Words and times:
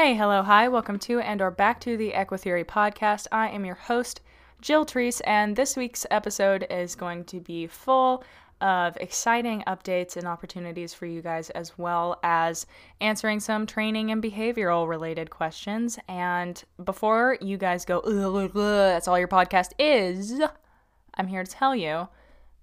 Hey, 0.00 0.14
hello, 0.14 0.44
hi, 0.44 0.68
welcome 0.68 0.96
to 1.00 1.18
and 1.18 1.42
or 1.42 1.50
back 1.50 1.80
to 1.80 1.96
the 1.96 2.12
Equitheory 2.12 2.64
podcast. 2.64 3.26
I 3.32 3.48
am 3.48 3.64
your 3.64 3.74
host, 3.74 4.20
Jill 4.60 4.86
Treese, 4.86 5.20
and 5.24 5.56
this 5.56 5.76
week's 5.76 6.06
episode 6.12 6.64
is 6.70 6.94
going 6.94 7.24
to 7.24 7.40
be 7.40 7.66
full 7.66 8.22
of 8.60 8.96
exciting 8.98 9.64
updates 9.66 10.16
and 10.16 10.24
opportunities 10.24 10.94
for 10.94 11.06
you 11.06 11.20
guys, 11.20 11.50
as 11.50 11.76
well 11.78 12.20
as 12.22 12.64
answering 13.00 13.40
some 13.40 13.66
training 13.66 14.12
and 14.12 14.22
behavioral 14.22 14.86
related 14.86 15.30
questions. 15.30 15.98
And 16.06 16.62
before 16.84 17.36
you 17.40 17.56
guys 17.56 17.84
go, 17.84 18.00
that's 18.54 19.08
all 19.08 19.18
your 19.18 19.26
podcast 19.26 19.72
is, 19.80 20.40
I'm 21.14 21.26
here 21.26 21.42
to 21.42 21.50
tell 21.50 21.74
you 21.74 22.06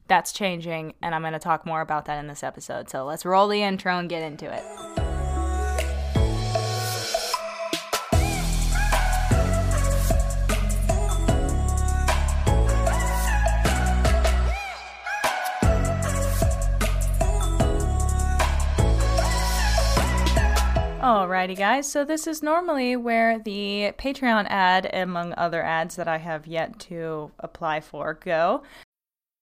that's 0.08 0.32
changing, 0.32 0.94
and 1.02 1.14
I'm 1.14 1.22
going 1.22 1.34
to 1.34 1.40
talk 1.40 1.66
more 1.66 1.82
about 1.82 2.06
that 2.06 2.18
in 2.18 2.28
this 2.28 2.44
episode. 2.44 2.90
So 2.90 3.04
let's 3.04 3.26
roll 3.26 3.50
the 3.50 3.62
intro 3.62 4.00
and 4.00 4.08
get 4.08 4.24
into 4.24 4.50
it. 4.50 5.05
Alrighty, 21.06 21.56
guys. 21.56 21.88
So, 21.88 22.04
this 22.04 22.26
is 22.26 22.42
normally 22.42 22.96
where 22.96 23.38
the 23.38 23.94
Patreon 23.96 24.48
ad, 24.50 24.90
among 24.92 25.36
other 25.38 25.62
ads 25.62 25.98
that 25.98 26.08
I 26.08 26.18
have 26.18 26.48
yet 26.48 26.80
to 26.80 27.30
apply 27.38 27.82
for, 27.82 28.16
go. 28.16 28.64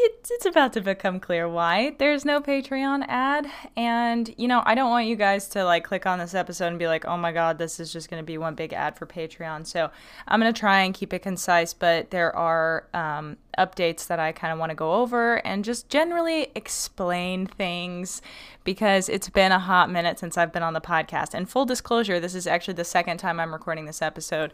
it's, 0.00 0.46
about 0.46 0.72
to 0.72 0.80
become 0.80 1.20
clear 1.20 1.48
why 1.48 1.94
there's 1.98 2.24
no 2.24 2.40
Patreon 2.40 3.04
ad. 3.08 3.46
And, 3.76 4.32
you 4.38 4.48
know, 4.48 4.62
I 4.64 4.74
don't 4.74 4.90
want 4.90 5.06
you 5.06 5.16
guys 5.16 5.48
to 5.48 5.64
like 5.64 5.84
click 5.84 6.06
on 6.06 6.18
this 6.18 6.34
episode 6.34 6.68
and 6.68 6.78
be 6.78 6.86
like, 6.86 7.04
oh 7.04 7.16
my 7.16 7.32
God, 7.32 7.58
this 7.58 7.80
is 7.80 7.92
just 7.92 8.08
going 8.08 8.22
to 8.22 8.26
be 8.26 8.38
one 8.38 8.54
big 8.54 8.72
ad 8.72 8.96
for 8.96 9.06
Patreon. 9.06 9.66
So 9.66 9.90
I'm 10.26 10.40
going 10.40 10.52
to 10.52 10.58
try 10.58 10.80
and 10.80 10.94
keep 10.94 11.12
it 11.12 11.20
concise, 11.20 11.74
but 11.74 12.10
there 12.10 12.34
are 12.34 12.86
um, 12.94 13.36
updates 13.58 14.06
that 14.06 14.20
I 14.20 14.32
kind 14.32 14.52
of 14.52 14.58
want 14.58 14.70
to 14.70 14.76
go 14.76 14.94
over 14.94 15.44
and 15.46 15.64
just 15.64 15.88
generally 15.88 16.52
explain 16.54 17.46
things 17.46 18.22
because 18.64 19.08
it's 19.08 19.28
been 19.28 19.52
a 19.52 19.58
hot 19.58 19.90
minute 19.90 20.18
since 20.18 20.38
I've 20.38 20.52
been 20.52 20.62
on 20.62 20.74
the 20.74 20.80
podcast. 20.80 21.34
And 21.34 21.48
full 21.48 21.66
disclosure, 21.66 22.20
this 22.20 22.34
is 22.34 22.46
actually 22.46 22.74
the 22.74 22.84
second 22.84 23.18
time 23.18 23.40
I'm 23.40 23.52
recording 23.52 23.86
this 23.86 24.02
episode. 24.02 24.52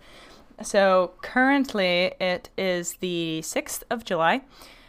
So 0.63 1.13
currently 1.23 2.15
it 2.21 2.49
is 2.57 2.95
the 2.95 3.41
6th 3.43 3.83
of 3.91 4.05
July. 4.05 4.43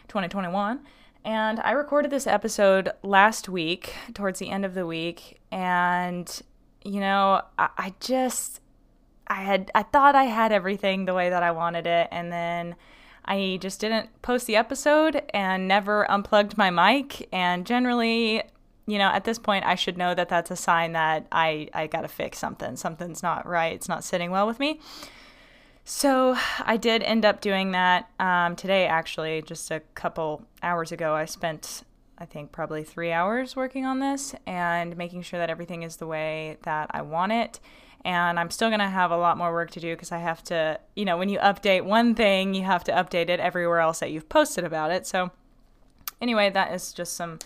2021. 0.08 0.82
And 1.24 1.60
I 1.62 1.72
recorded 1.72 2.12
this 2.12 2.28
episode 2.28 2.92
last 3.02 3.50
week, 3.50 3.96
towards 4.14 4.38
the 4.40 4.52
end 4.52 4.64
of 4.64 4.76
the 4.76 4.86
week. 4.86 5.40
And, 5.52 6.42
you 6.84 7.00
know, 7.00 7.42
I, 7.58 7.70
I 7.78 7.94
just, 8.00 8.62
I 9.28 9.42
had, 9.42 9.72
I 9.74 9.82
thought 9.84 10.16
I 10.16 10.26
had 10.26 10.52
everything 10.52 11.06
the 11.06 11.16
way 11.16 11.32
that 11.32 11.42
I 11.42 11.50
wanted 11.50 11.88
it. 11.88 12.08
And 12.12 12.32
then 12.32 12.76
I 13.26 13.58
just 13.60 13.82
didn't 13.82 14.22
post 14.22 14.46
the 14.46 14.56
episode 14.56 15.24
and 15.34 15.68
never 15.68 16.10
unplugged 16.12 16.60
my 16.60 16.70
mic. 16.70 17.28
And 17.34 17.66
generally, 17.66 18.44
you 18.86 19.00
know, 19.00 19.10
at 19.10 19.24
this 19.24 19.40
point, 19.40 19.66
I 19.66 19.74
should 19.74 19.98
know 19.98 20.14
that 20.14 20.30
that's 20.30 20.52
a 20.52 20.56
sign 20.56 20.92
that 20.92 21.26
I, 21.32 21.70
I 21.74 21.88
got 21.88 22.02
to 22.02 22.08
fix 22.08 22.38
something. 22.38 22.76
Something's 22.76 23.24
not 23.24 23.48
right. 23.48 23.74
It's 23.74 23.90
not 23.90 24.04
sitting 24.04 24.30
well 24.30 24.46
with 24.46 24.60
me. 24.60 24.80
So 25.86 26.36
I 26.66 26.76
did 26.76 27.04
end 27.04 27.24
up 27.24 27.40
doing 27.40 27.72
that 27.72 28.10
um, 28.20 28.56
today, 28.58 28.88
actually, 28.88 29.42
just 29.44 29.72
a 29.72 29.80
couple 29.94 30.46
hours 30.62 30.92
ago. 30.92 31.14
I 31.14 31.26
spent, 31.26 31.84
I 32.18 32.26
think, 32.26 32.52
probably 32.52 32.84
three 32.84 33.12
hours 33.12 33.56
working 33.56 33.86
on 33.86 34.00
this 34.00 34.36
and 34.46 34.98
making 34.98 35.22
sure 35.22 35.40
that 35.40 35.50
everything 35.50 35.84
is 35.84 35.98
the 35.98 36.08
way 36.08 36.58
that 36.64 36.90
I 36.92 37.04
want 37.04 37.32
it. 37.32 37.60
And 38.04 38.40
I'm 38.40 38.52
still 38.52 38.70
going 38.70 38.82
to 38.82 38.88
have 38.88 39.10
a 39.10 39.18
lot 39.18 39.38
more 39.38 39.52
work 39.52 39.72
to 39.72 39.80
do 39.80 39.96
because 39.96 40.12
I 40.12 40.20
have 40.20 40.44
to, 40.46 40.80
you 40.96 41.06
know, 41.06 41.18
when 41.18 41.30
you 41.30 41.40
update 41.40 41.86
one 41.86 42.14
thing, 42.14 42.54
you 42.54 42.64
have 42.64 42.84
to 42.84 42.92
update 42.92 43.30
it 43.30 43.40
everywhere 43.40 43.80
else 43.80 44.00
that 44.00 44.12
you've 44.12 44.30
posted 44.30 44.64
about 44.64 44.92
it. 44.92 45.08
So, 45.08 45.32
anyway, 46.22 46.52
that 46.52 46.72
is 46.74 46.94
just 46.94 47.16
some 47.16 47.40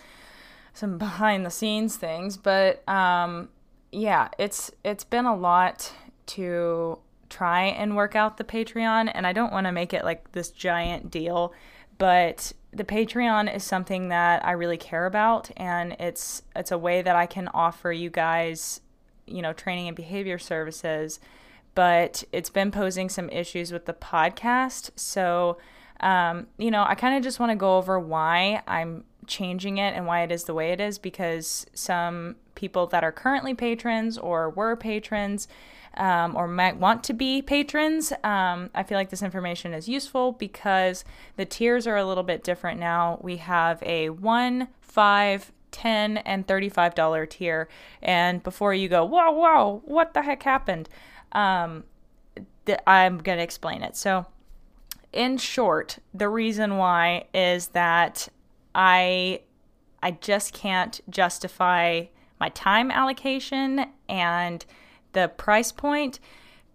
some 0.72 0.98
behind 0.98 1.44
the 1.44 1.50
scenes 1.50 1.96
things, 1.96 2.36
but 2.36 2.86
um, 2.88 3.48
yeah, 3.90 4.28
it's 4.38 4.70
it's 4.84 5.02
been 5.02 5.24
a 5.24 5.34
lot 5.34 5.92
to 6.26 6.98
try 7.30 7.64
and 7.64 7.96
work 7.96 8.14
out 8.14 8.36
the 8.36 8.44
Patreon, 8.44 9.10
and 9.14 9.26
I 9.26 9.32
don't 9.32 9.52
want 9.52 9.66
to 9.66 9.72
make 9.72 9.94
it 9.94 10.04
like 10.04 10.32
this 10.32 10.50
giant 10.50 11.10
deal, 11.10 11.54
but 11.96 12.52
the 12.72 12.84
Patreon 12.84 13.54
is 13.54 13.64
something 13.64 14.08
that 14.08 14.44
I 14.44 14.52
really 14.52 14.76
care 14.76 15.06
about, 15.06 15.50
and 15.56 15.96
it's 15.98 16.42
it's 16.54 16.70
a 16.70 16.78
way 16.78 17.02
that 17.02 17.16
I 17.16 17.26
can 17.26 17.48
offer 17.48 17.92
you 17.92 18.10
guys, 18.10 18.80
you 19.26 19.42
know, 19.42 19.52
training 19.52 19.88
and 19.88 19.96
behavior 19.96 20.38
services. 20.38 21.20
But 21.74 22.24
it's 22.32 22.50
been 22.50 22.72
posing 22.72 23.08
some 23.08 23.30
issues 23.30 23.72
with 23.72 23.86
the 23.86 23.94
podcast, 23.94 24.90
so 24.96 25.56
um, 26.00 26.46
you 26.58 26.70
know, 26.70 26.84
I 26.86 26.94
kind 26.94 27.16
of 27.16 27.22
just 27.22 27.38
want 27.38 27.50
to 27.50 27.56
go 27.56 27.76
over 27.76 27.98
why 28.00 28.62
I'm 28.66 29.04
changing 29.26 29.78
it 29.78 29.94
and 29.94 30.06
why 30.06 30.22
it 30.22 30.32
is 30.32 30.44
the 30.44 30.54
way 30.54 30.72
it 30.72 30.80
is 30.80 30.98
because 30.98 31.66
some 31.74 32.36
people 32.54 32.86
that 32.88 33.04
are 33.04 33.12
currently 33.12 33.54
patrons 33.54 34.18
or 34.18 34.50
were 34.50 34.76
patrons 34.76 35.46
um, 35.96 36.36
or 36.36 36.46
might 36.46 36.76
want 36.76 37.04
to 37.04 37.12
be 37.12 37.42
patrons, 37.42 38.12
um, 38.24 38.70
I 38.74 38.82
feel 38.82 38.96
like 38.96 39.10
this 39.10 39.22
information 39.22 39.74
is 39.74 39.88
useful 39.88 40.32
because 40.32 41.04
the 41.36 41.44
tiers 41.44 41.86
are 41.86 41.96
a 41.96 42.04
little 42.04 42.22
bit 42.22 42.44
different 42.44 42.78
now. 42.78 43.18
We 43.22 43.38
have 43.38 43.82
a 43.82 44.10
one, 44.10 44.68
five, 44.80 45.52
10 45.72 46.18
and 46.18 46.46
$35 46.46 47.30
tier. 47.30 47.68
And 48.02 48.42
before 48.42 48.74
you 48.74 48.88
go, 48.88 49.04
whoa, 49.04 49.30
whoa, 49.30 49.82
what 49.84 50.14
the 50.14 50.22
heck 50.22 50.42
happened? 50.42 50.88
Um, 51.32 51.84
th- 52.66 52.80
I'm 52.86 53.18
going 53.18 53.38
to 53.38 53.44
explain 53.44 53.82
it. 53.82 53.96
So, 53.96 54.26
in 55.12 55.38
short, 55.38 55.98
the 56.14 56.28
reason 56.28 56.76
why 56.76 57.24
is 57.34 57.68
that 57.68 58.28
I 58.74 59.40
I 60.02 60.12
just 60.12 60.54
can't 60.54 61.00
justify 61.10 62.04
my 62.38 62.48
time 62.50 62.90
allocation 62.90 63.86
and 64.08 64.64
the 65.12 65.28
price 65.28 65.72
point 65.72 66.20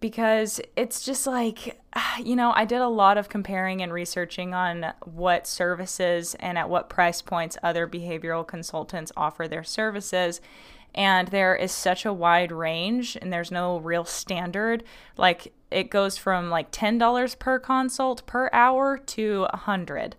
because 0.00 0.60
it's 0.76 1.02
just 1.02 1.26
like 1.26 1.80
you 2.22 2.36
know, 2.36 2.52
I 2.54 2.64
did 2.64 2.80
a 2.80 2.88
lot 2.88 3.18
of 3.18 3.28
comparing 3.28 3.82
and 3.82 3.92
researching 3.92 4.54
on 4.54 4.92
what 5.04 5.46
services 5.46 6.34
and 6.40 6.58
at 6.58 6.68
what 6.68 6.88
price 6.88 7.22
points 7.22 7.58
other 7.62 7.86
behavioral 7.86 8.46
consultants 8.46 9.12
offer 9.16 9.48
their 9.48 9.64
services. 9.64 10.40
And 10.94 11.28
there 11.28 11.54
is 11.54 11.72
such 11.72 12.06
a 12.06 12.12
wide 12.12 12.50
range, 12.50 13.18
and 13.20 13.30
there's 13.30 13.50
no 13.50 13.78
real 13.80 14.06
standard. 14.06 14.82
Like, 15.18 15.52
it 15.70 15.90
goes 15.90 16.16
from 16.16 16.48
like 16.48 16.72
$10 16.72 17.38
per 17.38 17.58
consult 17.58 18.24
per 18.24 18.48
hour 18.50 18.96
to 18.96 19.46
a 19.50 19.56
100 19.56 20.16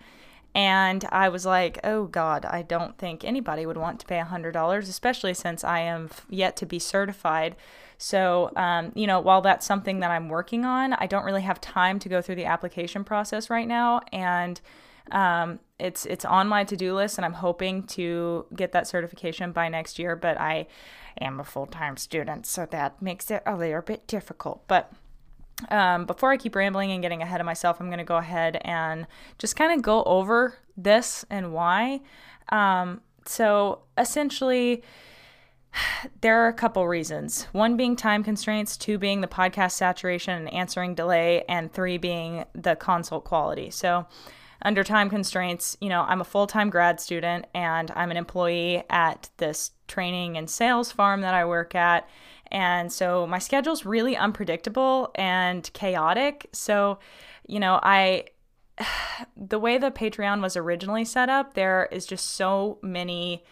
and 0.57 1.05
I 1.11 1.29
was 1.29 1.45
like, 1.45 1.79
oh 1.83 2.05
God, 2.05 2.43
I 2.43 2.63
don't 2.63 2.97
think 2.97 3.23
anybody 3.23 3.67
would 3.67 3.77
want 3.77 3.99
to 3.99 4.07
pay 4.07 4.17
$100, 4.17 4.77
especially 4.79 5.35
since 5.35 5.63
I 5.63 5.81
am 5.81 6.09
yet 6.31 6.55
to 6.57 6.65
be 6.65 6.79
certified. 6.79 7.55
So, 7.97 8.51
um, 8.55 8.91
you 8.95 9.07
know, 9.07 9.19
while 9.19 9.41
that's 9.41 9.65
something 9.65 9.99
that 10.01 10.11
I'm 10.11 10.29
working 10.29 10.65
on, 10.65 10.93
I 10.93 11.07
don't 11.07 11.25
really 11.25 11.41
have 11.41 11.59
time 11.59 11.99
to 11.99 12.09
go 12.09 12.21
through 12.21 12.35
the 12.35 12.45
application 12.45 13.03
process 13.03 13.49
right 13.49 13.67
now. 13.67 14.01
And 14.11 14.61
Um, 15.09 15.59
it's 15.79 16.05
it's 16.05 16.25
on 16.25 16.49
my 16.49 16.65
to-do 16.65 16.93
list 16.93 17.17
and 17.17 17.23
I'm 17.23 17.35
hoping 17.35 17.83
to 17.95 18.45
get 18.53 18.71
that 18.73 18.87
certification 18.87 19.53
by 19.53 19.69
next 19.69 19.99
year, 19.99 20.17
but 20.17 20.37
I 20.37 20.67
am 21.21 21.39
a 21.39 21.45
full-time 21.45 21.95
student, 21.95 22.45
so 22.45 22.65
that 22.65 23.01
makes 23.01 23.31
it 23.31 23.41
a 23.45 23.55
little 23.55 23.81
bit 23.81 24.05
difficult. 24.07 24.67
But 24.67 24.91
um, 25.69 26.05
before 26.05 26.33
I 26.33 26.37
keep 26.37 26.55
rambling 26.55 26.91
and 26.91 27.01
getting 27.01 27.21
ahead 27.21 27.39
of 27.39 27.45
myself, 27.45 27.79
I'm 27.79 27.87
going 27.87 27.99
to 27.99 28.13
go 28.13 28.17
ahead 28.17 28.59
and 28.65 29.07
just 29.39 29.55
kind 29.55 29.71
of 29.71 29.81
go 29.81 30.03
over 30.03 30.55
this 30.75 31.25
and 31.29 31.53
why. 31.53 32.01
Um, 32.49 32.99
so 33.25 33.83
essentially, 33.97 34.83
there 36.21 36.43
are 36.43 36.47
a 36.47 36.53
couple 36.53 36.87
reasons. 36.87 37.43
One 37.51 37.77
being 37.77 37.95
time 37.95 38.23
constraints, 38.23 38.77
two 38.77 38.97
being 38.97 39.21
the 39.21 39.27
podcast 39.27 39.73
saturation 39.73 40.33
and 40.33 40.53
answering 40.53 40.95
delay, 40.95 41.43
and 41.47 41.71
three 41.71 41.97
being 41.97 42.45
the 42.53 42.75
consult 42.75 43.25
quality. 43.25 43.69
So, 43.69 44.07
under 44.61 44.83
time 44.83 45.09
constraints, 45.09 45.77
you 45.81 45.89
know, 45.89 46.01
I'm 46.01 46.21
a 46.21 46.25
full 46.25 46.47
time 46.47 46.69
grad 46.69 46.99
student 46.99 47.45
and 47.53 47.91
I'm 47.95 48.09
an 48.09 48.17
employee 48.17 48.83
at 48.89 49.29
this 49.37 49.71
training 49.87 50.35
and 50.35 50.49
sales 50.49 50.91
farm 50.91 51.21
that 51.21 51.35
I 51.35 51.45
work 51.45 51.75
at. 51.75 52.09
And 52.49 52.91
so 52.91 53.27
my 53.27 53.39
schedule's 53.39 53.85
really 53.85 54.17
unpredictable 54.17 55.11
and 55.15 55.69
chaotic. 55.73 56.49
So, 56.53 56.97
you 57.45 57.59
know, 57.59 57.79
I 57.83 58.25
the 59.37 59.59
way 59.59 59.77
the 59.77 59.91
Patreon 59.91 60.41
was 60.41 60.57
originally 60.57 61.05
set 61.05 61.29
up, 61.29 61.53
there 61.53 61.87
is 61.91 62.05
just 62.05 62.31
so 62.31 62.79
many 62.81 63.43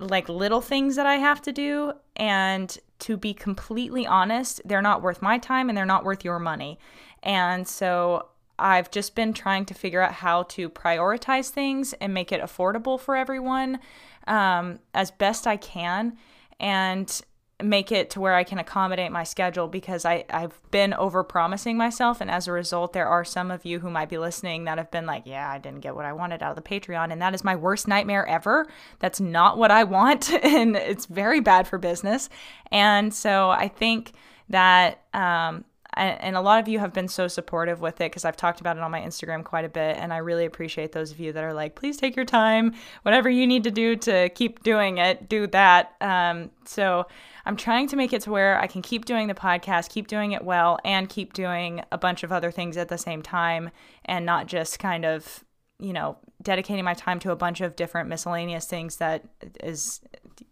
like 0.00 0.28
little 0.28 0.60
things 0.60 0.96
that 0.96 1.06
I 1.06 1.16
have 1.16 1.42
to 1.42 1.52
do 1.52 1.92
and 2.16 2.76
to 3.00 3.16
be 3.16 3.32
completely 3.32 4.06
honest, 4.06 4.60
they're 4.64 4.82
not 4.82 5.02
worth 5.02 5.22
my 5.22 5.38
time 5.38 5.68
and 5.68 5.76
they're 5.76 5.86
not 5.86 6.04
worth 6.04 6.24
your 6.24 6.38
money. 6.38 6.78
And 7.22 7.66
so 7.66 8.28
I've 8.58 8.90
just 8.90 9.14
been 9.14 9.32
trying 9.32 9.64
to 9.66 9.74
figure 9.74 10.02
out 10.02 10.12
how 10.12 10.44
to 10.44 10.68
prioritize 10.68 11.48
things 11.48 11.92
and 11.94 12.12
make 12.12 12.30
it 12.30 12.42
affordable 12.42 13.00
for 13.00 13.16
everyone 13.16 13.78
um, 14.26 14.78
as 14.94 15.10
best 15.10 15.46
I 15.46 15.56
can. 15.56 16.16
And 16.58 17.20
make 17.62 17.92
it 17.92 18.10
to 18.10 18.20
where 18.20 18.34
I 18.34 18.44
can 18.44 18.58
accommodate 18.58 19.12
my 19.12 19.24
schedule 19.24 19.68
because 19.68 20.04
I, 20.04 20.24
I've 20.30 20.58
been 20.70 20.94
over 20.94 21.22
promising 21.24 21.76
myself. 21.76 22.20
And 22.20 22.30
as 22.30 22.48
a 22.48 22.52
result, 22.52 22.92
there 22.92 23.08
are 23.08 23.24
some 23.24 23.50
of 23.50 23.64
you 23.64 23.80
who 23.80 23.90
might 23.90 24.08
be 24.08 24.18
listening 24.18 24.64
that 24.64 24.78
have 24.78 24.90
been 24.90 25.06
like, 25.06 25.22
yeah, 25.26 25.50
I 25.50 25.58
didn't 25.58 25.80
get 25.80 25.94
what 25.94 26.04
I 26.04 26.12
wanted 26.12 26.42
out 26.42 26.56
of 26.56 26.62
the 26.62 26.68
Patreon. 26.68 27.12
And 27.12 27.20
that 27.22 27.34
is 27.34 27.44
my 27.44 27.56
worst 27.56 27.88
nightmare 27.88 28.26
ever. 28.26 28.66
That's 28.98 29.20
not 29.20 29.58
what 29.58 29.70
I 29.70 29.84
want. 29.84 30.30
and 30.44 30.76
it's 30.76 31.06
very 31.06 31.40
bad 31.40 31.66
for 31.66 31.78
business. 31.78 32.28
And 32.70 33.12
so 33.12 33.50
I 33.50 33.68
think 33.68 34.12
that 34.48 35.02
um, 35.14 35.64
and 35.94 36.36
a 36.36 36.40
lot 36.40 36.60
of 36.60 36.68
you 36.68 36.78
have 36.78 36.92
been 36.92 37.08
so 37.08 37.26
supportive 37.26 37.80
with 37.80 38.00
it 38.00 38.10
because 38.10 38.24
I've 38.24 38.36
talked 38.36 38.60
about 38.60 38.76
it 38.76 38.82
on 38.82 38.90
my 38.90 39.00
Instagram 39.00 39.44
quite 39.44 39.64
a 39.64 39.68
bit. 39.68 39.96
And 39.96 40.12
I 40.12 40.18
really 40.18 40.46
appreciate 40.46 40.92
those 40.92 41.10
of 41.10 41.18
you 41.18 41.32
that 41.32 41.42
are 41.42 41.52
like, 41.52 41.74
please 41.74 41.96
take 41.96 42.14
your 42.14 42.24
time. 42.24 42.74
Whatever 43.02 43.28
you 43.28 43.46
need 43.46 43.64
to 43.64 43.70
do 43.70 43.96
to 43.96 44.28
keep 44.30 44.62
doing 44.62 44.98
it, 44.98 45.28
do 45.28 45.46
that. 45.48 45.94
Um, 46.00 46.50
so 46.64 47.06
I'm 47.44 47.56
trying 47.56 47.88
to 47.88 47.96
make 47.96 48.12
it 48.12 48.22
to 48.22 48.30
where 48.30 48.60
I 48.60 48.66
can 48.66 48.82
keep 48.82 49.04
doing 49.04 49.28
the 49.28 49.34
podcast, 49.34 49.90
keep 49.90 50.06
doing 50.06 50.32
it 50.32 50.44
well, 50.44 50.78
and 50.84 51.08
keep 51.08 51.32
doing 51.32 51.82
a 51.90 51.98
bunch 51.98 52.22
of 52.22 52.32
other 52.32 52.50
things 52.50 52.76
at 52.76 52.88
the 52.88 52.98
same 52.98 53.22
time 53.22 53.70
and 54.04 54.26
not 54.26 54.46
just 54.46 54.78
kind 54.78 55.04
of, 55.04 55.44
you 55.78 55.92
know, 55.92 56.18
dedicating 56.42 56.84
my 56.84 56.94
time 56.94 57.18
to 57.20 57.30
a 57.30 57.36
bunch 57.36 57.60
of 57.60 57.76
different 57.76 58.08
miscellaneous 58.08 58.66
things 58.66 58.96
that 58.96 59.24
is 59.62 60.00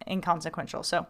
inconsequential. 0.06 0.82
So, 0.82 1.06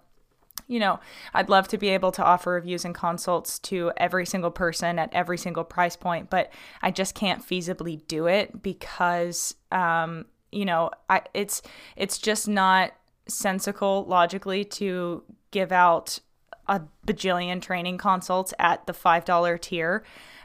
you 0.67 0.81
know, 0.81 1.01
I'd 1.35 1.49
love 1.49 1.69
to 1.69 1.79
be 1.79 1.89
able 1.89 2.13
to 2.13 2.25
offer 2.25 2.53
reviews 2.53 2.85
and 2.85 2.95
consults 2.95 3.59
to 3.61 3.93
every 3.97 4.27
single 4.27 4.51
person 4.51 4.99
at 4.99 5.13
every 5.13 5.39
single 5.39 5.65
price 5.65 5.97
point, 5.97 6.31
but 6.31 6.53
I 6.83 6.91
just 6.91 7.15
can't 7.15 7.47
feasibly 7.47 8.07
do 8.07 8.27
it 8.27 8.63
because, 8.63 9.55
um, 9.73 10.27
you 10.53 10.65
know, 10.65 10.91
I 11.09 11.23
it's 11.35 11.63
it's 11.97 12.19
just 12.19 12.49
not 12.49 12.93
sensical 13.29 14.05
logically 14.07 14.65
to 14.65 15.23
give 15.51 15.73
out 15.73 16.21
a 16.67 16.83
bajillion 17.07 17.63
training 17.63 17.99
consults 17.99 18.53
at 18.59 18.87
the 18.87 18.93
five 18.93 19.25
dollar 19.25 19.57
tier 19.57 20.05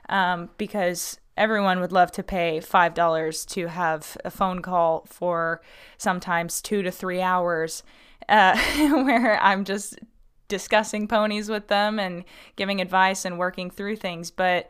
um, 0.09 0.49
because 0.57 1.19
everyone 1.35 1.79
would 1.79 1.91
love 1.91 2.11
to 2.11 2.23
pay 2.23 2.59
five 2.59 2.93
dollars 2.93 3.45
to 3.45 3.67
have 3.67 4.17
a 4.23 4.31
phone 4.31 4.61
call 4.61 5.05
for 5.07 5.61
sometimes 5.97 6.61
two 6.61 6.81
to 6.81 6.91
three 6.91 7.21
hours 7.21 7.83
uh, 8.29 8.57
where 8.77 9.41
I'm 9.41 9.65
just 9.65 9.99
discussing 10.47 11.07
ponies 11.07 11.49
with 11.49 11.67
them 11.67 11.99
and 11.99 12.23
giving 12.55 12.79
advice 12.79 13.25
and 13.25 13.39
working 13.39 13.69
through 13.71 13.95
things. 13.95 14.31
But 14.31 14.69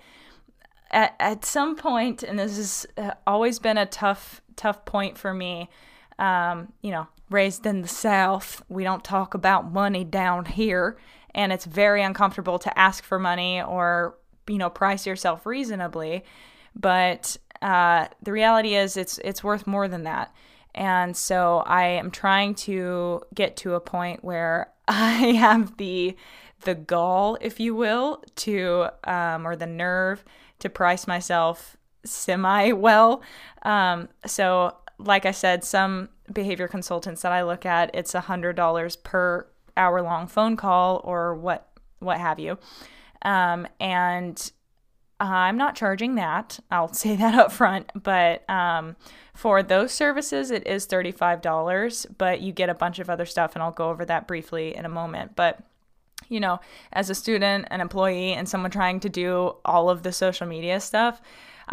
at, 0.91 1.15
at 1.19 1.45
some 1.45 1.75
point, 1.75 2.23
and 2.23 2.39
this 2.39 2.55
has 2.57 2.85
uh, 2.97 3.15
always 3.27 3.59
been 3.59 3.77
a 3.77 3.85
tough, 3.85 4.41
tough 4.55 4.85
point 4.85 5.17
for 5.17 5.33
me, 5.33 5.69
um, 6.19 6.71
you 6.81 6.91
know, 6.91 7.07
raised 7.29 7.65
in 7.65 7.81
the 7.81 7.87
South, 7.87 8.63
we 8.69 8.83
don't 8.83 9.03
talk 9.03 9.33
about 9.33 9.71
money 9.71 10.03
down 10.03 10.45
here. 10.45 10.97
And 11.35 11.51
it's 11.51 11.65
very 11.65 12.03
uncomfortable 12.03 12.59
to 12.59 12.79
ask 12.79 13.03
for 13.03 13.17
money 13.17 13.61
or, 13.61 14.15
you 14.47 14.57
know, 14.57 14.69
price 14.69 15.07
yourself 15.07 15.45
reasonably. 15.45 16.23
But 16.75 17.37
uh, 17.61 18.07
the 18.21 18.31
reality 18.31 18.75
is, 18.75 18.97
it's 18.97 19.17
it's 19.19 19.43
worth 19.43 19.65
more 19.65 19.87
than 19.87 20.03
that. 20.03 20.33
And 20.75 21.15
so 21.15 21.63
I 21.65 21.85
am 21.85 22.11
trying 22.11 22.55
to 22.55 23.21
get 23.33 23.55
to 23.57 23.75
a 23.75 23.79
point 23.79 24.23
where 24.23 24.71
I 24.87 25.33
have 25.33 25.77
the 25.77 26.15
the 26.61 26.75
gall, 26.75 27.37
if 27.41 27.59
you 27.59 27.75
will, 27.75 28.23
to 28.37 28.87
um, 29.03 29.45
or 29.47 29.55
the 29.55 29.65
nerve 29.65 30.23
to 30.59 30.69
price 30.69 31.07
myself 31.07 31.77
semi 32.05 32.71
well. 32.71 33.21
Um, 33.63 34.09
so, 34.25 34.75
like 35.03 35.25
I 35.25 35.31
said, 35.31 35.63
some 35.63 36.09
behavior 36.31 36.67
consultants 36.67 37.21
that 37.21 37.31
I 37.31 37.43
look 37.43 37.65
at, 37.65 37.91
it's 37.93 38.15
a 38.15 38.21
hundred 38.21 38.55
dollars 38.55 38.95
per 38.95 39.47
hour 39.75 40.01
long 40.01 40.27
phone 40.27 40.55
call 40.55 41.01
or 41.03 41.35
what 41.35 41.69
what 41.99 42.19
have 42.19 42.39
you, 42.39 42.57
um, 43.23 43.67
and 43.79 44.51
I'm 45.19 45.57
not 45.57 45.75
charging 45.75 46.15
that. 46.15 46.59
I'll 46.69 46.93
say 46.93 47.15
that 47.15 47.35
up 47.35 47.51
front. 47.51 47.91
But 48.01 48.47
um, 48.49 48.95
for 49.33 49.63
those 49.63 49.91
services, 49.91 50.51
it 50.51 50.67
is 50.67 50.85
$35, 50.87 52.05
but 52.17 52.41
you 52.41 52.51
get 52.51 52.69
a 52.69 52.73
bunch 52.73 52.99
of 52.99 53.09
other 53.09 53.25
stuff, 53.25 53.55
and 53.55 53.63
I'll 53.63 53.71
go 53.71 53.89
over 53.89 54.05
that 54.05 54.27
briefly 54.27 54.75
in 54.75 54.85
a 54.85 54.89
moment. 54.89 55.35
But 55.35 55.59
you 56.29 56.39
know, 56.39 56.59
as 56.93 57.09
a 57.09 57.15
student, 57.15 57.67
an 57.69 57.81
employee, 57.81 58.33
and 58.33 58.47
someone 58.47 58.71
trying 58.71 58.99
to 59.01 59.09
do 59.09 59.55
all 59.65 59.89
of 59.89 60.03
the 60.03 60.11
social 60.11 60.47
media 60.47 60.79
stuff, 60.79 61.21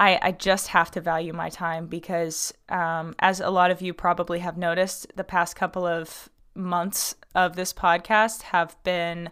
I, 0.00 0.18
I 0.22 0.32
just 0.32 0.68
have 0.68 0.90
to 0.92 1.00
value 1.02 1.34
my 1.34 1.50
time 1.50 1.86
because, 1.86 2.54
um, 2.70 3.14
as 3.18 3.38
a 3.38 3.50
lot 3.50 3.70
of 3.70 3.82
you 3.82 3.92
probably 3.92 4.38
have 4.38 4.56
noticed, 4.56 5.06
the 5.14 5.24
past 5.24 5.56
couple 5.56 5.86
of 5.86 6.30
months 6.54 7.14
of 7.34 7.54
this 7.54 7.74
podcast 7.74 8.42
have 8.42 8.82
been 8.82 9.28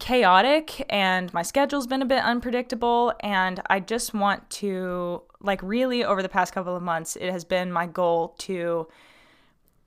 chaotic 0.00 0.84
and 0.88 1.32
my 1.32 1.42
schedule's 1.42 1.86
been 1.86 2.02
a 2.02 2.06
bit 2.06 2.24
unpredictable 2.24 3.12
and 3.20 3.60
I 3.70 3.78
just 3.78 4.12
want 4.12 4.48
to 4.50 5.22
like 5.40 5.62
really 5.62 6.02
over 6.04 6.22
the 6.22 6.28
past 6.28 6.52
couple 6.52 6.74
of 6.74 6.82
months 6.82 7.14
it 7.14 7.30
has 7.30 7.44
been 7.44 7.70
my 7.70 7.86
goal 7.86 8.34
to 8.38 8.88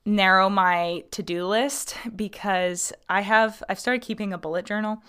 narrow 0.06 0.48
my 0.48 1.04
to-do 1.10 1.44
list 1.44 1.96
because 2.16 2.94
I 3.10 3.20
have 3.20 3.62
I've 3.68 3.78
started 3.78 4.00
keeping 4.00 4.32
a 4.32 4.38
bullet 4.38 4.64
journal 4.64 5.02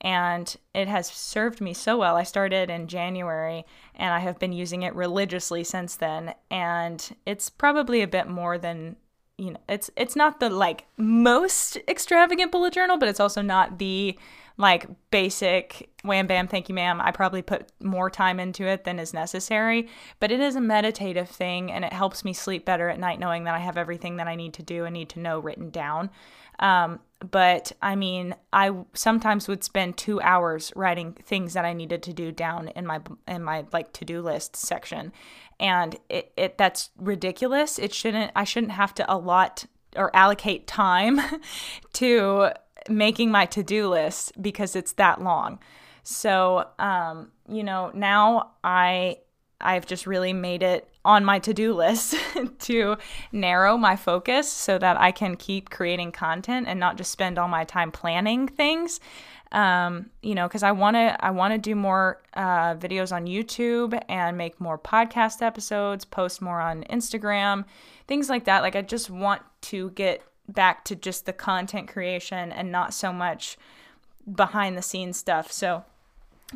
and 0.00 0.56
it 0.74 0.86
has 0.88 1.08
served 1.08 1.60
me 1.60 1.74
so 1.74 1.98
well. 1.98 2.16
I 2.16 2.22
started 2.22 2.70
in 2.70 2.86
January 2.86 3.64
and 3.98 4.14
I 4.14 4.20
have 4.20 4.38
been 4.38 4.52
using 4.52 4.82
it 4.82 4.94
religiously 4.94 5.64
since 5.64 5.96
then 5.96 6.34
and 6.50 7.16
it's 7.26 7.50
probably 7.50 8.02
a 8.02 8.06
bit 8.06 8.28
more 8.28 8.58
than 8.58 8.96
you 9.38 9.52
know, 9.52 9.60
it's 9.68 9.88
it's 9.96 10.16
not 10.16 10.40
the 10.40 10.50
like 10.50 10.86
most 10.96 11.78
extravagant 11.88 12.50
bullet 12.50 12.72
journal, 12.72 12.98
but 12.98 13.08
it's 13.08 13.20
also 13.20 13.40
not 13.40 13.78
the 13.78 14.18
like 14.56 14.88
basic 15.12 15.88
wham 16.02 16.26
bam 16.26 16.48
thank 16.48 16.68
you 16.68 16.74
ma'am 16.74 17.00
i 17.00 17.12
probably 17.12 17.42
put 17.42 17.70
more 17.80 18.10
time 18.10 18.40
into 18.40 18.64
it 18.64 18.82
than 18.82 18.98
is 18.98 19.14
necessary. 19.14 19.88
But 20.18 20.32
it 20.32 20.40
is 20.40 20.56
a 20.56 20.60
meditative 20.60 21.28
thing 21.28 21.70
and 21.70 21.84
it 21.84 21.92
helps 21.92 22.24
me 22.24 22.32
sleep 22.32 22.64
better 22.64 22.88
at 22.88 22.98
night 22.98 23.20
knowing 23.20 23.44
that 23.44 23.54
i 23.54 23.60
have 23.60 23.76
everything 23.76 24.16
that 24.16 24.26
i 24.26 24.34
need 24.34 24.54
to 24.54 24.62
do 24.62 24.84
and 24.84 24.92
need 24.92 25.08
to 25.10 25.20
know 25.20 25.38
written 25.38 25.70
down. 25.70 26.10
Um, 26.58 26.98
but 27.30 27.72
i 27.82 27.94
mean 27.96 28.34
i 28.52 28.70
sometimes 28.94 29.48
would 29.48 29.64
spend 29.64 29.96
two 29.96 30.20
hours 30.20 30.72
writing 30.76 31.12
things 31.12 31.54
that 31.54 31.64
i 31.64 31.72
needed 31.72 32.02
to 32.02 32.12
do 32.12 32.30
down 32.30 32.68
in 32.68 32.86
my 32.86 33.00
in 33.26 33.42
my 33.42 33.64
like 33.72 33.92
to-do 33.92 34.20
list 34.22 34.54
section 34.54 35.12
and 35.58 35.96
it, 36.08 36.32
it 36.36 36.58
that's 36.58 36.90
ridiculous 36.96 37.78
it 37.78 37.92
shouldn't 37.92 38.30
i 38.36 38.44
shouldn't 38.44 38.72
have 38.72 38.94
to 38.94 39.12
allot 39.12 39.66
or 39.96 40.14
allocate 40.14 40.66
time 40.66 41.20
to 41.92 42.50
making 42.88 43.30
my 43.30 43.46
to-do 43.46 43.88
list 43.88 44.40
because 44.40 44.76
it's 44.76 44.92
that 44.94 45.20
long. 45.22 45.58
So, 46.02 46.66
um, 46.78 47.32
you 47.48 47.62
know, 47.62 47.90
now 47.94 48.52
I 48.64 49.18
I've 49.60 49.86
just 49.86 50.06
really 50.06 50.32
made 50.32 50.62
it 50.62 50.88
on 51.08 51.24
my 51.24 51.38
to 51.38 51.54
do 51.54 51.72
list 51.72 52.14
to 52.58 52.96
narrow 53.32 53.78
my 53.78 53.96
focus 53.96 54.52
so 54.52 54.76
that 54.78 55.00
I 55.00 55.10
can 55.10 55.36
keep 55.36 55.70
creating 55.70 56.12
content 56.12 56.68
and 56.68 56.78
not 56.78 56.98
just 56.98 57.10
spend 57.10 57.38
all 57.38 57.48
my 57.48 57.64
time 57.64 57.90
planning 57.90 58.46
things. 58.46 59.00
Um, 59.50 60.10
you 60.20 60.34
know, 60.34 60.46
because 60.46 60.62
I 60.62 60.72
want 60.72 60.96
to 60.96 61.16
I 61.24 61.30
want 61.30 61.54
to 61.54 61.58
do 61.58 61.74
more 61.74 62.20
uh, 62.34 62.74
videos 62.74 63.10
on 63.10 63.26
YouTube 63.26 63.98
and 64.06 64.36
make 64.36 64.60
more 64.60 64.78
podcast 64.78 65.40
episodes, 65.40 66.04
post 66.04 66.42
more 66.42 66.60
on 66.60 66.84
Instagram, 66.84 67.64
things 68.06 68.28
like 68.28 68.44
that. 68.44 68.60
Like 68.62 68.76
I 68.76 68.82
just 68.82 69.08
want 69.08 69.40
to 69.62 69.90
get 69.92 70.22
back 70.46 70.84
to 70.84 70.94
just 70.94 71.24
the 71.24 71.32
content 71.32 71.88
creation 71.88 72.52
and 72.52 72.70
not 72.70 72.92
so 72.92 73.10
much 73.10 73.56
behind 74.30 74.76
the 74.76 74.82
scenes 74.82 75.16
stuff. 75.16 75.50
So 75.50 75.84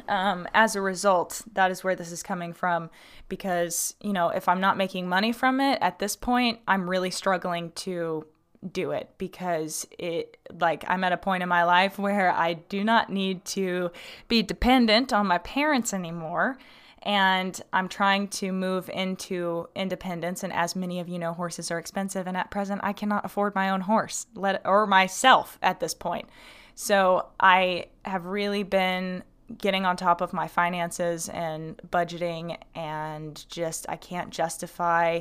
um, 0.08 0.48
as 0.54 0.74
a 0.74 0.80
result, 0.80 1.42
that 1.52 1.70
is 1.70 1.84
where 1.84 1.94
this 1.94 2.12
is 2.12 2.22
coming 2.22 2.52
from 2.52 2.90
because, 3.28 3.94
you 4.00 4.12
know, 4.12 4.30
if 4.30 4.48
I'm 4.48 4.60
not 4.60 4.76
making 4.76 5.08
money 5.08 5.32
from 5.32 5.60
it 5.60 5.78
at 5.80 5.98
this 5.98 6.16
point, 6.16 6.60
I'm 6.66 6.88
really 6.88 7.10
struggling 7.10 7.72
to 7.72 8.26
do 8.72 8.92
it 8.92 9.10
because 9.18 9.86
it, 9.98 10.38
like, 10.60 10.84
I'm 10.88 11.04
at 11.04 11.12
a 11.12 11.16
point 11.16 11.42
in 11.42 11.48
my 11.48 11.64
life 11.64 11.98
where 11.98 12.32
I 12.32 12.54
do 12.54 12.84
not 12.84 13.10
need 13.10 13.44
to 13.46 13.90
be 14.28 14.42
dependent 14.42 15.12
on 15.12 15.26
my 15.26 15.38
parents 15.38 15.92
anymore. 15.92 16.56
And 17.04 17.60
I'm 17.72 17.88
trying 17.88 18.28
to 18.28 18.52
move 18.52 18.88
into 18.88 19.68
independence. 19.74 20.44
And 20.44 20.52
as 20.52 20.76
many 20.76 21.00
of 21.00 21.08
you 21.08 21.18
know, 21.18 21.32
horses 21.32 21.70
are 21.72 21.78
expensive. 21.78 22.28
And 22.28 22.36
at 22.36 22.52
present, 22.52 22.80
I 22.84 22.92
cannot 22.92 23.24
afford 23.24 23.56
my 23.56 23.70
own 23.70 23.80
horse 23.82 24.26
let, 24.34 24.62
or 24.64 24.86
myself 24.86 25.58
at 25.62 25.80
this 25.80 25.94
point. 25.94 26.28
So 26.76 27.26
I 27.40 27.86
have 28.04 28.24
really 28.26 28.62
been 28.62 29.24
getting 29.58 29.84
on 29.84 29.96
top 29.96 30.20
of 30.20 30.32
my 30.32 30.48
finances 30.48 31.28
and 31.28 31.80
budgeting 31.90 32.58
and 32.74 33.44
just 33.48 33.86
I 33.88 33.96
can't 33.96 34.30
justify 34.30 35.20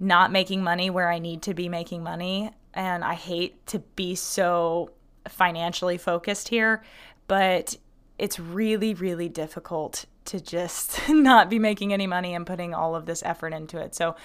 not 0.00 0.32
making 0.32 0.62
money 0.62 0.90
where 0.90 1.10
I 1.10 1.18
need 1.18 1.42
to 1.42 1.54
be 1.54 1.68
making 1.68 2.02
money. 2.02 2.50
And 2.72 3.04
I 3.04 3.14
hate 3.14 3.64
to 3.68 3.78
be 3.78 4.14
so 4.14 4.90
financially 5.28 5.96
focused 5.96 6.48
here 6.48 6.82
but 7.26 7.76
it's 8.18 8.38
really 8.38 8.94
really 8.94 9.28
difficult 9.28 10.04
to 10.24 10.40
just 10.40 11.00
not 11.08 11.50
be 11.50 11.58
making 11.58 11.92
any 11.92 12.06
money 12.06 12.34
and 12.34 12.46
putting 12.46 12.74
all 12.74 12.94
of 12.94 13.06
this 13.06 13.22
effort 13.24 13.52
into 13.52 13.78
it. 13.78 13.94
So 13.94 14.16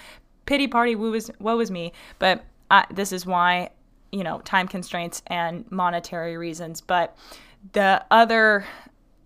pity 0.46 0.66
party 0.66 0.94
woe 0.94 1.10
was 1.10 1.30
woe 1.38 1.56
was 1.56 1.70
me. 1.70 1.92
But 2.18 2.44
I, 2.70 2.86
this 2.92 3.12
is 3.12 3.26
why 3.26 3.70
you 4.12 4.24
know 4.24 4.40
time 4.40 4.68
constraints 4.68 5.22
and 5.26 5.70
monetary 5.70 6.36
reasons. 6.36 6.80
But 6.80 7.16
the 7.72 8.04
other 8.10 8.64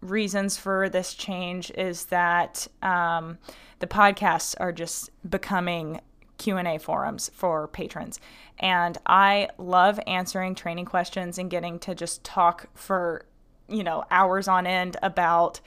reasons 0.05 0.57
for 0.57 0.89
this 0.89 1.15
change 1.15 1.71
is 1.73 2.07
that 2.07 2.69
um, 2.83 3.39
the 3.81 3.87
podcasts 3.87 4.55
are 4.61 4.73
just 4.73 5.11
becoming 5.29 6.01
q&a 6.39 6.79
forums 6.79 7.31
for 7.35 7.69
patrons. 7.69 8.21
And 8.59 8.99
i 9.07 9.49
love 9.59 9.99
answering 10.07 10.55
training 10.55 10.85
questions 10.85 11.39
and 11.39 11.51
getting 11.51 11.79
to 11.81 11.95
just 11.95 12.23
talk 12.25 12.69
for 12.75 13.25
you 13.69 13.83
know 13.83 14.05
hours 14.11 14.47
on 14.49 14.67
end 14.67 14.97
about 15.03 15.61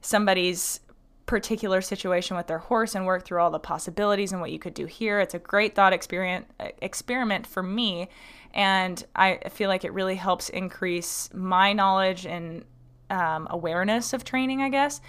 somebody's 0.00 0.80
particular 1.26 1.80
situation 1.80 2.36
with 2.36 2.46
their 2.46 2.58
horse 2.58 2.94
and 2.94 3.06
work 3.06 3.24
through 3.24 3.40
all 3.40 3.50
the 3.50 3.58
possibilities 3.58 4.32
and 4.32 4.40
what 4.40 4.50
you 4.50 4.58
could 4.58 4.74
do 4.74 4.86
here. 4.86 5.20
It's 5.20 5.34
a 5.34 5.38
great 5.38 5.74
thought 5.74 5.92
experiment 5.92 6.46
experiment 6.80 7.46
for 7.46 7.62
me. 7.62 8.08
And 8.54 9.02
i 9.16 9.38
feel 9.48 9.68
like 9.68 9.84
it 9.84 9.92
really 9.92 10.16
helps 10.16 10.50
increase 10.50 11.30
my 11.32 11.72
knowledge 11.72 12.26
and 12.26 12.64
um, 13.12 13.46
awareness 13.50 14.12
of 14.12 14.24
training, 14.24 14.60
I 14.62 14.70
guess. 14.70 15.00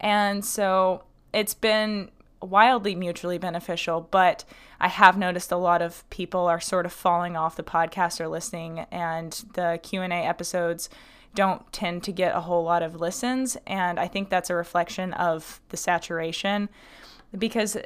And 0.00 0.44
so 0.44 1.04
it's 1.32 1.54
been 1.54 2.10
wildly 2.42 2.94
mutually 2.94 3.38
beneficial, 3.38 4.08
but 4.10 4.44
I 4.80 4.88
have 4.88 5.16
noticed 5.16 5.52
a 5.52 5.56
lot 5.56 5.80
of 5.80 6.08
people 6.10 6.48
are 6.48 6.60
sort 6.60 6.86
of 6.86 6.92
falling 6.92 7.36
off 7.36 7.56
the 7.56 7.62
podcast 7.62 8.20
or 8.20 8.28
listening, 8.28 8.80
and 8.90 9.32
the 9.54 9.78
Q 9.82 10.02
and 10.02 10.12
A 10.12 10.16
episodes 10.16 10.90
don't 11.34 11.72
tend 11.72 12.02
to 12.02 12.12
get 12.12 12.34
a 12.34 12.40
whole 12.40 12.64
lot 12.64 12.82
of 12.82 13.00
listens, 13.00 13.56
and 13.66 13.98
I 14.00 14.08
think 14.08 14.28
that's 14.28 14.50
a 14.50 14.56
reflection 14.56 15.12
of 15.14 15.60
the 15.68 15.76
saturation, 15.76 16.68
because 17.38 17.76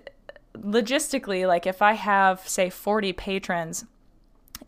logistically, 0.57 1.47
like 1.47 1.67
if 1.67 1.83
I 1.83 1.93
have 1.93 2.49
say 2.49 2.71
40 2.71 3.13
patrons 3.13 3.85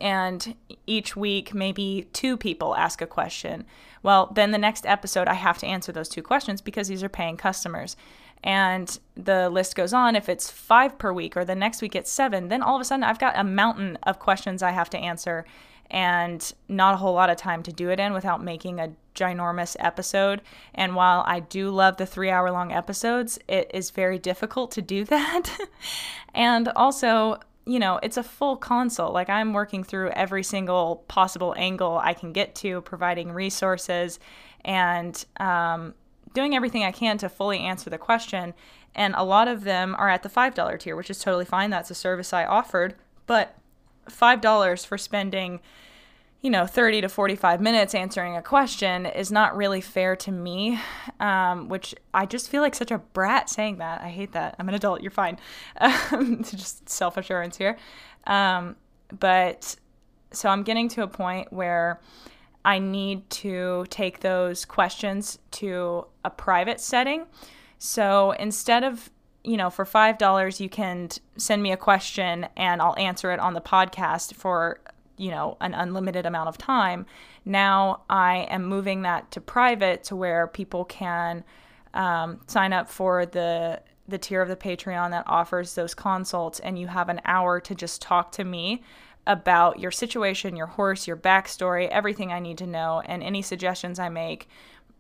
and 0.01 0.55
each 0.87 1.17
week 1.17 1.55
maybe 1.55 2.09
two 2.13 2.37
people 2.37 2.77
ask 2.77 3.01
a 3.01 3.07
question. 3.07 3.65
Well, 4.03 4.31
then 4.35 4.53
the 4.53 4.59
next 4.59 4.87
episode 4.87 5.29
I 5.29 5.35
have 5.35 5.59
to 5.59 5.67
answer 5.67 5.93
those 5.93 6.09
two 6.09 6.23
questions 6.23 6.61
because 6.61 6.89
these 6.89 7.03
are 7.03 7.09
paying 7.09 7.37
customers. 7.37 7.97
And 8.45 8.99
the 9.17 9.51
list 9.51 9.75
goes 9.75 9.93
on. 9.93 10.15
If 10.15 10.29
it's 10.29 10.51
five 10.51 10.97
per 10.99 11.13
week 11.13 11.37
or 11.37 11.45
the 11.45 11.57
next 11.57 11.83
week 11.83 11.97
it's 11.97 12.11
seven, 12.11 12.49
then 12.49 12.63
all 12.63 12.77
of 12.77 12.81
a 12.81 12.85
sudden 12.85 13.03
I've 13.03 13.19
got 13.19 13.39
a 13.39 13.45
mountain 13.45 13.99
of 14.05 14.21
questions 14.21 14.63
I 14.63 14.71
have 14.71 14.91
to 14.91 14.99
answer 14.99 15.45
and 15.91 16.53
not 16.69 16.95
a 16.95 16.99
whole 16.99 17.15
lot 17.15 17.31
of 17.31 17.37
time 17.37 17.63
to 17.63 17.73
do 17.73 17.91
it 17.91 17.99
in 17.99 18.13
without 18.13 18.43
making 18.43 18.79
a 18.79 18.93
ginormous 19.15 19.75
episode. 19.79 20.43
And 20.75 20.95
while 20.95 21.25
I 21.27 21.41
do 21.41 21.71
love 21.71 21.97
the 21.97 22.07
three 22.07 22.31
hour 22.31 22.51
long 22.51 22.73
episodes, 22.73 23.39
it 23.49 23.71
is 23.75 23.91
very 23.91 24.19
difficult 24.19 24.71
to 24.73 24.83
do 24.83 25.05
that. 25.07 25.59
and 26.35 26.69
also, 26.77 27.41
you 27.69 27.79
know, 27.79 28.01
it's 28.03 28.17
a 28.17 28.23
full 28.23 28.57
consult. 28.57 29.13
Like 29.13 29.29
I'm 29.29 29.53
working 29.53 29.85
through 29.85 30.09
every 30.11 30.43
single 30.43 31.05
possible 31.07 31.55
angle 31.59 32.01
I 32.03 32.15
can 32.15 32.33
get 32.33 32.55
to, 32.57 32.81
providing 32.81 33.31
resources 33.31 34.19
and 34.65 35.23
um, 35.39 35.95
doing 36.33 36.57
everything 36.57 36.83
I 36.83 36.93
can 36.93 37.19
to 37.19 37.29
fully 37.29 37.59
answer 37.59 37.91
the 37.91 37.99
question. 37.99 38.55
And 38.95 39.15
a 39.15 39.23
lot 39.23 39.49
of 39.49 39.65
them 39.65 39.95
are 39.99 40.09
at 40.09 40.23
the 40.23 40.31
$5 40.31 40.81
tier, 40.81 40.97
which 40.97 41.11
is 41.11 41.21
totally 41.21 41.45
fine. 41.45 41.69
That's 41.69 41.91
a 41.91 41.95
service 41.95 42.33
I 42.33 42.47
offered. 42.47 42.95
But 43.27 43.55
$5 44.09 44.87
for 44.87 44.97
spending 44.97 45.61
you 46.41 46.51
know 46.51 46.67
30 46.67 47.03
to 47.03 47.09
45 47.09 47.61
minutes 47.61 47.95
answering 47.95 48.37
a 48.37 48.43
question 48.43 49.07
is 49.07 49.33
not 49.33 49.57
really 49.57 49.81
fair 49.81 50.15
to 50.17 50.31
me 50.31 50.79
um, 51.21 51.69
which 51.69 51.95
i 52.15 52.25
just 52.25 52.49
feel 52.49 52.63
like 52.63 52.75
such 52.75 52.91
a 52.91 52.99
brat 52.99 53.51
saying 53.51 53.79
that. 53.79 54.01
I 54.01 54.09
hate 54.09 54.33
that. 54.33 54.55
I'm 54.59 54.69
an 54.69 54.75
adult. 54.75 55.03
You're 55.03 55.11
fine. 55.11 55.39
Um, 56.11 56.43
just 56.43 56.89
self-assurance 56.89 57.57
here. 57.57 57.77
Um, 58.27 58.77
but 59.19 59.77
so 60.33 60.49
i'm 60.49 60.63
getting 60.63 60.89
to 60.89 61.03
a 61.03 61.09
point 61.09 61.53
where 61.53 62.01
i 62.65 62.79
need 62.79 63.29
to 63.31 63.87
take 63.89 64.21
those 64.21 64.65
questions 64.65 65.39
to 65.53 66.07
a 66.25 66.31
private 66.31 66.81
setting. 66.81 67.27
So 67.79 68.33
instead 68.33 68.85
of 68.85 69.11
you 69.45 69.57
know, 69.57 69.71
for 69.71 69.87
$5, 69.87 70.61
you 70.61 70.69
can 70.69 71.09
send 71.39 71.63
me 71.63 71.73
a 71.73 71.77
question 71.77 72.47
and 72.57 72.83
I'll 72.83 72.99
answer 72.99 73.31
it 73.31 73.41
on 73.41 73.55
the 73.55 73.63
podcast 73.63 74.35
for 74.35 74.81
you 75.19 75.31
know, 75.31 75.57
an 75.61 75.75
unlimited 75.75 76.27
amount 76.27 76.49
of 76.49 76.57
time. 76.57 77.07
Now 77.45 78.03
I 78.09 78.47
am 78.51 78.65
moving 78.65 79.03
that 79.03 79.31
to 79.33 79.41
private 79.41 80.05
to 80.05 80.17
where 80.17 80.47
people 80.47 80.85
can 80.85 81.45
um, 81.95 82.41
sign 82.47 82.73
up 82.73 82.89
for 82.89 83.27
the 83.27 83.81
the 84.07 84.19
tier 84.19 84.41
of 84.41 84.49
the 84.49 84.57
Patreon 84.57 85.11
that 85.11 85.25
offers 85.27 85.75
those 85.75 85.95
consults, 85.95 86.61
and 86.61 86.79
you 86.79 86.87
have 86.87 87.11
an 87.11 87.21
hour 87.27 87.61
to 87.61 87.75
just 87.75 88.01
talk 88.01 88.33
to 88.33 88.45
me 88.45 88.83
about 89.27 89.79
your 89.79 89.91
situation, 89.91 90.57
your 90.57 90.67
horse, 90.67 91.07
your 91.07 91.17
backstory, 91.17 91.89
everything 91.91 92.33
I 92.33 92.41
need 92.41 92.57
to 92.59 92.67
know, 92.67 93.03
and 93.05 93.23
any 93.23 93.43
suggestions 93.43 93.99
I 93.99 94.09
make. 94.09 94.49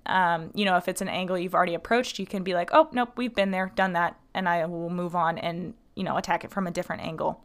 Um, 0.05 0.51
you 0.55 0.67
know, 0.67 0.77
if 0.77 0.89
it's 0.89 1.01
an 1.01 1.09
angle 1.09 1.39
you've 1.39 1.55
already 1.55 1.75
approached, 1.75 2.19
you 2.19 2.27
can 2.27 2.43
be 2.43 2.53
like, 2.53 2.71
oh, 2.73 2.89
nope, 2.93 3.13
we've 3.17 3.35
been 3.35 3.51
there, 3.51 3.73
done 3.75 3.95
that, 3.95 4.19
and 4.35 4.47
I 4.47 4.67
will 4.67 4.91
move 4.91 5.17
on 5.17 5.39
and, 5.39 5.73
you 5.95 6.05
know, 6.05 6.19
attack 6.19 6.45
it 6.45 6.51
from 6.51 6.67
a 6.67 6.71
different 6.71 7.03
angle. 7.03 7.43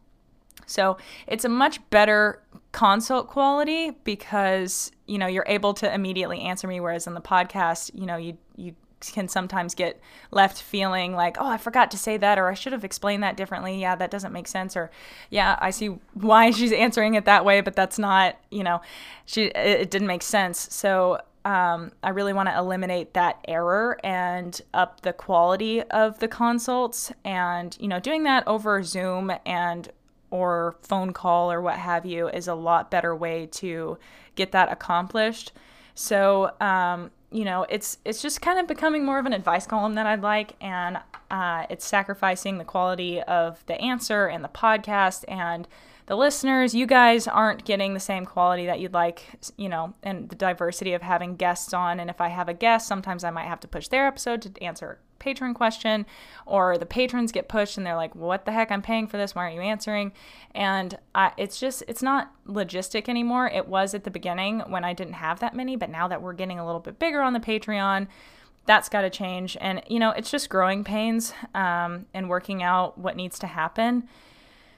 So 0.65 0.97
it's 1.27 1.45
a 1.45 1.49
much 1.49 1.79
better 1.89 2.41
consult 2.73 3.27
quality 3.27 3.91
because 4.03 4.91
you 5.05 5.19
know 5.19 5.27
you're 5.27 5.45
able 5.47 5.75
to 5.75 5.93
immediately 5.93 6.41
answer 6.41 6.67
me 6.67 6.79
whereas 6.79 7.05
in 7.05 7.13
the 7.13 7.21
podcast 7.21 7.91
you 7.93 8.05
know 8.05 8.17
you 8.17 8.35
you 8.55 8.75
can 8.99 9.27
sometimes 9.27 9.75
get 9.75 10.01
left 10.31 10.59
feeling 10.59 11.13
like 11.13 11.37
oh 11.39 11.47
i 11.47 11.55
forgot 11.55 11.91
to 11.91 11.97
say 11.97 12.17
that 12.17 12.39
or 12.39 12.49
i 12.49 12.53
should 12.55 12.73
have 12.73 12.83
explained 12.83 13.21
that 13.21 13.37
differently 13.37 13.79
yeah 13.79 13.95
that 13.95 14.09
doesn't 14.09 14.33
make 14.33 14.47
sense 14.47 14.75
or 14.75 14.89
yeah 15.29 15.55
i 15.61 15.69
see 15.69 15.87
why 16.15 16.49
she's 16.51 16.71
answering 16.71 17.13
it 17.13 17.25
that 17.25 17.45
way 17.45 17.61
but 17.61 17.75
that's 17.75 17.99
not 17.99 18.37
you 18.49 18.63
know 18.63 18.81
she 19.25 19.43
it, 19.43 19.81
it 19.81 19.91
didn't 19.91 20.07
make 20.07 20.23
sense 20.23 20.67
so 20.73 21.19
um, 21.45 21.91
I 22.01 22.11
really 22.11 22.31
want 22.31 22.47
to 22.47 22.57
eliminate 22.57 23.15
that 23.15 23.43
error 23.49 23.99
and 24.01 24.59
up 24.73 25.01
the 25.01 25.11
quality 25.11 25.81
of 25.83 26.19
the 26.19 26.29
consults. 26.29 27.11
And, 27.25 27.75
you 27.81 27.89
know, 27.89 27.99
doing 27.99 28.23
that 28.23 28.47
over 28.47 28.81
Zoom 28.81 29.29
and 29.45 29.91
or 30.33 30.75
phone 30.81 31.13
call 31.13 31.51
or 31.51 31.61
what 31.61 31.75
have 31.75 32.07
you 32.07 32.27
is 32.27 32.47
a 32.47 32.55
lot 32.55 32.89
better 32.89 33.15
way 33.15 33.45
to 33.45 33.95
get 34.33 34.51
that 34.51 34.71
accomplished. 34.71 35.51
So, 35.93 36.51
um, 36.59 37.11
you 37.31 37.45
know, 37.45 37.67
it's 37.69 37.99
it's 38.03 38.19
just 38.19 38.41
kind 38.41 38.57
of 38.57 38.67
becoming 38.67 39.05
more 39.05 39.19
of 39.19 39.27
an 39.27 39.33
advice 39.33 39.67
column 39.67 39.93
that 39.93 40.07
I'd 40.07 40.23
like, 40.23 40.55
and 40.59 40.97
uh, 41.29 41.67
it's 41.69 41.85
sacrificing 41.85 42.57
the 42.57 42.63
quality 42.63 43.21
of 43.21 43.63
the 43.67 43.79
answer 43.79 44.25
and 44.25 44.43
the 44.43 44.49
podcast 44.49 45.23
and 45.27 45.67
the 46.07 46.17
listeners. 46.17 46.73
You 46.73 46.87
guys 46.87 47.27
aren't 47.27 47.63
getting 47.63 47.93
the 47.93 47.99
same 47.99 48.25
quality 48.25 48.65
that 48.65 48.79
you'd 48.79 48.93
like, 48.93 49.39
you 49.55 49.69
know, 49.69 49.93
and 50.01 50.29
the 50.29 50.35
diversity 50.35 50.93
of 50.93 51.03
having 51.03 51.35
guests 51.35 51.75
on. 51.75 51.99
And 51.99 52.09
if 52.09 52.19
I 52.19 52.29
have 52.29 52.49
a 52.49 52.55
guest, 52.55 52.87
sometimes 52.87 53.23
I 53.23 53.29
might 53.29 53.45
have 53.45 53.59
to 53.59 53.67
push 53.67 53.87
their 53.87 54.07
episode 54.07 54.41
to 54.41 54.63
answer 54.63 54.97
patron 55.23 55.53
question, 55.53 56.05
or 56.45 56.77
the 56.77 56.85
patrons 56.85 57.31
get 57.31 57.47
pushed 57.47 57.77
and 57.77 57.85
they're 57.85 57.95
like, 57.95 58.13
"What 58.15 58.45
the 58.45 58.51
heck? 58.51 58.71
I'm 58.71 58.81
paying 58.81 59.07
for 59.07 59.17
this. 59.17 59.33
Why 59.33 59.43
aren't 59.43 59.55
you 59.55 59.61
answering?" 59.61 60.11
And 60.53 60.97
it's 61.37 61.59
just 61.59 61.83
it's 61.87 62.03
not 62.03 62.31
logistic 62.47 63.07
anymore. 63.07 63.47
It 63.47 63.67
was 63.67 63.93
at 63.93 64.03
the 64.03 64.11
beginning 64.11 64.59
when 64.67 64.83
I 64.83 64.93
didn't 64.93 65.13
have 65.13 65.39
that 65.39 65.55
many, 65.55 65.75
but 65.75 65.89
now 65.89 66.07
that 66.07 66.21
we're 66.21 66.33
getting 66.33 66.59
a 66.59 66.65
little 66.65 66.81
bit 66.81 66.99
bigger 66.99 67.21
on 67.21 67.33
the 67.33 67.39
Patreon, 67.39 68.07
that's 68.65 68.89
got 68.89 69.01
to 69.01 69.09
change. 69.09 69.57
And 69.61 69.81
you 69.87 69.99
know, 69.99 70.11
it's 70.11 70.31
just 70.31 70.49
growing 70.49 70.83
pains 70.83 71.33
um, 71.55 72.05
and 72.13 72.29
working 72.29 72.61
out 72.63 72.97
what 72.97 73.15
needs 73.15 73.39
to 73.39 73.47
happen. 73.47 74.07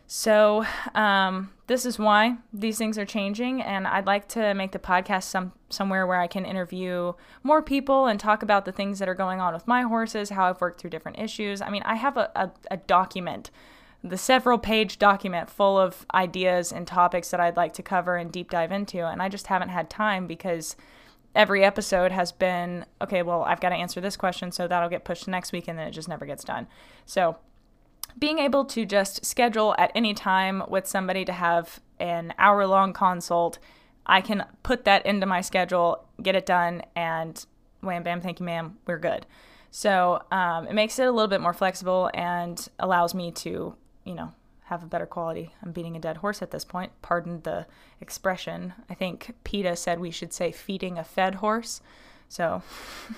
So, 0.08 0.66
um, 0.94 1.52
this 1.68 1.84
is 1.84 1.98
why 1.98 2.38
these 2.54 2.78
things 2.78 2.98
are 3.00 3.06
changing, 3.06 3.62
and 3.62 3.88
I'd 3.88 4.06
like 4.06 4.28
to 4.30 4.54
make 4.54 4.72
the 4.72 4.80
podcast 4.80 5.24
some 5.24 5.52
somewhere 5.70 6.06
where 6.06 6.20
I 6.20 6.28
can 6.28 6.46
interview 6.46 7.14
more 7.42 7.64
people 7.64 8.06
and 8.06 8.20
talk 8.20 8.44
about 8.44 8.66
the 8.66 8.72
things 8.72 9.00
that 9.00 9.10
are 9.10 9.16
going 9.16 9.42
on 9.42 9.54
with 9.54 9.68
my 9.68 9.82
horses, 9.82 10.30
how 10.30 10.46
I've 10.46 10.62
worked 10.62 10.80
through 10.80 10.92
different 10.92 11.18
issues. 11.20 11.60
I 11.60 11.72
mean, 11.72 11.82
I 11.84 11.96
have 11.96 12.18
a, 12.18 12.30
a, 12.36 12.52
a 12.70 12.78
document, 12.78 13.50
the 14.04 14.18
several 14.18 14.60
page 14.60 15.00
document 15.00 15.50
full 15.50 15.80
of 15.80 16.06
ideas 16.14 16.72
and 16.72 16.86
topics 16.86 17.32
that 17.32 17.40
I'd 17.40 17.58
like 17.58 17.74
to 17.74 17.84
cover 17.84 18.16
and 18.16 18.32
deep 18.32 18.52
dive 18.52 18.72
into, 18.72 19.08
and 19.08 19.24
I 19.24 19.30
just 19.30 19.48
haven't 19.48 19.70
had 19.70 19.90
time 19.90 20.28
because 20.28 20.76
every 21.34 21.64
episode 21.64 22.12
has 22.12 22.32
been 22.32 22.86
okay. 23.02 23.24
Well, 23.24 23.42
I've 23.44 23.60
got 23.60 23.70
to 23.70 23.76
answer 23.76 24.00
this 24.02 24.18
question, 24.18 24.52
so 24.52 24.68
that'll 24.68 24.90
get 24.90 25.04
pushed 25.04 25.24
to 25.24 25.32
next 25.32 25.52
week, 25.52 25.68
and 25.68 25.80
then 25.80 25.88
it 25.88 25.92
just 25.92 26.08
never 26.08 26.28
gets 26.28 26.44
done. 26.44 26.68
So 27.08 27.38
being 28.17 28.39
able 28.39 28.65
to 28.65 28.86
just 28.86 29.25
schedule 29.25 29.75
at 29.77 29.91
any 29.95 30.13
time 30.13 30.63
with 30.67 30.88
somebody 30.88 31.25
to 31.25 31.34
have 31.34 31.79
an 32.00 32.34
hour 32.38 32.65
long 32.65 32.93
consult, 32.93 33.60
I 34.05 34.22
can 34.22 34.45
put 34.63 34.86
that 34.86 35.05
into 35.05 35.25
my 35.25 35.41
schedule, 35.41 36.05
get 36.22 36.36
it 36.36 36.45
done, 36.45 36.84
and 36.95 37.43
wham 37.81 38.03
bam, 38.03 38.22
thank 38.22 38.39
you, 38.39 38.45
ma'am, 38.45 38.77
we're 38.86 39.00
good. 39.00 39.25
So 39.72 40.22
um, 40.31 40.67
it 40.67 40.74
makes 40.74 40.98
it 41.00 41.07
a 41.07 41.12
little 41.12 41.27
bit 41.27 41.41
more 41.41 41.53
flexible 41.53 42.10
and 42.13 42.65
allows 42.79 43.13
me 43.13 43.31
to, 43.31 43.75
you 44.05 44.13
know, 44.15 44.31
have 44.65 44.84
a 44.84 44.88
better 44.88 45.05
quality. 45.05 45.53
I'm 45.62 45.72
beating 45.72 45.95
a 45.95 46.00
dead 46.00 46.17
horse 46.17 46.41
at 46.41 46.51
this 46.51 46.65
point. 46.65 46.91
Pardon 47.01 47.41
the 47.41 47.67
expression. 48.01 48.74
I 48.89 48.93
think 48.93 49.36
PETA 49.43 49.75
said 49.75 50.00
we 50.00 50.12
should 50.12 50.34
say 50.34 50.51
feeding 50.51 50.98
a 50.98 51.03
fed 51.03 51.36
horse. 51.36 51.81
So 52.29 52.62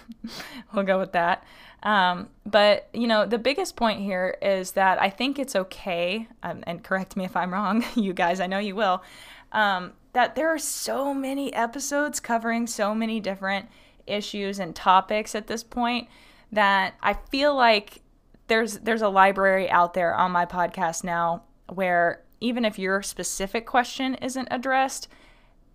we'll 0.74 0.84
go 0.84 1.00
with 1.00 1.14
that. 1.14 1.44
Um, 1.84 2.30
but, 2.46 2.90
you 2.94 3.08
know, 3.08 3.26
the 3.26 3.38
biggest 3.38 3.76
point 3.76 4.02
here 4.02 4.38
is 4.42 4.72
that 4.72 5.02
I 5.02 5.10
think 5.10 5.40
it's 5.40 5.56
okay, 5.56 6.28
um, 6.44 6.64
and 6.66 6.84
correct 6.84 7.16
me 7.16 7.26
if 7.26 7.36
I'm 7.36 7.54
wrong, 7.54 7.86
you 7.96 8.14
guys, 8.14 8.40
I 8.40 8.48
know 8.48 8.60
you 8.60 8.76
will, 8.76 9.04
um, 9.52 9.94
that 10.14 10.36
there 10.36 10.50
are 10.50 10.60
so 10.60 11.14
many 11.14 11.54
episodes 11.54 12.20
covering 12.20 12.68
so 12.68 12.96
many 12.96 13.20
different 13.20 13.68
issues 14.08 14.60
and 14.60 14.76
topics 14.76 15.36
at 15.36 15.48
this 15.48 15.64
point 15.64 16.08
that 16.52 16.96
I 17.02 17.14
feel 17.14 17.56
like 17.56 18.02
there's 18.48 18.80
there's 18.80 19.02
a 19.02 19.10
library 19.10 19.70
out 19.70 19.94
there 19.94 20.16
on 20.16 20.32
my 20.32 20.46
podcast 20.46 21.04
now 21.04 21.44
where 21.74 22.24
even 22.40 22.64
if 22.66 22.80
your 22.80 23.02
specific 23.02 23.66
question 23.66 24.16
isn't 24.16 24.48
addressed, 24.50 25.08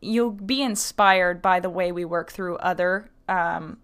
you'll 0.00 0.30
be 0.30 0.62
inspired 0.62 1.42
by 1.42 1.60
the 1.60 1.70
way 1.70 1.92
we 1.92 2.04
work 2.04 2.32
through 2.32 2.56
other 2.56 3.10
um, 3.28 3.78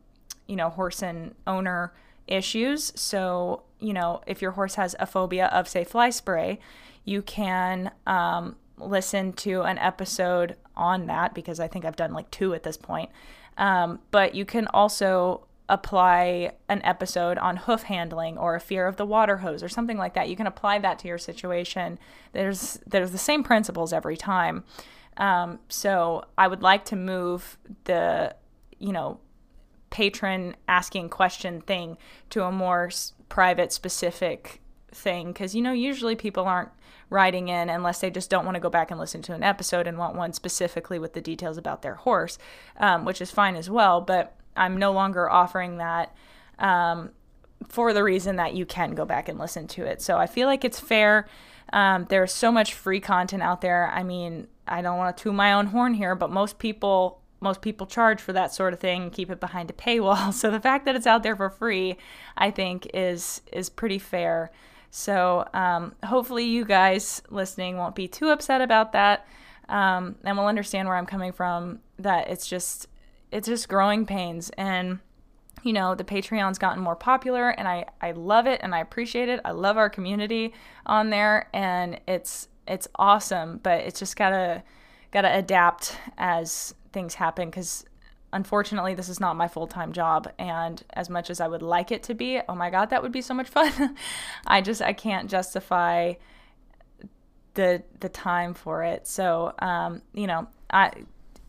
you 0.47 0.57
know 0.57 0.71
horse 0.71 1.03
and 1.03 1.35
owner 1.47 1.93
issues. 2.29 2.93
So, 2.95 3.63
you 3.81 3.93
know, 3.93 4.21
if 4.27 4.41
your 4.41 4.53
horse 4.53 4.77
has 4.77 4.95
a 4.99 5.07
phobia 5.07 5.47
of, 5.47 5.67
say, 5.67 5.83
fly 5.83 6.11
spray, 6.11 6.61
you 7.05 7.23
can 7.23 7.91
um, 8.07 8.57
listen 8.77 9.33
to 9.33 9.63
an 9.63 9.79
episode 9.79 10.57
on 10.77 11.07
that 11.07 11.35
because 11.35 11.59
I 11.59 11.67
think 11.67 11.85
I've 11.85 11.97
done 11.97 12.13
like 12.13 12.31
two 12.31 12.55
at 12.55 12.63
this 12.63 12.77
point. 12.77 13.11
Um, 13.57 14.01
but 14.11 14.35
you 14.35 14.45
can 14.45 14.69
also 14.69 15.47
apply 15.71 16.53
an 16.69 16.81
episode 16.83 17.37
on 17.39 17.57
hoof 17.57 17.83
handling 17.85 18.39
or 18.39 18.55
a 18.55 18.61
fear 18.61 18.87
of 18.87 18.97
the 18.97 19.05
water 19.05 19.39
hose 19.39 19.63
or 19.63 19.69
something 19.69 19.99
like 19.99 20.15
that. 20.15 20.29
You 20.29 20.37
can 20.37 20.47
apply 20.47 20.79
that 20.79 20.99
to 21.01 21.09
your 21.09 21.19
situation. 21.19 21.99
There's 22.33 22.79
there's 22.87 23.11
the 23.11 23.19
same 23.19 23.43
principles 23.43 23.93
every 23.93 24.17
time. 24.17 24.65
Um, 25.17 25.59
so 25.69 26.25
I 26.39 26.47
would 26.47 26.63
like 26.63 26.85
to 26.87 26.97
move 26.97 27.59
the 27.85 28.35
you 28.79 28.93
know 28.93 29.19
patron 29.91 30.55
asking 30.67 31.09
question 31.09 31.61
thing 31.61 31.97
to 32.31 32.45
a 32.45 32.53
more 32.53 32.91
private 33.29 33.73
specific 33.73 34.61
thing 34.91 35.29
because 35.29 35.55
you 35.55 35.63
know 35.63 35.73
usually 35.73 36.17
people 36.17 36.45
aren't 36.45 36.71
writing 37.11 37.49
in 37.49 37.71
unless 37.71 38.01
they 38.01 38.11
just 38.11 38.31
don't 38.31 38.45
want 38.45 38.55
to 38.55 38.61
go 38.61 38.71
back 38.71 38.91
and 38.91 38.99
listen 39.01 39.23
to 39.23 39.35
an 39.35 39.43
episode 39.43 39.87
and 39.87 39.99
want 39.99 40.15
one 40.15 40.33
specifically 40.33 40.99
with 40.99 41.13
the 41.13 41.21
details 41.21 41.57
about 41.57 41.83
their 41.83 41.95
horse 41.95 42.39
um, 42.79 43.05
which 43.05 43.21
is 43.21 43.31
fine 43.31 43.57
as 43.57 43.69
well 43.69 44.01
but 44.01 44.35
i'm 44.57 44.77
no 44.77 44.93
longer 44.93 45.31
offering 45.31 45.79
that 45.79 46.15
um, 46.59 47.11
for 47.69 47.93
the 47.93 48.03
reason 48.03 48.37
that 48.37 48.55
you 48.55 48.65
can 48.65 48.95
go 48.95 49.05
back 49.05 49.29
and 49.29 49.39
listen 49.39 49.67
to 49.67 49.85
it. 49.85 50.01
So 50.01 50.17
i 50.19 50.27
feel 50.27 50.47
like 50.47 50.65
it's 50.65 50.81
fair. 50.81 51.27
Um, 51.73 52.07
there's 52.09 52.33
so 52.33 52.51
much 52.51 52.73
free 52.73 53.01
content 53.01 53.43
out 53.43 53.61
there. 53.61 53.91
I 53.93 54.03
mean 54.03 54.49
i 54.67 54.83
don't 54.83 54.99
want 54.99 55.17
to 55.17 55.23
toot 55.23 55.35
my 55.35 55.53
own 55.55 55.67
horn 55.67 55.95
here 55.95 56.15
but 56.15 56.31
most 56.31 56.59
people 56.59 57.23
most 57.41 57.63
people 57.63 57.87
charge 57.87 58.21
for 58.21 58.33
that 58.33 58.53
sort 58.53 58.73
of 58.73 58.81
thing 58.81 59.05
and 59.05 59.13
keep 59.13 59.31
it 59.31 59.41
behind 59.41 59.71
a 59.71 59.73
paywall. 59.73 60.33
So 60.39 60.51
the 60.51 60.61
fact 60.61 60.85
that 60.85 60.97
it's 60.97 61.07
out 61.07 61.23
there 61.23 61.37
for 61.37 61.51
free 61.51 61.97
i 62.37 62.51
think 62.51 62.89
is 62.95 63.43
is 63.53 63.69
pretty 63.69 63.99
fair. 63.99 64.51
So 64.91 65.47
um, 65.53 65.95
hopefully 66.05 66.45
you 66.45 66.65
guys 66.65 67.23
listening 67.29 67.77
won't 67.77 67.95
be 67.95 68.09
too 68.09 68.31
upset 68.31 68.61
about 68.63 68.93
that. 68.93 69.27
Um, 69.69 70.17
and 70.25 70.39
will 70.39 70.47
understand 70.47 70.89
where 70.89 70.97
i'm 70.97 71.07
coming 71.07 71.33
from 71.33 71.81
that 71.99 72.31
it's 72.31 72.47
just 72.47 72.89
it's 73.31 73.49
just 73.49 73.69
growing 73.69 74.07
pains. 74.07 74.51
And 74.57 75.01
you 75.63 75.73
know 75.73 75.95
the 75.95 76.05
patreon's 76.05 76.59
gotten 76.59 76.81
more 76.83 76.95
popular 76.95 77.51
and 77.51 77.67
i 77.67 77.85
i 78.01 78.13
love 78.13 78.47
it 78.47 78.61
and 78.63 78.75
i 78.75 78.81
appreciate 78.81 79.29
it. 79.29 79.41
I 79.45 79.51
love 79.51 79.77
our 79.77 79.91
community 79.91 80.55
on 80.87 81.11
there 81.11 81.49
and 81.53 82.01
it's 82.07 82.49
it's 82.67 82.87
awesome 82.95 83.59
but 83.63 83.81
it's 83.81 83.99
just 83.99 84.17
gotta 84.17 84.63
gotta 85.11 85.35
adapt 85.37 85.97
as 86.17 86.75
things 86.93 87.15
happen 87.15 87.49
because 87.49 87.85
unfortunately 88.33 88.95
this 88.95 89.09
is 89.09 89.21
not 89.21 89.37
my 89.37 89.49
full-time 89.49 89.93
job 89.93 90.31
and 90.39 90.83
as 90.93 91.09
much 91.09 91.31
as 91.31 91.41
i 91.41 91.49
would 91.49 91.63
like 91.63 91.91
it 91.91 92.03
to 92.03 92.15
be 92.15 92.41
oh 92.49 92.55
my 92.55 92.69
god 92.69 92.91
that 92.91 93.03
would 93.03 93.13
be 93.13 93.23
so 93.23 93.33
much 93.35 93.49
fun. 93.49 93.97
I 94.47 94.61
just 94.61 94.83
i 94.83 94.93
can't 94.93 95.31
justify 95.31 96.15
the 97.55 97.83
the 97.99 98.09
time 98.09 98.55
for 98.55 98.85
it. 98.85 99.07
So 99.07 99.53
um, 99.59 100.03
you 100.15 100.27
know 100.27 100.49
i 100.71 100.93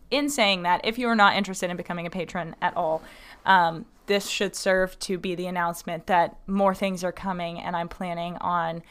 in 0.10 0.28
saying 0.30 0.64
that 0.64 0.82
if 0.84 0.98
you 0.98 1.08
are 1.08 1.16
not 1.16 1.36
interested 1.36 1.70
in 1.70 1.78
becoming 1.78 2.08
a 2.08 2.10
patron 2.10 2.56
at 2.62 2.76
all 2.76 3.02
um, 3.46 3.86
this 4.08 4.28
should 4.28 4.56
serve 4.56 4.98
to 5.00 5.20
be 5.20 5.36
the 5.36 5.46
announcement 5.46 6.08
that 6.08 6.38
more 6.48 6.74
things 6.74 7.04
are 7.04 7.12
coming 7.12 7.60
and 7.60 7.76
i'm 7.76 7.88
planning 7.88 8.36
on 8.38 8.82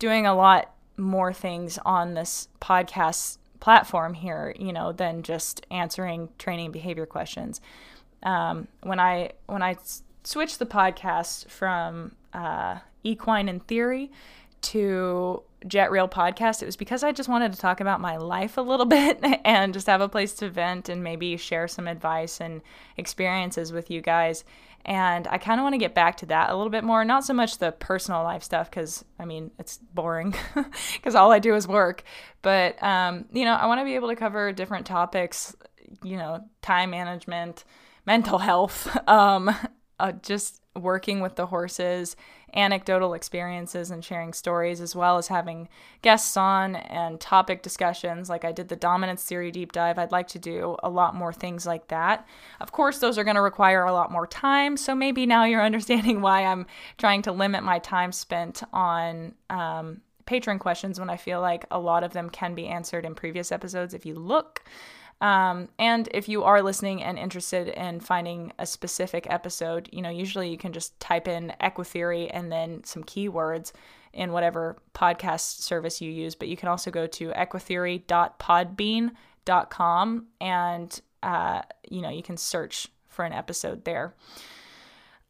doing 0.00 0.26
a 0.26 0.34
lot 0.34 0.74
more 0.96 1.32
things 1.32 1.78
on 1.84 2.14
this 2.14 2.48
podcast 2.60 3.38
platform 3.64 4.12
here, 4.12 4.54
you 4.58 4.74
know, 4.74 4.92
than 4.92 5.22
just 5.22 5.64
answering 5.70 6.28
training 6.38 6.70
behavior 6.70 7.06
questions. 7.06 7.62
Um, 8.22 8.68
when 8.82 9.00
I 9.00 9.30
when 9.46 9.62
I 9.62 9.70
s- 9.70 10.02
switched 10.22 10.58
the 10.58 10.66
podcast 10.66 11.48
from 11.48 12.14
uh, 12.34 12.80
Equine 13.04 13.48
in 13.48 13.60
Theory 13.60 14.12
to 14.64 15.42
Jet 15.66 15.90
Real 15.90 16.08
Podcast, 16.08 16.62
it 16.62 16.66
was 16.66 16.76
because 16.76 17.02
I 17.02 17.12
just 17.12 17.28
wanted 17.28 17.52
to 17.52 17.58
talk 17.58 17.80
about 17.80 18.00
my 18.00 18.16
life 18.16 18.56
a 18.56 18.60
little 18.60 18.86
bit 18.98 19.18
and 19.44 19.72
just 19.72 19.86
have 19.86 20.00
a 20.00 20.08
place 20.08 20.34
to 20.34 20.50
vent 20.50 20.88
and 20.88 21.02
maybe 21.02 21.36
share 21.36 21.68
some 21.68 21.88
advice 21.88 22.40
and 22.40 22.62
experiences 22.96 23.72
with 23.72 23.90
you 23.90 24.00
guys. 24.00 24.44
And 24.86 25.26
I 25.28 25.38
kind 25.38 25.58
of 25.58 25.62
want 25.62 25.72
to 25.72 25.78
get 25.78 25.94
back 25.94 26.18
to 26.18 26.26
that 26.26 26.50
a 26.50 26.56
little 26.56 26.70
bit 26.70 26.84
more. 26.84 27.04
Not 27.04 27.24
so 27.24 27.32
much 27.32 27.56
the 27.56 27.72
personal 27.72 28.22
life 28.22 28.42
stuff, 28.42 28.70
because 28.70 29.04
I 29.18 29.24
mean, 29.24 29.50
it's 29.58 29.78
boring, 29.78 30.34
because 30.94 31.14
all 31.14 31.32
I 31.32 31.38
do 31.38 31.54
is 31.54 31.66
work. 31.66 32.02
But, 32.42 32.82
um, 32.82 33.24
you 33.32 33.46
know, 33.46 33.54
I 33.54 33.66
want 33.66 33.80
to 33.80 33.84
be 33.84 33.94
able 33.94 34.08
to 34.08 34.16
cover 34.16 34.52
different 34.52 34.84
topics, 34.84 35.56
you 36.02 36.18
know, 36.18 36.44
time 36.60 36.90
management, 36.90 37.64
mental 38.04 38.38
health, 38.38 38.94
um, 39.08 39.54
uh, 39.98 40.12
just 40.12 40.60
working 40.76 41.20
with 41.20 41.36
the 41.36 41.46
horses, 41.46 42.16
anecdotal 42.54 43.14
experiences, 43.14 43.90
and 43.90 44.04
sharing 44.04 44.32
stories, 44.32 44.80
as 44.80 44.94
well 44.94 45.18
as 45.18 45.28
having 45.28 45.68
guests 46.02 46.36
on 46.36 46.76
and 46.76 47.20
topic 47.20 47.62
discussions. 47.62 48.28
Like 48.28 48.44
I 48.44 48.52
did 48.52 48.68
the 48.68 48.76
dominance 48.76 49.24
theory 49.24 49.50
deep 49.50 49.72
dive. 49.72 49.98
I'd 49.98 50.12
like 50.12 50.28
to 50.28 50.38
do 50.38 50.76
a 50.82 50.88
lot 50.88 51.14
more 51.14 51.32
things 51.32 51.66
like 51.66 51.88
that. 51.88 52.26
Of 52.60 52.72
course, 52.72 52.98
those 52.98 53.18
are 53.18 53.24
going 53.24 53.36
to 53.36 53.42
require 53.42 53.84
a 53.84 53.92
lot 53.92 54.10
more 54.10 54.26
time. 54.26 54.76
So 54.76 54.94
maybe 54.94 55.26
now 55.26 55.44
you're 55.44 55.62
understanding 55.64 56.20
why 56.20 56.44
I'm 56.44 56.66
trying 56.98 57.22
to 57.22 57.32
limit 57.32 57.62
my 57.62 57.78
time 57.78 58.12
spent 58.12 58.62
on. 58.72 59.34
Um, 59.50 60.00
patron 60.26 60.58
questions 60.58 60.98
when 60.98 61.10
I 61.10 61.18
feel 61.18 61.40
like 61.40 61.66
a 61.70 61.78
lot 61.78 62.02
of 62.02 62.14
them 62.14 62.30
can 62.30 62.54
be 62.54 62.66
answered 62.66 63.04
in 63.04 63.14
previous 63.14 63.52
episodes 63.52 63.94
if 63.94 64.06
you 64.06 64.14
look. 64.14 64.62
Um, 65.24 65.68
and 65.78 66.06
if 66.12 66.28
you 66.28 66.44
are 66.44 66.60
listening 66.60 67.02
and 67.02 67.18
interested 67.18 67.68
in 67.68 68.00
finding 68.00 68.52
a 68.58 68.66
specific 68.66 69.26
episode, 69.30 69.88
you 69.90 70.02
know, 70.02 70.10
usually 70.10 70.50
you 70.50 70.58
can 70.58 70.74
just 70.74 71.00
type 71.00 71.26
in 71.26 71.54
Equitheory 71.62 72.28
and 72.30 72.52
then 72.52 72.84
some 72.84 73.04
keywords 73.04 73.72
in 74.12 74.32
whatever 74.32 74.76
podcast 74.94 75.62
service 75.62 76.02
you 76.02 76.10
use. 76.10 76.34
But 76.34 76.48
you 76.48 76.58
can 76.58 76.68
also 76.68 76.90
go 76.90 77.06
to 77.06 77.30
equitheory.podbean.com 77.30 80.26
and, 80.42 81.00
uh, 81.22 81.62
you 81.90 82.02
know, 82.02 82.10
you 82.10 82.22
can 82.22 82.36
search 82.36 82.88
for 83.08 83.24
an 83.24 83.32
episode 83.32 83.86
there. 83.86 84.12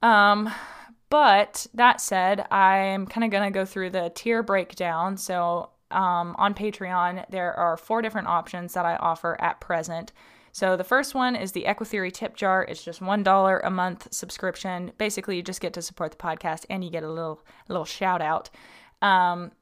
Um, 0.02 0.50
but 1.08 1.68
that 1.72 2.00
said, 2.00 2.48
I'm 2.50 3.06
kind 3.06 3.22
of 3.22 3.30
going 3.30 3.44
to 3.44 3.50
go 3.56 3.64
through 3.64 3.90
the 3.90 4.10
tier 4.12 4.42
breakdown. 4.42 5.18
So 5.18 5.70
um, 5.94 6.34
on 6.38 6.54
Patreon, 6.54 7.28
there 7.30 7.54
are 7.54 7.76
four 7.76 8.02
different 8.02 8.28
options 8.28 8.74
that 8.74 8.84
I 8.84 8.96
offer 8.96 9.40
at 9.40 9.60
present. 9.60 10.12
So 10.52 10.76
the 10.76 10.84
first 10.84 11.14
one 11.14 11.34
is 11.34 11.52
the 11.52 11.64
Equitheory 11.64 12.12
tip 12.12 12.36
jar. 12.36 12.64
It's 12.64 12.84
just 12.84 13.00
one 13.00 13.22
dollar 13.22 13.60
a 13.60 13.70
month 13.70 14.08
subscription. 14.12 14.92
Basically, 14.98 15.36
you 15.36 15.42
just 15.42 15.60
get 15.60 15.72
to 15.74 15.82
support 15.82 16.12
the 16.12 16.16
podcast 16.16 16.64
and 16.70 16.84
you 16.84 16.90
get 16.90 17.02
a 17.02 17.10
little 17.10 17.42
a 17.68 17.72
little 17.72 17.84
shout 17.84 18.22
out. 18.22 18.50
Um, 19.02 19.52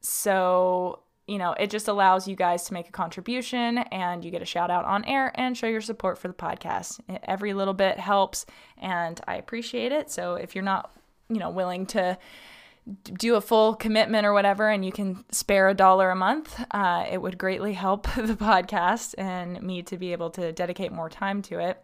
so 0.00 1.00
you 1.26 1.38
know, 1.38 1.54
it 1.58 1.70
just 1.70 1.88
allows 1.88 2.28
you 2.28 2.36
guys 2.36 2.64
to 2.64 2.74
make 2.74 2.88
a 2.88 2.92
contribution 2.92 3.78
and 3.78 4.22
you 4.22 4.30
get 4.30 4.42
a 4.42 4.44
shout 4.44 4.70
out 4.70 4.84
on 4.84 5.04
air 5.06 5.32
and 5.36 5.56
show 5.56 5.66
your 5.66 5.80
support 5.80 6.18
for 6.18 6.28
the 6.28 6.34
podcast. 6.34 7.00
Every 7.22 7.54
little 7.54 7.72
bit 7.72 7.98
helps 7.98 8.44
and 8.76 9.18
I 9.26 9.36
appreciate 9.36 9.90
it. 9.92 10.10
So 10.10 10.34
if 10.34 10.54
you're 10.54 10.64
not, 10.64 10.90
you 11.30 11.38
know, 11.38 11.48
willing 11.48 11.86
to 11.86 12.18
do 13.02 13.34
a 13.34 13.40
full 13.40 13.74
commitment 13.74 14.26
or 14.26 14.32
whatever 14.32 14.68
and 14.68 14.84
you 14.84 14.92
can 14.92 15.24
spare 15.30 15.68
a 15.68 15.74
dollar 15.74 16.10
a 16.10 16.16
month, 16.16 16.62
uh, 16.70 17.04
it 17.10 17.20
would 17.20 17.38
greatly 17.38 17.72
help 17.72 18.02
the 18.16 18.34
podcast 18.34 19.14
and 19.16 19.62
me 19.62 19.82
to 19.82 19.96
be 19.96 20.12
able 20.12 20.30
to 20.30 20.52
dedicate 20.52 20.92
more 20.92 21.08
time 21.08 21.42
to 21.42 21.58
it. 21.58 21.82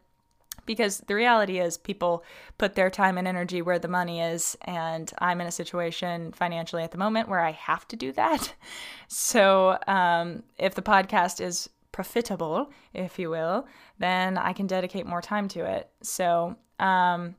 Because 0.67 0.99
the 0.99 1.15
reality 1.15 1.59
is, 1.59 1.79
people 1.79 2.23
put 2.59 2.75
their 2.75 2.91
time 2.91 3.17
and 3.17 3.27
energy 3.27 3.63
where 3.63 3.79
the 3.79 3.89
money 3.89 4.21
is, 4.21 4.57
and 4.63 5.11
I'm 5.19 5.41
in 5.41 5.47
a 5.47 5.51
situation 5.53 6.33
financially 6.33 6.83
at 6.83 6.93
the 6.93 6.99
moment 6.99 7.29
where 7.29 7.41
I 7.41 7.53
have 7.53 7.89
to 7.89 7.97
do 7.97 8.13
that. 8.13 8.55
So, 9.13 9.77
um, 9.89 10.45
if 10.57 10.77
the 10.77 10.83
podcast 10.83 11.41
is 11.41 11.69
profitable, 11.91 12.71
if 12.95 13.19
you 13.19 13.29
will, 13.29 13.67
then 13.99 14.39
I 14.39 14.53
can 14.53 14.69
dedicate 14.69 15.05
more 15.05 15.21
time 15.21 15.49
to 15.49 15.65
it. 15.65 15.91
So, 16.01 16.55
um, 16.79 17.35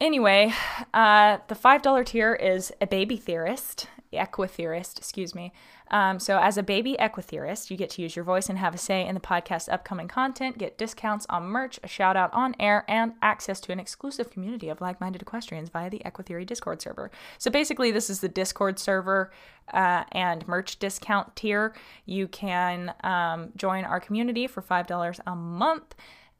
Anyway, 0.00 0.52
uh, 0.94 1.38
the 1.48 1.56
$5 1.56 2.06
tier 2.06 2.32
is 2.34 2.72
a 2.80 2.86
baby 2.86 3.16
theorist, 3.16 3.88
equitheorist, 4.12 4.96
excuse 4.96 5.34
me. 5.34 5.52
Um, 5.90 6.20
so, 6.20 6.38
as 6.38 6.56
a 6.56 6.62
baby 6.62 6.96
equitheorist, 7.00 7.68
you 7.68 7.76
get 7.76 7.90
to 7.90 8.02
use 8.02 8.14
your 8.14 8.24
voice 8.24 8.48
and 8.48 8.58
have 8.58 8.74
a 8.74 8.78
say 8.78 9.04
in 9.04 9.14
the 9.14 9.20
podcast's 9.20 9.68
upcoming 9.68 10.06
content, 10.06 10.58
get 10.58 10.78
discounts 10.78 11.26
on 11.28 11.44
merch, 11.46 11.80
a 11.82 11.88
shout 11.88 12.16
out 12.16 12.32
on 12.32 12.54
air, 12.60 12.84
and 12.86 13.14
access 13.22 13.58
to 13.60 13.72
an 13.72 13.80
exclusive 13.80 14.30
community 14.30 14.68
of 14.68 14.80
like 14.80 15.00
minded 15.00 15.22
equestrians 15.22 15.70
via 15.70 15.90
the 15.90 16.02
Equitheory 16.04 16.46
Discord 16.46 16.80
server. 16.80 17.10
So, 17.38 17.50
basically, 17.50 17.90
this 17.90 18.08
is 18.08 18.20
the 18.20 18.28
Discord 18.28 18.78
server 18.78 19.32
uh, 19.72 20.04
and 20.12 20.46
merch 20.46 20.78
discount 20.78 21.34
tier. 21.34 21.74
You 22.04 22.28
can 22.28 22.94
um, 23.02 23.50
join 23.56 23.84
our 23.84 23.98
community 23.98 24.46
for 24.46 24.62
$5 24.62 25.20
a 25.26 25.34
month. 25.34 25.94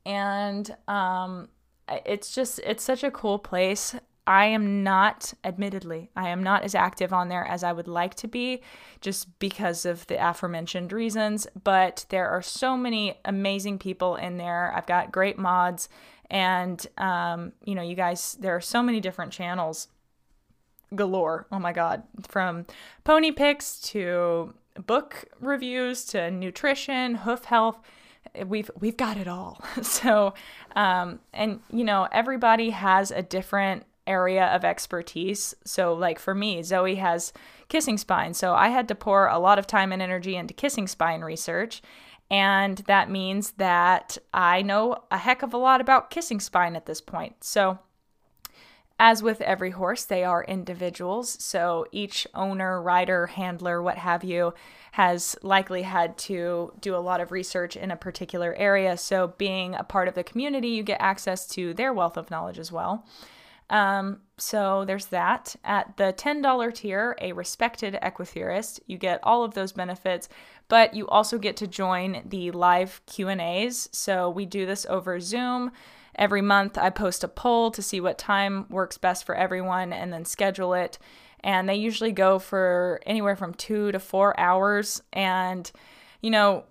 And 0.07 0.75
um, 0.87 1.49
it's 2.05 2.35
just 2.35 2.61
it's 2.65 2.85
such 2.85 3.05
a 3.05 3.11
cool 3.11 3.39
place. 3.39 3.95
I 4.27 4.45
am 4.45 4.83
not, 4.83 5.33
admittedly, 5.43 6.11
I 6.15 6.29
am 6.29 6.43
not 6.43 6.63
as 6.63 6.75
active 6.75 7.15
on 7.15 7.31
there 7.31 7.47
as 7.47 7.65
I 7.65 7.73
would 7.73 7.89
like 7.89 8.15
to 8.17 8.29
be 8.29 8.61
just 9.01 9.39
because 9.39 9.87
of 9.87 10.07
the 10.07 10.17
aforementioned 10.17 10.93
reasons. 10.93 11.47
But 11.65 12.05
there 12.11 12.29
are 12.29 12.43
so 12.43 12.77
many 12.77 13.19
amazing 13.25 13.79
people 13.79 14.17
in 14.17 14.37
there. 14.37 14.71
I've 14.77 14.85
got 14.85 15.13
great 15.13 15.39
mods, 15.39 15.89
and, 16.31 16.87
um, 16.99 17.53
you 17.65 17.75
know, 17.75 17.81
you 17.81 17.95
guys, 17.95 18.37
there 18.39 18.55
are 18.55 18.61
so 18.61 18.83
many 18.83 19.01
different 19.01 19.33
channels 19.33 19.89
galore. 20.95 21.47
Oh 21.51 21.59
my 21.59 21.73
God. 21.73 22.03
From 22.29 22.67
pony 23.05 23.33
pics 23.33 23.81
to 23.93 24.53
book 24.87 25.25
reviews 25.41 26.05
to 26.07 26.31
nutrition, 26.31 27.15
hoof 27.15 27.45
health 27.45 27.81
we've 28.47 28.71
we've 28.79 28.97
got 28.97 29.17
it 29.17 29.29
all. 29.29 29.63
so, 29.83 30.35
um, 30.77 31.21
and 31.33 31.61
you 31.71 31.85
know, 31.85 32.09
everybody 32.13 32.71
has 32.71 33.11
a 33.11 33.23
different 33.23 33.85
area 34.07 34.47
of 34.47 34.65
expertise. 34.65 35.55
So, 35.65 35.95
like 35.95 36.19
for 36.19 36.35
me, 36.35 36.63
Zoe 36.63 36.97
has 36.97 37.33
kissing 37.69 37.99
spine, 37.99 38.35
so 38.35 38.55
I 38.55 38.69
had 38.69 38.89
to 38.89 38.95
pour 38.95 39.29
a 39.29 39.39
lot 39.39 39.59
of 39.59 39.67
time 39.67 39.93
and 39.93 40.03
energy 40.03 40.37
into 40.37 40.55
kissing 40.55 40.87
spine 40.89 41.23
research. 41.23 41.83
And 42.31 42.79
that 42.87 43.11
means 43.11 43.53
that 43.53 44.19
I 44.35 44.61
know 44.61 45.05
a 45.11 45.17
heck 45.17 45.43
of 45.43 45.55
a 45.55 45.57
lot 45.57 45.81
about 45.81 46.11
kissing 46.11 46.41
spine 46.41 46.77
at 46.77 46.85
this 46.85 47.01
point. 47.01 47.43
So, 47.43 47.79
as 48.99 49.23
with 49.23 49.41
every 49.43 49.71
horse, 49.71 50.05
they 50.05 50.25
are 50.25 50.43
individuals. 50.45 51.37
So 51.43 51.87
each 51.93 52.27
owner, 52.35 52.83
rider, 52.83 53.27
handler, 53.27 53.81
what 53.81 53.99
have 53.99 54.25
you, 54.25 54.55
has 54.93 55.37
likely 55.43 55.83
had 55.83 56.19
to 56.19 56.73
do 56.81 56.97
a 56.97 56.99
lot 56.99 57.21
of 57.21 57.31
research 57.31 57.77
in 57.77 57.93
a 57.93 57.97
particular 57.97 58.55
area. 58.55 58.97
So 58.97 59.35
being 59.39 59.75
a 59.75 59.85
part 59.85 60.09
of 60.09 60.15
the 60.15 60.25
community, 60.25 60.69
you 60.69 60.83
get 60.83 61.01
access 61.01 61.47
to 61.49 61.75
their 61.75 61.93
wealth 61.93 62.17
of 62.17 62.31
knowledge 62.31 62.59
as 62.59 62.73
well. 62.73 63.07
Um, 63.71 64.21
so 64.39 64.85
there's 64.85 65.07
that. 65.07 65.55
At 65.63 65.97
the 65.97 66.13
$10 66.17 66.75
tier, 66.75 67.17
a 67.21 67.33
respected 67.33 67.99
equitheorist, 68.03 68.81
you 68.87 68.99
get 68.99 69.21
all 69.23 69.45
of 69.45 69.55
those 69.55 69.73
benefits, 69.73 70.29
but 70.69 70.95
you 70.95 71.07
also 71.09 71.39
get 71.39 71.57
to 71.59 71.67
join 71.67 72.23
the 72.25 72.51
live 72.51 73.01
Q&As. 73.07 73.89
So 73.93 74.31
we 74.31 74.47
do 74.47 74.67
this 74.67 74.87
over 74.87 75.21
Zoom. 75.21 75.71
Every 76.19 76.43
month, 76.43 76.77
I 76.77 76.91
post 76.91 77.23
a 77.23 77.29
poll 77.29 77.71
to 77.71 77.81
see 77.81 78.01
what 78.01 78.19
time 78.19 78.67
works 78.69 78.99
best 78.99 79.25
for 79.25 79.35
everyone 79.35 79.93
and 79.93 80.13
then 80.13 80.25
schedule 80.25 80.75
it. 80.75 80.99
And 81.41 81.69
they 81.69 81.77
usually 81.77 82.11
go 82.11 82.41
for 82.41 83.01
anywhere 83.07 83.37
from 83.37 83.55
two 83.55 83.93
to 83.93 84.01
four 84.01 84.39
hours. 84.39 85.01
And, 85.13 85.71
you 86.21 86.31
know, 86.31 86.65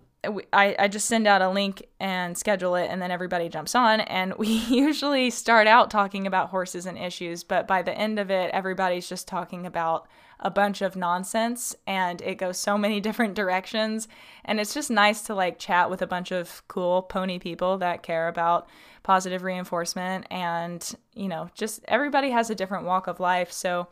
I, 0.51 0.75
I 0.77 0.87
just 0.89 1.07
send 1.07 1.27
out 1.27 1.41
a 1.41 1.49
link 1.49 1.83
and 1.99 2.37
schedule 2.37 2.75
it, 2.75 2.87
and 2.89 3.01
then 3.01 3.11
everybody 3.11 3.49
jumps 3.49 3.75
on. 3.75 4.01
And 4.01 4.33
we 4.37 4.47
usually 4.67 5.29
start 5.29 5.67
out 5.67 5.89
talking 5.89 6.27
about 6.27 6.49
horses 6.49 6.85
and 6.85 6.97
issues, 6.97 7.43
but 7.43 7.67
by 7.67 7.81
the 7.81 7.97
end 7.97 8.19
of 8.19 8.29
it, 8.29 8.51
everybody's 8.51 9.07
just 9.07 9.27
talking 9.27 9.65
about 9.65 10.07
a 10.39 10.51
bunch 10.51 10.83
of 10.83 10.95
nonsense 10.95 11.75
and 11.87 12.21
it 12.21 12.35
goes 12.35 12.57
so 12.57 12.77
many 12.77 12.99
different 13.01 13.33
directions. 13.33 14.07
And 14.45 14.59
it's 14.59 14.73
just 14.73 14.91
nice 14.91 15.21
to 15.23 15.35
like 15.35 15.59
chat 15.59 15.89
with 15.89 16.01
a 16.01 16.07
bunch 16.07 16.31
of 16.31 16.61
cool 16.67 17.01
pony 17.01 17.39
people 17.39 17.77
that 17.79 18.03
care 18.03 18.27
about 18.27 18.67
positive 19.07 19.41
reinforcement. 19.41 20.27
And, 20.29 20.93
you 21.15 21.29
know, 21.29 21.49
just 21.55 21.79
everybody 21.87 22.29
has 22.29 22.49
a 22.49 22.55
different 22.55 22.85
walk 22.85 23.07
of 23.07 23.21
life. 23.21 23.53
So, 23.53 23.87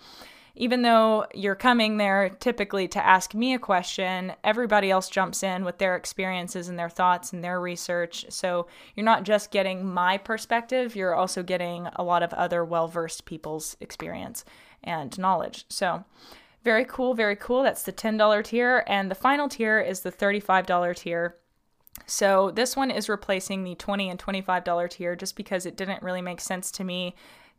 even 0.57 0.83
though 0.83 1.25
you're 1.33 1.55
coming 1.55 1.97
there 1.97 2.29
typically 2.29 2.87
to 2.89 3.05
ask 3.05 3.33
me 3.33 3.53
a 3.53 3.59
question, 3.59 4.33
everybody 4.43 4.89
else 4.89 5.09
jumps 5.09 5.43
in 5.43 5.65
with 5.65 5.79
their 5.79 5.97
experiences 5.97 6.69
and 6.69 6.79
their 6.79 6.89
thoughts 6.89 7.33
and 7.33 7.43
their 7.43 7.59
research. 7.59 8.25
So 8.29 8.67
you're 8.95 9.05
not 9.05 9.23
just 9.23 9.51
getting 9.51 9.85
my 9.85 10.17
perspective, 10.17 10.95
you're 10.95 11.13
also 11.13 11.43
getting 11.43 11.87
a 11.97 12.03
lot 12.03 12.23
of 12.23 12.31
other 12.33 12.63
well 12.63 12.87
versed 12.87 13.25
people's 13.25 13.75
experience 13.81 14.45
and 14.81 15.17
knowledge. 15.19 15.65
So, 15.69 16.05
very 16.63 16.85
cool, 16.85 17.13
very 17.13 17.35
cool. 17.35 17.63
That's 17.63 17.83
the 17.83 17.93
$10 17.93 18.43
tier. 18.45 18.85
And 18.87 19.11
the 19.11 19.15
final 19.15 19.49
tier 19.49 19.79
is 19.79 20.01
the 20.01 20.11
$35 20.11 20.95
tier. 20.95 21.35
So, 22.07 22.51
this 22.51 22.75
one 22.75 22.91
is 22.91 23.09
replacing 23.09 23.63
the 23.63 23.75
20 23.75 24.09
and 24.09 24.19
$25 24.19 24.89
tier 24.89 25.15
just 25.15 25.35
because 25.35 25.65
it 25.65 25.75
didn't 25.75 26.03
really 26.03 26.21
make 26.21 26.39
sense 26.39 26.71
to 26.71 26.83
me 26.83 27.15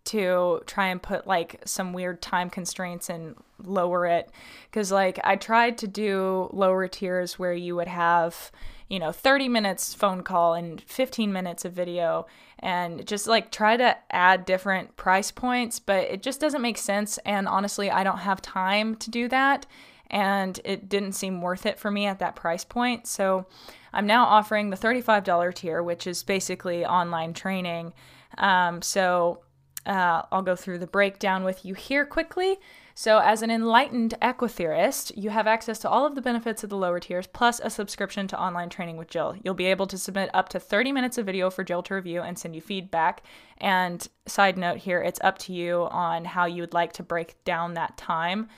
to 0.06 0.62
try 0.66 0.86
and 0.86 1.02
put 1.02 1.26
like 1.26 1.60
some 1.64 1.92
weird 1.92 2.22
time 2.22 2.48
constraints 2.48 3.10
and 3.10 3.34
lower 3.62 4.06
it. 4.06 4.30
Because 4.70 4.90
like 4.90 5.18
i 5.24 5.36
tried 5.36 5.76
to 5.78 5.86
do 5.86 6.48
lower 6.52 6.88
tiers 6.88 7.38
where 7.38 7.52
you 7.52 7.76
would 7.76 7.88
have 7.88 8.50
you 8.88 8.98
know 8.98 9.10
30 9.10 9.48
minutes 9.48 9.94
phone 9.94 10.22
call 10.22 10.54
and 10.54 10.80
15 10.82 11.32
minutes 11.32 11.64
of 11.64 11.72
video 11.72 12.26
and 12.60 13.06
just 13.06 13.26
like 13.26 13.50
try 13.50 13.76
to 13.76 13.96
add 14.10 14.44
different 14.44 14.96
price 14.96 15.30
points 15.30 15.80
but 15.80 16.04
it 16.04 16.22
just 16.22 16.40
doesn't 16.40 16.62
make 16.62 16.78
sense. 16.78 17.18
And 17.18 17.48
honestly 17.48 17.90
i 17.90 18.04
don't 18.04 18.18
have 18.18 18.40
time 18.40 18.94
to 18.96 19.10
do 19.10 19.28
that 19.28 19.66
and 20.10 20.60
it 20.64 20.88
didn't 20.88 21.12
seem 21.12 21.40
worth 21.40 21.66
it 21.66 21.78
for 21.78 21.90
me 21.90 22.06
at 22.06 22.18
that 22.18 22.36
price 22.36 22.64
point 22.64 23.06
so 23.06 23.46
i'm 23.92 24.06
now 24.06 24.24
offering 24.24 24.70
the 24.70 24.76
$35 24.76 25.54
tier 25.54 25.82
which 25.82 26.06
is 26.06 26.22
basically 26.22 26.84
online 26.84 27.32
training 27.32 27.92
um, 28.38 28.82
so 28.82 29.40
uh, 29.86 30.22
I'll 30.32 30.42
go 30.42 30.56
through 30.56 30.78
the 30.78 30.86
breakdown 30.86 31.44
with 31.44 31.64
you 31.64 31.74
here 31.74 32.04
quickly. 32.04 32.58
So, 32.98 33.18
as 33.18 33.42
an 33.42 33.50
enlightened 33.50 34.14
equitheorist, 34.22 35.12
you 35.16 35.28
have 35.30 35.46
access 35.46 35.78
to 35.80 35.88
all 35.88 36.06
of 36.06 36.14
the 36.14 36.22
benefits 36.22 36.64
of 36.64 36.70
the 36.70 36.78
lower 36.78 36.98
tiers, 36.98 37.26
plus 37.26 37.60
a 37.62 37.68
subscription 37.68 38.26
to 38.28 38.40
online 38.40 38.70
training 38.70 38.96
with 38.96 39.10
Jill. 39.10 39.36
You'll 39.44 39.54
be 39.54 39.66
able 39.66 39.86
to 39.88 39.98
submit 39.98 40.30
up 40.32 40.48
to 40.50 40.58
30 40.60 40.92
minutes 40.92 41.18
of 41.18 41.26
video 41.26 41.50
for 41.50 41.62
Jill 41.62 41.82
to 41.84 41.94
review 41.94 42.22
and 42.22 42.38
send 42.38 42.54
you 42.54 42.62
feedback. 42.62 43.22
And, 43.58 44.06
side 44.26 44.56
note 44.56 44.78
here, 44.78 45.02
it's 45.02 45.20
up 45.22 45.36
to 45.40 45.52
you 45.52 45.88
on 45.90 46.24
how 46.24 46.46
you 46.46 46.62
would 46.62 46.74
like 46.74 46.94
to 46.94 47.02
break 47.02 47.42
down 47.44 47.74
that 47.74 47.98
time. 47.98 48.48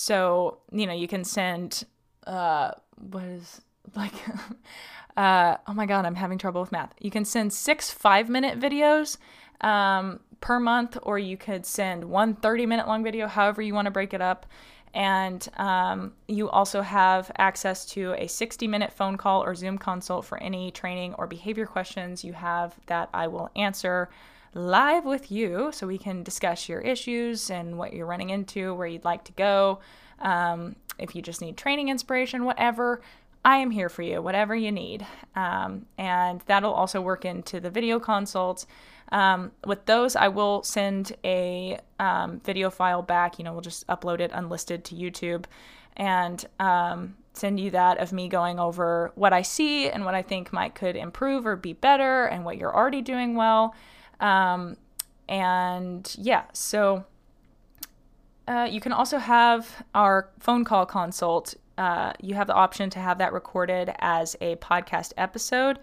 So, 0.00 0.58
you 0.70 0.86
know, 0.86 0.92
you 0.92 1.08
can 1.08 1.24
send, 1.24 1.84
uh, 2.24 2.70
what 3.10 3.24
is 3.24 3.60
like, 3.96 4.12
uh, 5.16 5.56
oh 5.66 5.74
my 5.74 5.86
God, 5.86 6.06
I'm 6.06 6.14
having 6.14 6.38
trouble 6.38 6.60
with 6.60 6.70
math. 6.70 6.94
You 7.00 7.10
can 7.10 7.24
send 7.24 7.52
six 7.52 7.90
five 7.90 8.28
minute 8.28 8.60
videos. 8.60 9.18
Um, 9.60 10.20
per 10.40 10.60
month, 10.60 10.96
or 11.02 11.18
you 11.18 11.36
could 11.36 11.66
send 11.66 12.04
one 12.04 12.36
30 12.36 12.64
minute 12.64 12.86
long 12.86 13.02
video, 13.02 13.26
however 13.26 13.60
you 13.60 13.74
want 13.74 13.86
to 13.86 13.90
break 13.90 14.14
it 14.14 14.20
up. 14.20 14.46
And 14.94 15.46
um, 15.56 16.12
you 16.28 16.48
also 16.48 16.80
have 16.80 17.32
access 17.36 17.84
to 17.86 18.14
a 18.18 18.28
60 18.28 18.68
minute 18.68 18.92
phone 18.92 19.16
call 19.16 19.42
or 19.42 19.56
Zoom 19.56 19.78
consult 19.78 20.26
for 20.26 20.40
any 20.40 20.70
training 20.70 21.14
or 21.14 21.26
behavior 21.26 21.66
questions 21.66 22.22
you 22.22 22.34
have 22.34 22.76
that 22.86 23.10
I 23.12 23.26
will 23.26 23.50
answer 23.56 24.10
live 24.54 25.04
with 25.04 25.30
you 25.30 25.70
so 25.72 25.86
we 25.86 25.98
can 25.98 26.22
discuss 26.22 26.68
your 26.68 26.80
issues 26.80 27.50
and 27.50 27.78
what 27.78 27.92
you're 27.92 28.06
running 28.06 28.30
into, 28.30 28.74
where 28.74 28.86
you'd 28.86 29.04
like 29.04 29.24
to 29.24 29.32
go. 29.32 29.80
Um, 30.20 30.76
if 30.98 31.14
you 31.14 31.22
just 31.22 31.40
need 31.40 31.56
training 31.56 31.88
inspiration, 31.88 32.44
whatever, 32.44 33.00
I 33.44 33.58
am 33.58 33.70
here 33.70 33.88
for 33.88 34.02
you, 34.02 34.20
whatever 34.20 34.54
you 34.54 34.72
need. 34.72 35.06
Um, 35.34 35.86
and 35.96 36.42
that'll 36.46 36.72
also 36.72 37.00
work 37.00 37.24
into 37.24 37.60
the 37.60 37.70
video 37.70 38.00
consults. 38.00 38.66
Um, 39.10 39.52
with 39.64 39.86
those, 39.86 40.16
I 40.16 40.28
will 40.28 40.62
send 40.62 41.12
a 41.24 41.78
um, 41.98 42.40
video 42.40 42.68
file 42.68 43.02
back. 43.02 43.38
You 43.38 43.44
know, 43.44 43.52
we'll 43.52 43.62
just 43.62 43.86
upload 43.86 44.20
it 44.20 44.32
unlisted 44.34 44.84
to 44.86 44.94
YouTube 44.94 45.44
and 45.96 46.44
um, 46.60 47.16
send 47.32 47.58
you 47.58 47.70
that 47.70 47.98
of 47.98 48.12
me 48.12 48.28
going 48.28 48.58
over 48.58 49.12
what 49.14 49.32
I 49.32 49.42
see 49.42 49.88
and 49.88 50.04
what 50.04 50.14
I 50.14 50.22
think 50.22 50.52
might 50.52 50.74
could 50.74 50.96
improve 50.96 51.46
or 51.46 51.56
be 51.56 51.72
better 51.72 52.26
and 52.26 52.44
what 52.44 52.58
you're 52.58 52.74
already 52.74 53.02
doing 53.02 53.34
well. 53.34 53.74
Um, 54.20 54.76
and 55.28 56.14
yeah, 56.18 56.44
so 56.52 57.04
uh, 58.46 58.66
you 58.70 58.80
can 58.80 58.92
also 58.92 59.18
have 59.18 59.84
our 59.94 60.30
phone 60.38 60.64
call 60.64 60.86
consult. 60.86 61.54
Uh, 61.76 62.12
you 62.20 62.34
have 62.34 62.46
the 62.46 62.54
option 62.54 62.90
to 62.90 62.98
have 62.98 63.18
that 63.18 63.32
recorded 63.32 63.92
as 63.98 64.36
a 64.40 64.56
podcast 64.56 65.12
episode. 65.16 65.78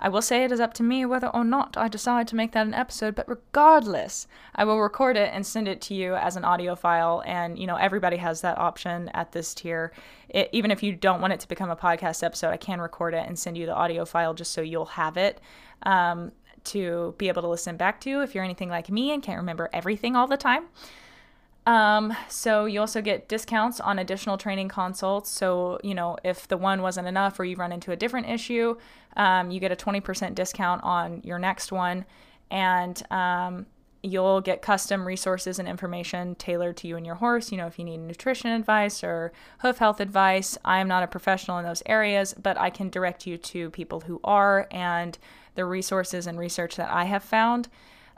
I 0.00 0.08
will 0.08 0.22
say 0.22 0.44
it 0.44 0.52
is 0.52 0.60
up 0.60 0.74
to 0.74 0.82
me 0.82 1.04
whether 1.04 1.26
or 1.28 1.44
not 1.44 1.76
I 1.76 1.88
decide 1.88 2.28
to 2.28 2.36
make 2.36 2.52
that 2.52 2.66
an 2.66 2.74
episode, 2.74 3.14
but 3.16 3.28
regardless, 3.28 4.28
I 4.54 4.64
will 4.64 4.80
record 4.80 5.16
it 5.16 5.30
and 5.32 5.44
send 5.44 5.66
it 5.66 5.80
to 5.82 5.94
you 5.94 6.14
as 6.14 6.36
an 6.36 6.44
audio 6.44 6.76
file. 6.76 7.22
And, 7.26 7.58
you 7.58 7.66
know, 7.66 7.76
everybody 7.76 8.16
has 8.18 8.40
that 8.42 8.58
option 8.58 9.08
at 9.08 9.32
this 9.32 9.54
tier. 9.54 9.92
It, 10.28 10.50
even 10.52 10.70
if 10.70 10.84
you 10.84 10.94
don't 10.94 11.20
want 11.20 11.32
it 11.32 11.40
to 11.40 11.48
become 11.48 11.70
a 11.70 11.76
podcast 11.76 12.22
episode, 12.22 12.50
I 12.50 12.56
can 12.58 12.80
record 12.80 13.12
it 13.12 13.26
and 13.26 13.36
send 13.36 13.58
you 13.58 13.66
the 13.66 13.74
audio 13.74 14.04
file 14.04 14.34
just 14.34 14.52
so 14.52 14.60
you'll 14.60 14.86
have 14.86 15.16
it. 15.16 15.40
Um, 15.82 16.30
to 16.64 17.14
be 17.18 17.28
able 17.28 17.42
to 17.42 17.48
listen 17.48 17.76
back 17.76 18.00
to 18.02 18.22
if 18.22 18.34
you're 18.34 18.44
anything 18.44 18.68
like 18.68 18.90
me 18.90 19.12
and 19.12 19.22
can't 19.22 19.38
remember 19.38 19.68
everything 19.72 20.16
all 20.16 20.26
the 20.26 20.36
time. 20.36 20.64
Um, 21.66 22.16
so 22.28 22.64
you 22.64 22.80
also 22.80 23.02
get 23.02 23.28
discounts 23.28 23.78
on 23.78 23.98
additional 23.98 24.38
training 24.38 24.68
consults. 24.68 25.30
So, 25.30 25.78
you 25.84 25.94
know, 25.94 26.16
if 26.24 26.48
the 26.48 26.56
one 26.56 26.80
wasn't 26.80 27.08
enough 27.08 27.38
or 27.38 27.44
you 27.44 27.56
run 27.56 27.72
into 27.72 27.92
a 27.92 27.96
different 27.96 28.26
issue, 28.26 28.76
um, 29.16 29.50
you 29.50 29.60
get 29.60 29.70
a 29.70 29.76
20% 29.76 30.34
discount 30.34 30.82
on 30.82 31.20
your 31.24 31.38
next 31.38 31.70
one. 31.70 32.06
And 32.50 33.02
um, 33.10 33.66
you'll 34.02 34.40
get 34.40 34.62
custom 34.62 35.06
resources 35.06 35.58
and 35.58 35.68
information 35.68 36.34
tailored 36.36 36.76
to 36.78 36.88
you 36.88 36.96
and 36.96 37.04
your 37.04 37.16
horse. 37.16 37.50
You 37.50 37.58
know, 37.58 37.66
if 37.66 37.78
you 37.78 37.84
need 37.84 37.98
nutrition 37.98 38.50
advice 38.50 39.02
or 39.02 39.32
hoof 39.58 39.78
health 39.78 40.00
advice, 40.00 40.56
I 40.64 40.78
am 40.78 40.88
not 40.88 41.02
a 41.02 41.06
professional 41.06 41.58
in 41.58 41.64
those 41.64 41.82
areas, 41.84 42.34
but 42.34 42.56
I 42.58 42.70
can 42.70 42.90
direct 42.90 43.26
you 43.26 43.36
to 43.36 43.70
people 43.70 44.00
who 44.00 44.20
are 44.24 44.68
and 44.70 45.18
the 45.58 45.66
resources 45.66 46.26
and 46.26 46.38
research 46.38 46.76
that 46.76 46.90
I 46.90 47.04
have 47.04 47.22
found. 47.22 47.68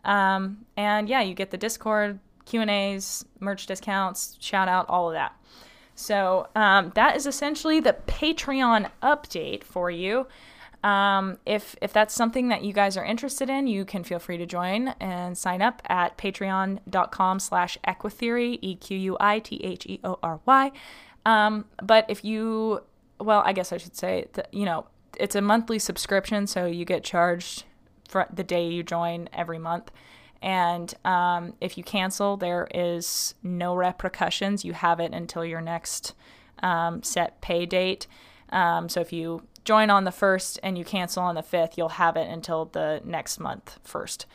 Um, 0.05 0.67
and 0.77 1.09
yeah, 1.09 1.23
you 1.23 1.35
get 1.35 1.51
the 1.51 1.57
Discord 1.57 2.21
Q&As, 2.45 3.25
merch 3.41 3.67
discounts, 3.67 4.37
shout 4.41 4.69
out, 4.69 4.89
all 4.89 5.09
of 5.09 5.15
that. 5.15 5.35
So 5.95 6.49
um, 6.55 6.93
that 6.95 7.17
is 7.17 7.27
essentially 7.27 7.81
the 7.81 7.97
Patreon 8.07 8.91
update 9.03 9.65
for 9.65 9.91
you. 9.91 10.27
Um, 10.83 11.37
if 11.45 11.77
if 11.83 11.93
that's 11.93 12.15
something 12.15 12.49
that 12.49 12.65
you 12.65 12.73
guys 12.73 12.97
are 12.97 13.05
interested 13.05 13.51
in, 13.51 13.67
you 13.67 13.85
can 13.85 14.03
feel 14.03 14.19
free 14.19 14.39
to 14.39 14.47
join 14.47 14.89
and 14.99 15.37
sign 15.37 15.61
up 15.61 15.83
at 15.91 16.17
patreon.com 16.17 17.39
slash 17.39 17.77
equitheory, 17.87 18.59
E-Q-U-I-T-H-E-O-R-Y. 18.63 20.73
Um, 21.27 21.67
but 21.83 22.07
if 22.09 22.25
you, 22.25 22.83
well, 23.19 23.43
I 23.45 23.53
guess 23.53 23.73
I 23.73 23.77
should 23.77 23.95
say, 23.95 24.29
that, 24.33 24.55
you 24.55 24.65
know, 24.65 24.87
it's 25.17 25.35
a 25.35 25.41
monthly 25.41 25.79
subscription, 25.79 26.47
so 26.47 26.67
you 26.67 26.85
get 26.85 27.05
charged 27.05 27.65
for 28.09 28.27
the 28.33 28.45
day 28.45 28.69
you 28.69 28.83
join 28.83 29.29
every 29.33 29.59
month. 29.59 29.91
And 30.43 30.93
um, 31.05 31.55
if 31.61 31.77
you 31.77 31.85
cancel, 31.85 32.37
there 32.37 32.67
is 32.75 33.35
no 33.43 33.75
repercussions. 33.75 34.65
You 34.65 34.73
have 34.73 34.99
it 35.01 35.13
until 35.13 35.45
your 35.45 35.61
next 35.61 36.15
um, 36.63 37.03
set 37.03 37.41
pay 37.41 37.67
date. 37.67 38.07
Um, 38.51 38.89
so 38.89 39.01
if 39.01 39.13
you 39.13 39.43
join 39.65 39.91
on 39.91 40.05
the 40.05 40.13
first 40.13 40.59
and 40.63 40.79
you 40.79 40.85
cancel 40.85 41.23
on 41.23 41.35
the 41.35 41.43
fifth, 41.43 41.77
you'll 41.77 41.91
have 41.91 42.17
it 42.17 42.29
until 42.29 42.65
the 42.65 43.01
next 43.05 43.39
month 43.39 43.79
first. 43.85 44.27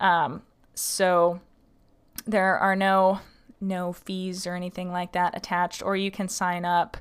Um, 0.00 0.42
so 0.74 1.40
there 2.26 2.58
are 2.58 2.76
no 2.76 3.20
no 3.60 3.92
fees 3.94 4.46
or 4.46 4.54
anything 4.54 4.92
like 4.92 5.12
that 5.12 5.34
attached, 5.34 5.82
or 5.82 5.96
you 5.96 6.10
can 6.10 6.28
sign 6.28 6.64
up 6.66 6.98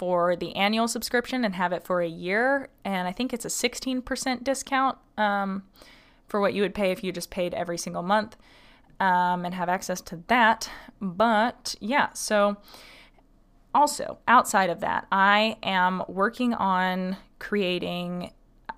for 0.00 0.34
the 0.34 0.56
annual 0.56 0.88
subscription 0.88 1.44
and 1.44 1.54
have 1.56 1.74
it 1.74 1.84
for 1.84 2.00
a 2.00 2.08
year. 2.08 2.70
And 2.86 3.06
I 3.06 3.12
think 3.12 3.34
it's 3.34 3.44
a 3.44 3.48
16% 3.48 4.42
discount. 4.42 4.96
Um, 5.18 5.64
for 6.30 6.40
what 6.40 6.54
you 6.54 6.62
would 6.62 6.74
pay 6.74 6.92
if 6.92 7.04
you 7.04 7.12
just 7.12 7.30
paid 7.30 7.52
every 7.52 7.76
single 7.76 8.02
month 8.02 8.36
um, 9.00 9.44
and 9.44 9.54
have 9.54 9.68
access 9.68 10.00
to 10.00 10.22
that. 10.28 10.70
But 11.00 11.74
yeah, 11.80 12.12
so 12.14 12.56
also 13.74 14.18
outside 14.26 14.70
of 14.70 14.80
that, 14.80 15.06
I 15.12 15.58
am 15.62 16.02
working 16.08 16.54
on 16.54 17.16
creating 17.38 18.32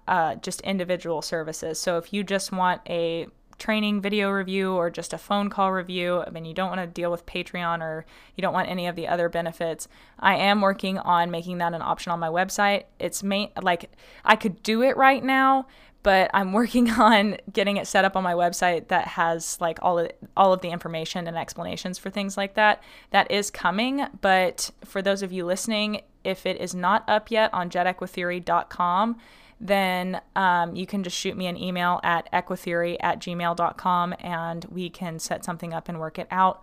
uh, 0.09 0.37
just 0.37 0.61
individual 0.63 1.23
services. 1.23 1.79
So 1.79 1.99
if 1.99 2.13
you 2.13 2.25
just 2.25 2.51
want 2.51 2.81
a 2.89 3.29
training 3.59 4.01
video 4.01 4.31
review 4.31 4.73
or 4.73 4.91
just 4.91 5.13
a 5.13 5.19
phone 5.19 5.51
call 5.51 5.73
review, 5.73 6.23
I 6.27 6.31
mean, 6.31 6.45
you 6.45 6.55
don't 6.55 6.69
want 6.69 6.81
to 6.81 6.87
deal 6.87 7.11
with 7.11 7.27
Patreon 7.27 7.81
or 7.81 8.05
you 8.37 8.43
don't 8.43 8.55
want 8.55 8.69
any 8.69 8.87
of 8.87 8.97
the 8.97 9.09
other 9.09 9.29
benefits, 9.29 9.89
I 10.19 10.37
am 10.37 10.61
working 10.61 10.99
on 10.99 11.31
making 11.31 11.59
that 11.59 11.75
an 11.75 11.83
option 11.83 12.13
on 12.13 12.21
my 12.21 12.29
website. 12.29 12.85
It's 12.99 13.23
main, 13.23 13.51
like 13.61 13.91
I 14.25 14.37
could 14.37 14.63
do 14.63 14.83
it 14.83 14.97
right 14.97 15.23
now, 15.23 15.67
but 16.03 16.31
I'm 16.35 16.53
working 16.53 16.91
on 16.91 17.37
getting 17.53 17.77
it 17.77 17.87
set 17.87 18.05
up 18.05 18.17
on 18.17 18.23
my 18.23 18.35
website 18.35 18.89
that 18.89 19.09
has 19.09 19.61
like 19.61 19.79
all 19.83 19.99
of 19.99 20.11
all 20.37 20.53
of 20.53 20.61
the 20.61 20.71
information 20.71 21.27
and 21.27 21.37
explanations 21.37 21.99
for 21.99 22.11
things 22.11 22.37
like 22.37 22.55
that. 22.55 22.83
That 23.11 23.31
is 23.31 23.51
coming, 23.51 24.07
but 24.21 24.71
for 24.85 25.03
those 25.03 25.23
of 25.23 25.33
you 25.33 25.45
listening, 25.45 26.03
if 26.25 26.47
it 26.47 26.61
is 26.61 26.75
not 26.75 27.09
up 27.09 27.31
yet 27.31 27.53
on 27.53 27.71
jetequitheory.com, 27.71 29.17
then 29.63 30.21
um, 30.35 30.75
you 30.75 30.87
can 30.87 31.05
just 31.05 31.17
shoot 31.17 31.37
me 31.37 31.47
an 31.47 31.57
email 31.57 32.01
at 32.03 32.31
equitheory 32.33 32.97
at 33.01 33.21
gmail.com 33.21 34.15
and 34.19 34.65
we 34.65 34.91
can 34.91 35.21
set 35.21 35.45
something 35.45 35.73
up 35.73 35.89
and 35.89 36.01
work 36.01 36.19
it 36.19 36.27
out. 36.33 36.61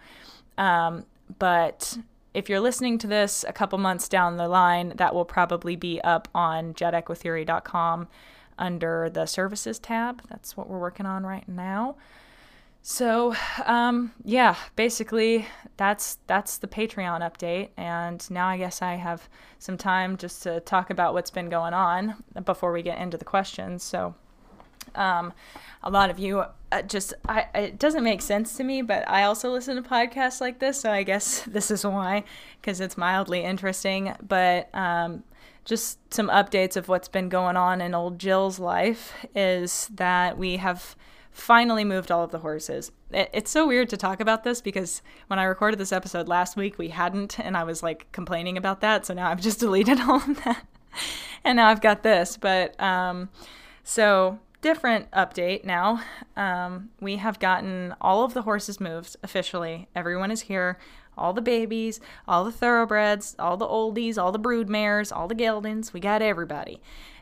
Um, 0.58 1.06
but 1.40 1.98
if 2.34 2.50
you're 2.50 2.60
listening 2.60 2.98
to 3.00 3.08
this 3.08 3.46
a 3.48 3.54
couple 3.54 3.78
months 3.78 4.10
down 4.10 4.36
the 4.36 4.50
line, 4.50 4.94
that 4.98 5.16
will 5.16 5.24
probably 5.26 5.78
be 5.78 6.02
up 6.02 6.28
on 6.36 6.74
jetequitheory.com 6.74 8.10
under 8.58 9.10
the 9.10 9.26
services 9.26 9.80
tab. 9.80 10.22
That's 10.30 10.58
what 10.58 10.70
we're 10.70 10.80
working 10.80 11.06
on 11.06 11.26
right 11.26 11.48
now. 11.48 11.96
So, 12.82 13.36
um, 13.66 14.14
yeah, 14.24 14.56
basically 14.76 15.46
that's 15.78 16.18
that's 16.28 16.58
the 16.58 16.68
Patreon 16.68 17.20
update, 17.22 17.70
and 17.78 18.30
now 18.32 18.48
I 18.48 18.58
guess 18.58 18.82
I 18.82 18.96
have 18.96 19.30
some 19.60 19.78
time 19.78 20.18
just 20.18 20.44
to 20.44 20.60
talk 20.62 20.90
about 20.90 21.14
what's 21.14 21.30
been 21.30 21.50
going 21.50 21.74
on 21.74 22.24
before 22.46 22.72
we 22.72 22.82
get 22.82 22.98
into 23.00 23.18
the 23.18 23.26
questions. 23.26 23.84
So, 23.84 24.16
um, 24.96 25.34
a 25.84 25.90
lot 25.90 26.10
of 26.10 26.20
you 26.20 26.46
uh, 26.72 26.82
just 26.84 27.14
I, 27.28 27.48
it 27.54 27.80
doesn't 27.80 28.04
make 28.04 28.22
sense 28.22 28.56
to 28.58 28.64
me, 28.64 28.82
but 28.82 29.08
I 29.10 29.24
also 29.24 29.52
listen 29.52 29.82
to 29.82 29.88
podcasts 29.88 30.40
like 30.40 30.60
this, 30.60 30.80
so 30.80 30.92
I 30.92 31.04
guess 31.04 31.42
this 31.48 31.72
is 31.72 31.86
why 31.86 32.24
because 32.62 32.80
it's 32.80 32.98
mildly 32.98 33.44
interesting. 33.44 34.16
But 34.26 34.74
um, 34.74 35.24
just 35.66 36.14
some 36.14 36.30
updates 36.30 36.78
of 36.78 36.88
what's 36.88 37.08
been 37.08 37.30
going 37.30 37.58
on 37.58 37.82
in 37.82 37.94
old 37.94 38.20
Jill's 38.20 38.58
life 38.58 39.14
is 39.36 39.90
that 39.94 40.38
we 40.38 40.58
have 40.58 40.96
finally 41.32 41.84
moved 41.84 42.12
all 42.12 42.24
of 42.24 42.32
the 42.32 42.40
horses. 42.40 42.92
It, 43.12 43.30
it's 43.34 43.52
so 43.52 43.68
weird 43.68 43.90
to 43.90 43.98
talk 43.98 44.20
about 44.20 44.44
this 44.44 44.62
because 44.62 45.02
when 45.28 45.40
I 45.40 45.44
recorded 45.44 45.80
this 45.80 45.92
episode 45.92 46.28
last 46.28 46.56
week, 46.56 46.78
we 46.78 46.90
hadn't, 46.90 47.40
and 47.40 47.56
I 47.56 47.64
was 47.64 47.84
like 47.84 48.12
complaining 48.12 48.58
about 48.58 48.82
that. 48.82 49.06
So 49.06 49.14
now 49.14 49.30
I've 49.30 49.42
just 49.42 49.60
deleted 49.62 50.00
all 50.02 50.18
of 50.18 50.44
that. 50.44 50.66
and 51.44 51.58
now 51.58 51.70
I've 51.70 51.82
got 51.82 52.04
this. 52.04 52.38
But 52.38 52.80
um, 52.82 53.30
so 53.84 54.40
different 54.62 55.10
update 55.12 55.64
now. 55.64 56.02
Um, 56.36 56.90
we 57.00 57.18
have 57.18 57.40
gotten 57.40 57.96
all 58.02 58.24
of 58.24 58.34
the 58.34 58.42
horses 58.42 58.80
moved 58.80 59.16
officially. 59.24 59.88
Everyone 59.96 60.32
is 60.32 60.42
here 60.42 60.78
all 61.20 61.34
the 61.34 61.42
babies, 61.42 62.00
all 62.28 62.46
the 62.46 62.52
thoroughbreds, 62.52 63.36
all 63.38 63.58
the 63.58 63.68
oldies, 63.68 64.18
all 64.18 64.32
the 64.32 64.40
brood 64.40 64.70
mares, 64.70 65.12
all 65.12 65.28
the 65.28 65.36
geldings. 65.36 65.92
We 65.94 66.00
got 66.00 66.22
everybody. 66.22 66.82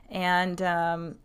And 0.09 0.61
um, 0.61 1.15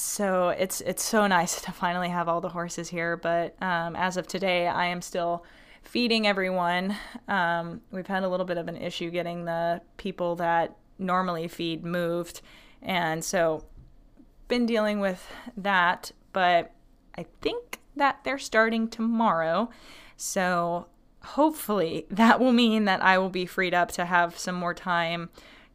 so 0.00 0.50
it's 0.50 0.80
it's 0.80 1.02
so 1.02 1.26
nice 1.26 1.60
to 1.62 1.72
finally 1.72 2.08
have 2.08 2.28
all 2.28 2.40
the 2.40 2.48
horses 2.48 2.88
here. 2.88 3.16
But 3.16 3.60
um, 3.62 3.96
as 3.96 4.16
of 4.16 4.26
today, 4.26 4.66
I 4.66 4.86
am 4.86 5.02
still 5.02 5.44
feeding 5.82 6.26
everyone. 6.26 6.96
Um, 7.28 7.80
we've 7.90 8.06
had 8.06 8.22
a 8.22 8.28
little 8.28 8.46
bit 8.46 8.58
of 8.58 8.68
an 8.68 8.76
issue 8.76 9.10
getting 9.10 9.44
the 9.44 9.80
people 9.96 10.36
that 10.36 10.76
normally 10.98 11.48
feed 11.48 11.84
moved, 11.84 12.42
and 12.82 13.24
so 13.24 13.64
been 14.48 14.66
dealing 14.66 15.00
with 15.00 15.26
that. 15.56 16.12
But 16.32 16.72
I 17.16 17.26
think 17.40 17.80
that 17.96 18.20
they're 18.24 18.38
starting 18.38 18.88
tomorrow. 18.88 19.70
So 20.16 20.86
hopefully 21.22 22.06
that 22.10 22.40
will 22.40 22.52
mean 22.52 22.84
that 22.84 23.02
I 23.02 23.18
will 23.18 23.30
be 23.30 23.46
freed 23.46 23.74
up 23.74 23.90
to 23.92 24.04
have 24.04 24.38
some 24.38 24.54
more 24.54 24.74
time 24.74 25.30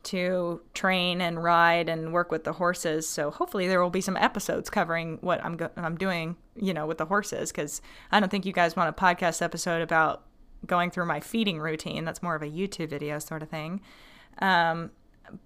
to 0.06 0.62
train 0.74 1.22
and 1.22 1.44
ride 1.44 1.90
and 1.90 2.14
work 2.14 2.32
with 2.32 2.44
the 2.44 2.54
horses. 2.54 3.08
So 3.08 3.32
hopefully 3.32 3.68
there 3.68 3.82
will 3.82 3.90
be 3.90 4.02
some 4.02 4.18
episodes 4.18 4.70
covering 4.70 5.18
what 5.22 5.44
I'm 5.44 5.58
go- 5.58 5.72
I'm 5.76 5.98
doing, 5.98 6.38
you 6.56 6.74
know, 6.74 6.86
with 6.86 6.98
the 6.98 7.06
horses 7.06 7.52
cuz 7.52 7.82
I 8.12 8.20
don't 8.20 8.30
think 8.30 8.46
you 8.46 8.54
guys 8.54 8.76
want 8.76 8.90
a 8.90 8.94
podcast 8.94 9.42
episode 9.42 9.82
about 9.82 10.24
going 10.66 10.92
through 10.92 11.06
my 11.06 11.20
feeding 11.20 11.60
routine. 11.60 12.06
That's 12.06 12.24
more 12.24 12.36
of 12.36 12.42
a 12.42 12.48
YouTube 12.48 12.90
video 12.90 13.20
sort 13.20 13.44
of 13.44 13.50
thing. 13.50 13.82
Um, 14.40 14.92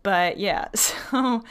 but 0.03 0.37
yeah, 0.37 0.67
so 0.75 1.43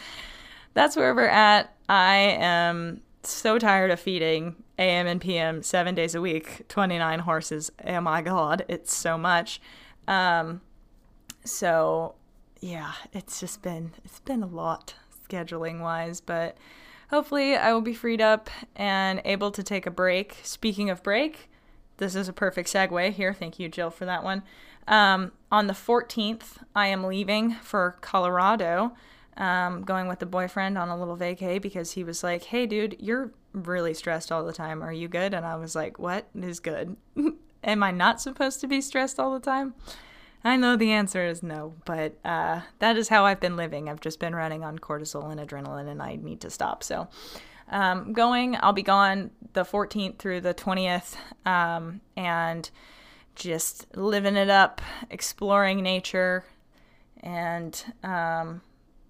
that's 0.75 0.97
where 0.97 1.15
we're 1.15 1.27
at. 1.27 1.75
I 1.89 2.37
am 2.39 3.01
so 3.23 3.59
tired 3.59 3.91
of 3.91 4.01
feeding 4.01 4.57
AM 4.79 5.07
and 5.07 5.21
PM 5.21 5.63
seven 5.63 5.95
days 5.95 6.15
a 6.15 6.21
week, 6.21 6.69
29 6.69 7.21
horses. 7.21 7.71
Oh 7.87 8.01
my 8.01 8.23
God, 8.23 8.65
it's 8.69 8.95
so 8.95 9.19
much. 9.19 9.61
Um, 10.07 10.61
so 11.45 12.15
yeah, 12.61 12.93
it's 13.13 13.41
just 13.41 13.63
been 13.63 13.93
it's 14.05 14.21
been 14.21 14.43
a 14.43 14.47
lot 14.47 14.95
scheduling 15.29 15.81
wise, 15.81 16.21
but 16.21 16.57
hopefully 17.11 17.57
I 17.57 17.73
will 17.73 17.81
be 17.81 17.95
freed 17.95 18.21
up 18.21 18.51
and 18.77 19.21
able 19.25 19.51
to 19.53 19.63
take 19.63 19.87
a 19.87 19.91
break. 19.91 20.39
Speaking 20.43 20.91
of 20.91 21.03
break, 21.03 21.51
this 21.99 22.15
is 22.15 22.29
a 22.29 22.33
perfect 22.33 22.73
segue 22.73 23.13
here. 23.13 23.35
Thank 23.35 23.59
you, 23.59 23.69
Jill, 23.69 23.91
for 23.91 24.05
that 24.05 24.25
one. 24.25 24.43
Um, 24.87 25.33
on 25.53 25.67
the 25.67 25.75
14th, 25.75 26.59
I 26.75 26.87
am 26.87 27.05
leaving 27.05 27.53
for 27.57 27.97
Colorado, 28.01 28.93
um, 29.37 29.83
going 29.83 30.09
with 30.09 30.19
the 30.19 30.27
boyfriend 30.27 30.79
on 30.79 30.89
a 30.89 30.99
little 30.99 31.17
vacay 31.17 31.61
because 31.61 31.93
he 31.93 32.05
was 32.05 32.25
like, 32.25 32.45
"Hey, 32.45 32.67
dude, 32.67 32.97
you're 32.99 33.33
really 33.53 33.95
stressed 33.95 34.33
all 34.33 34.45
the 34.45 34.53
time. 34.53 34.83
Are 34.83 34.93
you 34.93 35.09
good?" 35.09 35.35
And 35.35 35.45
I 35.45 35.57
was 35.57 35.75
like, 35.75 35.99
"What 35.99 36.27
is 36.35 36.59
good? 36.61 36.97
Am 37.65 37.83
I 37.83 37.91
not 37.91 38.21
supposed 38.21 38.61
to 38.61 38.67
be 38.67 38.81
stressed 38.81 39.21
all 39.21 39.33
the 39.35 39.41
time?" 39.41 39.75
I 40.45 40.57
know 40.57 40.77
the 40.77 40.93
answer 40.93 41.27
is 41.27 41.43
no, 41.43 41.75
but 41.85 42.17
uh, 42.25 42.61
that 42.79 42.97
is 42.97 43.09
how 43.09 43.25
I've 43.25 43.41
been 43.41 43.57
living. 43.57 43.89
I've 43.89 44.01
just 44.01 44.21
been 44.21 44.35
running 44.35 44.63
on 44.63 44.79
cortisol 44.79 45.31
and 45.31 45.41
adrenaline, 45.41 45.89
and 45.89 46.01
I 46.01 46.17
need 46.17 46.41
to 46.43 46.51
stop. 46.51 46.85
So, 46.85 47.09
um, 47.71 48.13
going, 48.13 48.57
I'll 48.61 48.73
be 48.73 48.83
gone 48.83 49.31
the 49.53 49.65
14th 49.65 50.19
through 50.19 50.41
the 50.43 50.55
20th, 50.55 51.17
um, 51.45 52.01
and 52.17 52.71
just 53.35 53.87
living 53.97 54.37
it 54.37 54.49
up, 54.49 54.81
exploring 55.11 55.83
nature, 55.83 56.45
and 57.21 57.85
um, 58.05 58.61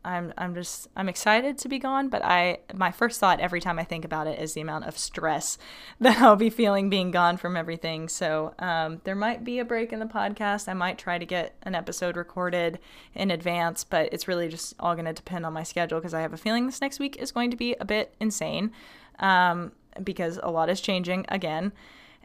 I'm 0.09 0.33
I'm 0.39 0.55
just 0.55 0.89
I'm 0.97 1.09
excited 1.09 1.59
to 1.59 1.69
be 1.69 1.79
gone, 1.79 2.09
but 2.09 2.25
I 2.25 2.61
my 2.75 2.91
first 2.91 3.21
thought 3.21 3.41
every 3.41 3.61
time 3.61 3.79
I 3.79 3.85
think 3.85 4.07
about 4.07 4.27
it 4.27 4.41
is 4.41 4.55
the 4.55 4.63
amount 4.63 4.87
of 4.87 4.97
stress 4.97 5.59
that 6.01 6.21
I'll 6.21 6.35
be 6.35 6.49
feeling 6.49 6.89
being 6.89 7.11
gone 7.11 7.37
from 7.37 7.57
everything. 7.57 8.09
So 8.09 8.55
um, 8.59 9.03
there 9.05 9.15
might 9.15 9.45
be 9.45 9.59
a 9.59 9.67
break 9.67 9.93
in 9.93 9.99
the 10.01 10.07
podcast. 10.07 10.67
I 10.67 10.73
might 10.73 10.97
try 10.97 11.19
to 11.19 11.27
get 11.27 11.55
an 11.63 11.75
episode 11.75 12.17
recorded 12.17 12.79
in 13.15 13.31
advance, 13.31 13.85
but 13.85 14.11
it's 14.13 14.27
really 14.27 14.49
just 14.49 14.75
all 14.81 14.95
going 14.95 15.05
to 15.05 15.13
depend 15.13 15.45
on 15.45 15.53
my 15.53 15.63
schedule 15.63 15.99
because 15.99 16.15
I 16.15 16.23
have 16.23 16.33
a 16.33 16.39
feeling 16.39 16.65
this 16.65 16.81
next 16.81 16.99
week 16.99 17.17
is 17.17 17.31
going 17.31 17.51
to 17.51 17.57
be 17.57 17.77
a 17.79 17.85
bit 17.85 18.15
insane 18.19 18.73
um, 19.19 19.73
because 20.03 20.41
a 20.43 20.51
lot 20.51 20.71
is 20.71 20.81
changing 20.81 21.27
again. 21.29 21.73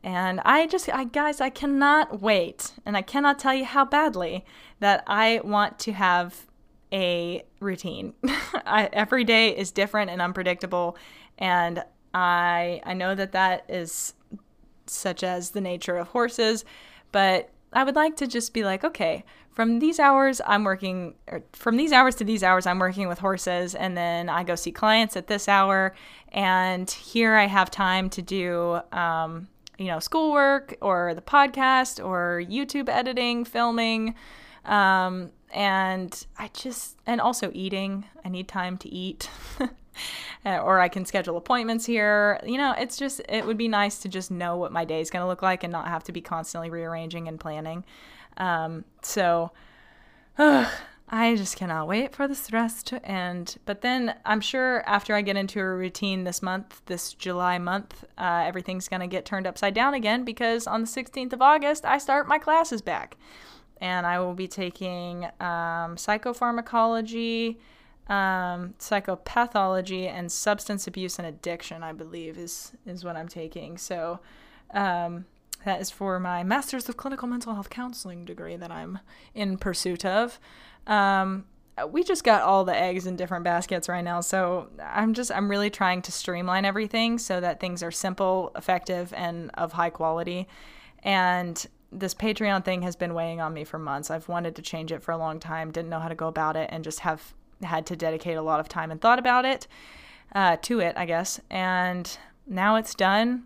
And 0.06 0.42
I 0.44 0.68
just, 0.68 0.90
I 0.94 1.06
guys, 1.06 1.40
I 1.40 1.50
cannot 1.50 2.22
wait, 2.22 2.74
and 2.86 2.98
I 2.98 3.02
cannot 3.02 3.40
tell 3.40 3.54
you 3.54 3.64
how 3.64 3.86
badly 3.86 4.44
that 4.82 5.02
I 5.08 5.40
want 5.46 5.80
to 5.80 5.94
have 5.94 6.46
a 6.94 7.44
routine. 7.60 8.14
I, 8.66 8.90
every 8.94 9.24
day 9.24 9.50
is 9.50 9.72
different 9.72 10.12
and 10.12 10.22
unpredictable, 10.22 10.98
and 11.38 11.84
I 12.14 12.82
I 12.86 12.94
know 12.94 13.16
that 13.16 13.32
that 13.32 13.66
is 13.68 14.14
such 14.86 15.24
as 15.24 15.52
the 15.52 15.62
nature 15.62 15.98
of 15.98 16.10
horses, 16.10 16.64
but 17.12 17.50
I 17.74 17.84
would 17.84 17.96
like 17.96 18.16
to 18.18 18.28
just 18.28 18.54
be 18.54 18.64
like, 18.64 18.84
okay, 18.84 19.26
from 19.50 19.80
these 19.80 20.00
hours 20.00 20.42
I'm 20.46 20.64
working, 20.64 21.16
from 21.54 21.78
these 21.78 21.92
hours 21.92 22.16
to 22.16 22.24
these 22.24 22.44
hours 22.44 22.68
I'm 22.68 22.80
working 22.80 23.08
with 23.08 23.20
horses, 23.20 23.74
and 23.76 23.98
then 23.98 24.30
I 24.30 24.44
go 24.44 24.56
see 24.56 24.72
clients 24.72 25.18
at 25.18 25.28
this 25.28 25.48
hour, 25.48 25.96
and 26.32 26.90
here 26.90 27.36
I 27.36 27.48
have 27.48 27.72
time 27.72 28.10
to 28.12 28.22
do. 28.22 28.80
Um, 28.92 29.48
you 29.80 29.88
know, 29.88 30.00
schoolwork 30.00 30.78
or 30.82 31.16
the 31.16 31.22
podcast 31.22 32.04
or 32.04 32.44
YouTube 32.48 32.90
editing, 32.90 33.44
filming, 33.44 34.14
um, 34.66 35.32
and 35.54 36.26
I 36.38 36.50
just, 36.54 36.98
and 37.06 37.22
also 37.22 37.52
eating. 37.54 38.06
I 38.26 38.30
need 38.30 38.48
time 38.48 38.78
to 38.80 38.90
eat. 38.90 39.30
or 40.46 40.80
I 40.80 40.90
can 40.90 41.06
schedule 41.06 41.38
appointments 41.38 41.86
here. 41.86 42.40
You 42.46 42.58
know, 42.58 42.74
it's 42.78 42.98
just, 42.98 43.22
it 43.30 43.46
would 43.46 43.58
be 43.58 43.68
nice 43.68 44.00
to 44.00 44.10
just 44.10 44.32
know 44.32 44.58
what 44.58 44.72
my 44.72 44.84
day 44.86 45.00
is 45.00 45.10
going 45.10 45.22
to 45.22 45.28
look 45.28 45.42
like 45.42 45.64
and 45.64 45.72
not 45.72 45.88
have 45.88 46.04
to 46.06 46.12
be 46.12 46.22
constantly 46.22 46.70
rearranging 46.70 47.28
and 47.28 47.40
planning. 47.40 47.86
Um, 48.38 48.84
so, 49.02 49.52
I 51.10 51.36
just 51.36 51.58
cannot 51.58 51.88
wait 51.88 52.16
for 52.16 52.28
the 52.28 52.34
stress 52.34 52.82
to 52.84 53.06
end. 53.06 53.58
But 53.66 53.82
then 53.82 54.16
I'm 54.26 54.42
sure 54.42 54.82
after 54.88 55.14
I 55.14 55.22
get 55.22 55.38
into 55.38 55.60
a 55.60 55.76
routine 55.76 56.24
this 56.24 56.42
month, 56.42 56.82
this 56.88 57.14
July 57.14 57.60
month, 57.60 58.04
uh, 58.18 58.44
everything's 58.46 58.88
going 58.88 59.02
to 59.02 59.08
get 59.08 59.24
turned 59.24 59.46
upside 59.46 59.76
down 59.76 59.94
again 59.94 60.26
because 60.26 60.66
on 60.66 60.82
the 60.82 60.88
16th 60.88 61.34
of 61.34 61.42
August, 61.42 61.86
I 61.86 62.00
start 62.00 62.28
my 62.28 62.40
classes 62.40 62.82
back 62.82 63.16
and 63.84 64.08
I 64.08 64.18
will 64.20 64.34
be 64.34 64.48
taking 64.48 65.26
um, 65.42 65.98
psychopharmacology, 65.98 67.58
um, 68.08 68.76
psychopathology, 68.80 70.08
and 70.08 70.32
substance 70.32 70.88
abuse 70.88 71.20
and 71.20 71.28
addiction. 71.28 71.84
I 71.84 71.92
believe 71.92 72.38
is 72.38 72.72
is 72.86 73.04
what 73.04 73.18
I'm 73.18 73.28
taking. 73.28 73.78
So 73.78 74.22
um, 74.74 75.26
that 75.66 75.82
is 75.82 75.90
for 75.90 76.18
my 76.18 76.44
Master's 76.44 76.88
of 76.88 76.96
Clinical 76.96 77.28
Mental 77.28 77.54
Health 77.54 77.70
Counseling 77.70 78.24
degree 78.24 78.56
that 78.56 78.72
I'm 78.72 79.00
in 79.36 79.58
pursuit 79.58 80.06
of. 80.06 80.40
Um, 80.88 81.44
we 81.90 82.04
just 82.04 82.24
got 82.24 82.42
all 82.42 82.64
the 82.64 82.76
eggs 82.76 83.06
in 83.06 83.18
different 83.18 83.44
baskets 83.44 83.90
right 83.90 84.04
now, 84.04 84.22
so 84.22 84.70
I'm 84.82 85.14
just 85.14 85.30
I'm 85.30 85.52
really 85.52 85.70
trying 85.70 86.02
to 86.04 86.12
streamline 86.14 86.64
everything 86.64 87.18
so 87.18 87.42
that 87.42 87.60
things 87.60 87.84
are 87.84 87.92
simple, 87.92 88.54
effective, 88.56 89.14
and 89.14 89.52
of 89.56 89.74
high 89.74 89.90
quality. 89.90 90.48
And 91.04 91.68
this 92.00 92.14
Patreon 92.14 92.66
thing 92.66 92.82
has 92.82 92.96
been 92.96 93.14
weighing 93.14 93.40
on 93.42 93.54
me 93.54 93.64
for 93.64 93.80
months. 93.80 94.10
I've 94.10 94.28
wanted 94.28 94.56
to 94.56 94.62
change 94.62 94.92
it 94.92 95.04
for 95.04 95.12
a 95.12 95.18
long 95.18 95.40
time, 95.40 95.72
didn't 95.72 95.90
know 95.90 96.00
how 96.00 96.08
to 96.08 96.16
go 96.16 96.28
about 96.28 96.56
it, 96.56 96.70
and 96.72 96.84
just 96.84 97.00
have 97.00 97.34
had 97.62 97.86
to 97.88 97.96
dedicate 97.96 98.38
a 98.38 98.42
lot 98.42 98.60
of 98.60 98.68
time 98.68 98.92
and 98.92 99.00
thought 99.00 99.20
about 99.20 99.46
it, 99.46 99.68
uh, 100.34 100.58
to 100.64 100.80
it, 100.80 100.96
I 100.98 101.06
guess. 101.06 101.40
And 101.50 102.18
now 102.48 102.76
it's 102.76 102.96
done. 102.96 103.44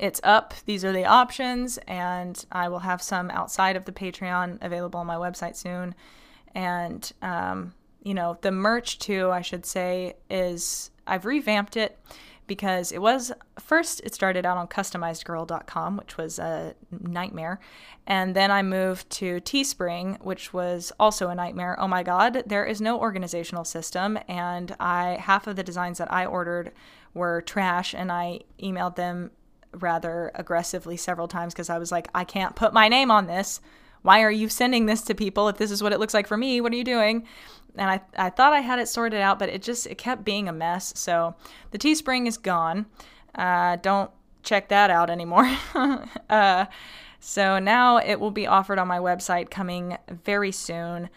It's 0.00 0.20
up. 0.24 0.54
These 0.64 0.84
are 0.84 0.92
the 0.92 1.04
options, 1.04 1.78
and 1.86 2.44
I 2.50 2.68
will 2.68 2.80
have 2.80 3.02
some 3.02 3.30
outside 3.30 3.76
of 3.76 3.84
the 3.84 3.92
Patreon 3.92 4.58
available 4.60 5.00
on 5.00 5.06
my 5.06 5.16
website 5.16 5.56
soon. 5.56 5.94
And, 6.54 7.10
um, 7.22 7.74
you 8.02 8.14
know, 8.14 8.38
the 8.40 8.50
merch 8.50 8.98
too, 8.98 9.30
I 9.30 9.42
should 9.42 9.66
say, 9.66 10.14
is 10.28 10.90
I've 11.06 11.24
revamped 11.24 11.76
it 11.76 11.98
because 12.46 12.92
it 12.92 13.00
was 13.00 13.32
first 13.58 14.00
it 14.04 14.14
started 14.14 14.46
out 14.46 14.56
on 14.56 14.66
customizedgirl.com 14.68 15.96
which 15.96 16.16
was 16.16 16.38
a 16.38 16.74
nightmare. 16.90 17.60
And 18.06 18.34
then 18.36 18.50
i 18.50 18.62
moved 18.62 19.08
to 19.10 19.40
teespring 19.40 20.20
which 20.22 20.52
was 20.52 20.92
also 20.98 21.28
a 21.28 21.34
nightmare. 21.34 21.76
Oh 21.78 21.88
my 21.88 22.02
god 22.02 22.44
there 22.46 22.64
is 22.64 22.80
no 22.80 22.98
organizational 23.00 23.64
system. 23.64 24.18
And 24.28 24.74
i 24.80 25.18
half 25.20 25.46
of 25.46 25.56
the 25.56 25.64
designs 25.64 25.98
that 25.98 26.12
i 26.12 26.24
ordered 26.24 26.72
were 27.14 27.42
trash 27.42 27.94
and 27.94 28.12
i 28.12 28.40
emailed 28.62 28.96
them 28.96 29.30
rather 29.72 30.30
aggressively 30.34 30.96
several 30.96 31.28
times 31.28 31.52
because 31.52 31.68
i 31.68 31.78
was 31.78 31.92
like 31.92 32.08
i 32.14 32.24
can't 32.24 32.56
put 32.56 32.72
my 32.72 32.88
name 32.88 33.10
on 33.10 33.26
this. 33.26 33.60
Why 34.02 34.22
are 34.22 34.30
you 34.30 34.48
sending 34.48 34.86
this 34.86 35.02
to 35.02 35.14
people 35.14 35.48
if 35.48 35.56
this 35.56 35.72
is 35.72 35.82
what 35.82 35.92
it 35.92 35.98
looks 35.98 36.14
like 36.14 36.28
for 36.28 36.36
me? 36.36 36.60
What 36.60 36.72
are 36.72 36.76
you 36.76 36.84
doing 36.84 37.26
and 37.76 37.90
I, 37.90 38.00
I 38.16 38.30
thought 38.30 38.52
I 38.52 38.60
had 38.60 38.78
it 38.78 38.88
sorted 38.88 39.20
out, 39.20 39.38
but 39.38 39.48
it 39.48 39.62
just 39.62 39.86
it 39.86 39.98
kept 39.98 40.24
being 40.24 40.48
a 40.48 40.52
mess. 40.52 40.92
So 40.96 41.34
the 41.70 41.78
Teespring 41.78 42.26
is 42.26 42.36
gone. 42.38 42.86
Uh, 43.34 43.76
don't 43.76 44.10
check 44.42 44.68
that 44.68 44.90
out 44.90 45.10
anymore. 45.10 45.50
uh, 46.30 46.66
so 47.20 47.58
now 47.58 47.98
it 47.98 48.20
will 48.20 48.30
be 48.30 48.46
offered 48.46 48.78
on 48.78 48.88
my 48.88 48.98
website 48.98 49.50
coming 49.50 49.98
very 50.08 50.52
soon. 50.52 51.10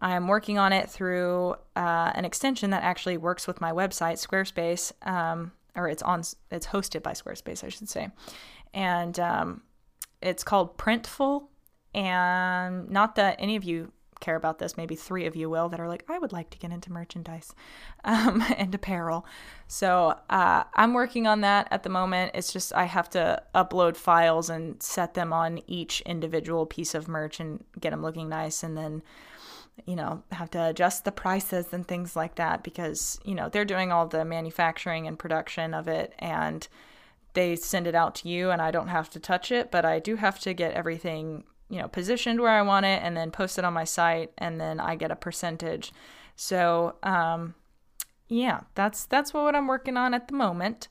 I'm 0.00 0.28
working 0.28 0.58
on 0.58 0.72
it 0.72 0.90
through 0.90 1.56
uh, 1.74 2.12
an 2.14 2.24
extension 2.24 2.70
that 2.70 2.82
actually 2.82 3.16
works 3.16 3.46
with 3.46 3.60
my 3.60 3.72
website, 3.72 4.24
Squarespace, 4.24 4.92
um, 5.06 5.52
or 5.74 5.88
it's 5.88 6.02
on 6.02 6.20
it's 6.50 6.66
hosted 6.68 7.02
by 7.02 7.12
Squarespace, 7.12 7.64
I 7.64 7.68
should 7.68 7.88
say, 7.88 8.10
and 8.74 9.18
um, 9.18 9.62
it's 10.22 10.44
called 10.44 10.76
Printful. 10.78 11.48
And 11.94 12.90
not 12.90 13.14
that 13.14 13.36
any 13.38 13.56
of 13.56 13.64
you 13.64 13.90
care 14.20 14.36
about 14.36 14.58
this. 14.58 14.76
Maybe 14.76 14.94
three 14.94 15.26
of 15.26 15.36
you 15.36 15.48
will 15.50 15.68
that 15.68 15.80
are 15.80 15.88
like, 15.88 16.04
I 16.08 16.18
would 16.18 16.32
like 16.32 16.50
to 16.50 16.58
get 16.58 16.72
into 16.72 16.92
merchandise 16.92 17.54
um, 18.04 18.42
and 18.56 18.74
apparel. 18.74 19.26
So 19.68 20.18
uh, 20.30 20.64
I'm 20.74 20.94
working 20.94 21.26
on 21.26 21.40
that 21.42 21.68
at 21.70 21.82
the 21.82 21.88
moment. 21.88 22.32
It's 22.34 22.52
just 22.52 22.74
I 22.74 22.84
have 22.84 23.10
to 23.10 23.42
upload 23.54 23.96
files 23.96 24.50
and 24.50 24.82
set 24.82 25.14
them 25.14 25.32
on 25.32 25.60
each 25.66 26.00
individual 26.02 26.66
piece 26.66 26.94
of 26.94 27.08
merch 27.08 27.40
and 27.40 27.64
get 27.80 27.90
them 27.90 28.02
looking 28.02 28.28
nice, 28.28 28.62
and 28.62 28.76
then 28.76 29.02
you 29.84 29.94
know 29.94 30.22
have 30.32 30.50
to 30.50 30.64
adjust 30.68 31.04
the 31.04 31.12
prices 31.12 31.66
and 31.72 31.86
things 31.86 32.16
like 32.16 32.36
that 32.36 32.62
because 32.62 33.20
you 33.24 33.34
know 33.34 33.50
they're 33.50 33.64
doing 33.64 33.92
all 33.92 34.06
the 34.06 34.24
manufacturing 34.24 35.06
and 35.06 35.18
production 35.18 35.74
of 35.74 35.86
it 35.86 36.14
and 36.18 36.68
they 37.36 37.54
send 37.54 37.86
it 37.86 37.94
out 37.94 38.14
to 38.14 38.28
you 38.28 38.50
and 38.50 38.62
I 38.62 38.70
don't 38.70 38.88
have 38.88 39.10
to 39.10 39.20
touch 39.20 39.52
it, 39.52 39.70
but 39.70 39.84
I 39.84 39.98
do 39.98 40.16
have 40.16 40.40
to 40.40 40.54
get 40.54 40.72
everything 40.72 41.44
you 41.68 41.80
know, 41.80 41.88
positioned 41.88 42.40
where 42.40 42.52
I 42.52 42.62
want 42.62 42.86
it 42.86 43.02
and 43.02 43.16
then 43.16 43.30
post 43.30 43.58
it 43.58 43.64
on 43.64 43.72
my 43.72 43.84
site 43.84 44.30
and 44.38 44.60
then 44.60 44.80
I 44.80 44.94
get 44.94 45.10
a 45.10 45.16
percentage. 45.16 45.92
So, 46.36 46.96
um, 47.02 47.54
yeah, 48.28 48.60
that's 48.74 49.06
that's 49.06 49.32
what 49.32 49.54
I'm 49.54 49.66
working 49.66 49.96
on 49.96 50.14
at 50.14 50.28
the 50.28 50.34
moment. 50.34 50.88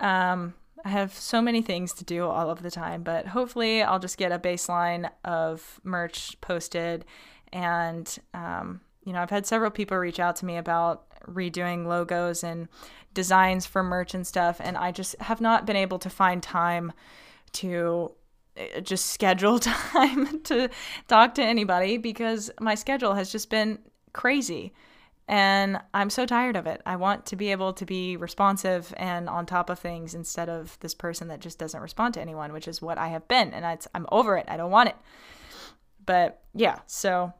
Um, 0.00 0.54
I 0.84 0.88
have 0.88 1.14
so 1.14 1.40
many 1.40 1.62
things 1.62 1.92
to 1.94 2.04
do 2.04 2.26
all 2.26 2.50
of 2.50 2.62
the 2.62 2.70
time, 2.70 3.02
but 3.02 3.28
hopefully 3.28 3.82
I'll 3.82 4.00
just 4.00 4.18
get 4.18 4.32
a 4.32 4.38
baseline 4.38 5.08
of 5.24 5.80
merch 5.84 6.40
posted. 6.40 7.04
And, 7.52 8.18
um, 8.34 8.80
you 9.04 9.12
know, 9.12 9.20
I've 9.20 9.30
had 9.30 9.46
several 9.46 9.70
people 9.70 9.96
reach 9.96 10.18
out 10.18 10.36
to 10.36 10.44
me 10.44 10.56
about 10.56 11.04
redoing 11.26 11.86
logos 11.86 12.42
and 12.42 12.68
designs 13.14 13.64
for 13.64 13.84
merch 13.84 14.14
and 14.14 14.26
stuff. 14.26 14.60
And 14.60 14.76
I 14.76 14.90
just 14.90 15.14
have 15.20 15.40
not 15.40 15.66
been 15.66 15.76
able 15.76 16.00
to 16.00 16.10
find 16.10 16.42
time 16.42 16.92
to 17.52 18.12
Uh, 18.56 18.80
just 18.80 19.06
schedule 19.06 19.58
time 19.58 20.40
to 20.42 20.68
talk 21.08 21.34
to 21.34 21.42
anybody 21.42 21.96
because 21.96 22.50
my 22.60 22.74
schedule 22.74 23.14
has 23.14 23.32
just 23.32 23.50
been 23.50 23.78
crazy. 24.12 24.72
And 25.28 25.80
I'm 25.94 26.10
so 26.10 26.26
tired 26.26 26.56
of 26.56 26.66
it. 26.66 26.82
I 26.84 26.96
want 26.96 27.26
to 27.26 27.36
be 27.36 27.52
able 27.52 27.72
to 27.74 27.86
be 27.86 28.16
responsive 28.16 28.92
and 28.96 29.28
on 29.28 29.46
top 29.46 29.70
of 29.70 29.78
things 29.78 30.14
instead 30.14 30.48
of 30.48 30.78
this 30.80 30.94
person 30.94 31.28
that 31.28 31.40
just 31.40 31.58
doesn't 31.58 31.80
respond 31.80 32.14
to 32.14 32.20
anyone, 32.20 32.52
which 32.52 32.68
is 32.68 32.82
what 32.82 32.98
I 32.98 33.08
have 33.08 33.26
been. 33.28 33.54
And 33.54 33.64
I'm 33.94 34.06
over 34.10 34.36
it. 34.36 34.46
I 34.48 34.56
don't 34.56 34.70
want 34.70 34.90
it. 34.90 34.96
But 36.04 36.42
yeah, 36.52 36.80
so 36.86 37.32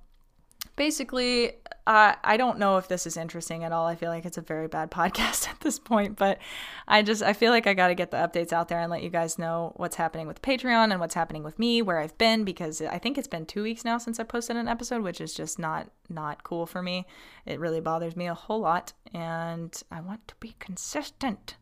basically, 0.76 1.52
uh, 1.86 2.14
I 2.22 2.36
don't 2.36 2.58
know 2.58 2.76
if 2.76 2.88
this 2.88 3.06
is 3.06 3.16
interesting 3.16 3.64
at 3.64 3.72
all. 3.72 3.86
I 3.86 3.96
feel 3.96 4.10
like 4.10 4.24
it's 4.24 4.38
a 4.38 4.42
very 4.42 4.68
bad 4.68 4.90
podcast 4.92 5.48
at 5.48 5.60
this 5.60 5.78
point, 5.78 6.16
but 6.16 6.38
I 6.86 7.02
just 7.02 7.22
I 7.22 7.32
feel 7.32 7.50
like 7.50 7.66
I 7.66 7.74
got 7.74 7.88
to 7.88 7.94
get 7.94 8.10
the 8.10 8.16
updates 8.18 8.52
out 8.52 8.68
there 8.68 8.80
and 8.80 8.90
let 8.90 9.02
you 9.02 9.10
guys 9.10 9.38
know 9.38 9.72
what's 9.76 9.96
happening 9.96 10.26
with 10.26 10.42
Patreon 10.42 10.90
and 10.90 11.00
what's 11.00 11.14
happening 11.14 11.42
with 11.42 11.58
me, 11.58 11.82
where 11.82 11.98
I've 11.98 12.16
been 12.18 12.44
because 12.44 12.80
I 12.80 12.98
think 12.98 13.18
it's 13.18 13.28
been 13.28 13.46
2 13.46 13.62
weeks 13.62 13.84
now 13.84 13.98
since 13.98 14.20
I 14.20 14.24
posted 14.24 14.56
an 14.56 14.68
episode, 14.68 15.02
which 15.02 15.20
is 15.20 15.34
just 15.34 15.58
not 15.58 15.90
not 16.08 16.44
cool 16.44 16.66
for 16.66 16.82
me. 16.82 17.06
It 17.46 17.58
really 17.58 17.80
bothers 17.80 18.16
me 18.16 18.26
a 18.26 18.34
whole 18.34 18.60
lot 18.60 18.92
and 19.12 19.74
I 19.90 20.00
want 20.00 20.28
to 20.28 20.34
be 20.40 20.54
consistent. 20.58 21.56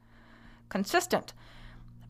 Consistent. 0.68 1.32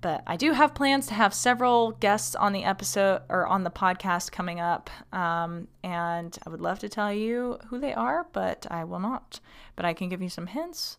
But 0.00 0.22
I 0.26 0.36
do 0.36 0.52
have 0.52 0.74
plans 0.74 1.06
to 1.08 1.14
have 1.14 1.34
several 1.34 1.92
guests 1.92 2.34
on 2.34 2.52
the 2.52 2.64
episode 2.64 3.22
or 3.28 3.46
on 3.46 3.64
the 3.64 3.70
podcast 3.70 4.32
coming 4.32 4.58
up. 4.58 4.88
Um, 5.12 5.68
and 5.82 6.36
I 6.46 6.50
would 6.50 6.60
love 6.60 6.78
to 6.80 6.88
tell 6.88 7.12
you 7.12 7.58
who 7.68 7.78
they 7.78 7.92
are, 7.92 8.26
but 8.32 8.66
I 8.70 8.84
will 8.84 9.00
not. 9.00 9.40
But 9.76 9.84
I 9.84 9.92
can 9.92 10.08
give 10.08 10.22
you 10.22 10.30
some 10.30 10.46
hints. 10.46 10.96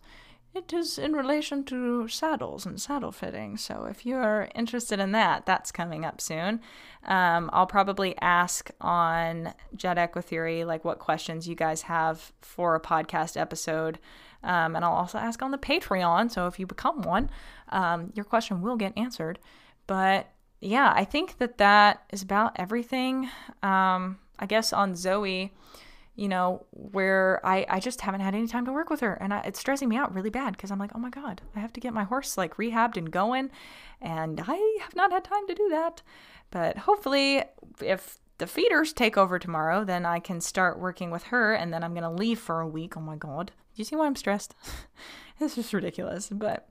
It 0.54 0.74
is 0.74 0.98
in 0.98 1.14
relation 1.14 1.64
to 1.66 2.10
saddles 2.10 2.66
and 2.66 2.80
saddle 2.80 3.14
fitting. 3.14 3.56
So 3.56 3.86
if 3.86 4.06
you 4.06 4.18
are 4.18 4.50
interested 4.54 5.00
in 5.00 5.14
that, 5.14 5.46
that's 5.46 5.72
coming 5.72 6.04
up 6.04 6.20
soon. 6.20 6.60
Um, 7.06 7.50
I'll 7.54 7.68
probably 7.68 8.18
ask 8.18 8.70
on 8.82 9.54
Jet 9.74 9.96
Equitheory, 9.96 10.66
like 10.66 10.84
what 10.84 11.00
questions 11.00 11.48
you 11.48 11.56
guys 11.56 11.84
have 11.84 12.34
for 12.42 12.76
a 12.76 12.82
podcast 12.82 13.40
episode. 13.40 13.98
Um, 14.44 14.76
and 14.76 14.84
I'll 14.84 14.92
also 14.92 15.18
ask 15.18 15.42
on 15.42 15.52
the 15.52 15.58
Patreon. 15.58 16.30
So 16.32 16.48
if 16.48 16.60
you 16.60 16.66
become 16.66 17.02
one, 17.02 17.30
um, 17.70 18.12
your 18.14 18.26
question 18.26 18.62
will 18.62 18.76
get 18.76 18.98
answered. 18.98 19.40
But 19.88 20.34
yeah, 20.60 20.92
I 20.94 21.06
think 21.06 21.38
that 21.38 21.60
that 21.60 22.04
is 22.12 22.22
about 22.24 22.54
everything. 22.58 23.30
Um, 23.64 24.20
I 24.38 24.48
guess 24.48 24.74
on 24.74 24.96
Zoe, 24.96 25.54
you 26.16 26.28
know, 26.28 26.66
where 26.72 27.40
I, 27.44 27.66
I 27.70 27.80
just 27.80 28.02
haven't 28.02 28.22
had 28.22 28.36
any 28.36 28.48
time 28.48 28.66
to 28.66 28.74
work 28.74 28.90
with 28.90 29.00
her. 29.00 29.14
And 29.14 29.34
I, 29.34 29.40
it's 29.42 29.60
stressing 29.60 29.88
me 29.90 29.96
out 29.96 30.14
really 30.14 30.30
bad 30.30 30.54
because 30.54 30.72
I'm 30.72 30.80
like, 30.80 30.92
oh 30.94 31.00
my 31.00 31.10
God, 31.10 31.42
I 31.56 31.60
have 31.60 31.74
to 31.74 31.80
get 31.80 31.94
my 31.94 32.04
horse 32.04 32.38
like 32.38 32.58
rehabbed 32.58 32.98
and 32.98 33.12
going. 33.12 33.50
And 34.02 34.42
I 34.46 34.80
have 34.82 34.96
not 34.96 35.12
had 35.12 35.24
time 35.24 35.48
to 35.48 35.56
do 35.56 35.70
that. 35.70 36.02
But 36.52 36.80
hopefully, 36.80 37.44
if 37.82 38.20
the 38.40 38.48
feeders 38.48 38.92
take 38.92 39.18
over 39.18 39.40
tomorrow, 39.40 39.86
then 39.86 40.06
I 40.06 40.20
can 40.20 40.42
start 40.42 40.80
working 40.80 41.12
with 41.12 41.24
her. 41.24 41.54
And 41.54 41.74
then 41.74 41.84
I'm 41.84 41.94
going 41.94 42.04
to 42.04 42.10
leave 42.10 42.40
for 42.40 42.60
a 42.60 42.68
week. 42.68 42.98
Oh 42.98 43.02
my 43.02 43.16
God. 43.16 43.48
Do 43.74 43.80
you 43.80 43.86
see 43.86 43.96
why 43.96 44.06
I'm 44.06 44.18
stressed? 44.18 44.54
this 45.40 45.58
is 45.58 45.74
ridiculous. 45.74 46.28
But 46.30 46.68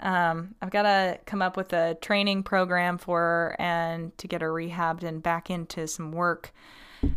um, 0.00 0.54
I've 0.62 0.70
got 0.70 0.82
to 0.82 1.18
come 1.26 1.42
up 1.42 1.58
with 1.58 1.74
a 1.74 1.98
training 2.00 2.42
program 2.42 2.96
for 2.96 3.18
her 3.18 3.56
and 3.58 4.16
to 4.16 4.26
get 4.26 4.40
her 4.40 4.52
rehabbed 4.52 5.02
and 5.02 5.22
back 5.22 5.50
into 5.50 5.86
some 5.86 6.12
work. 6.12 6.54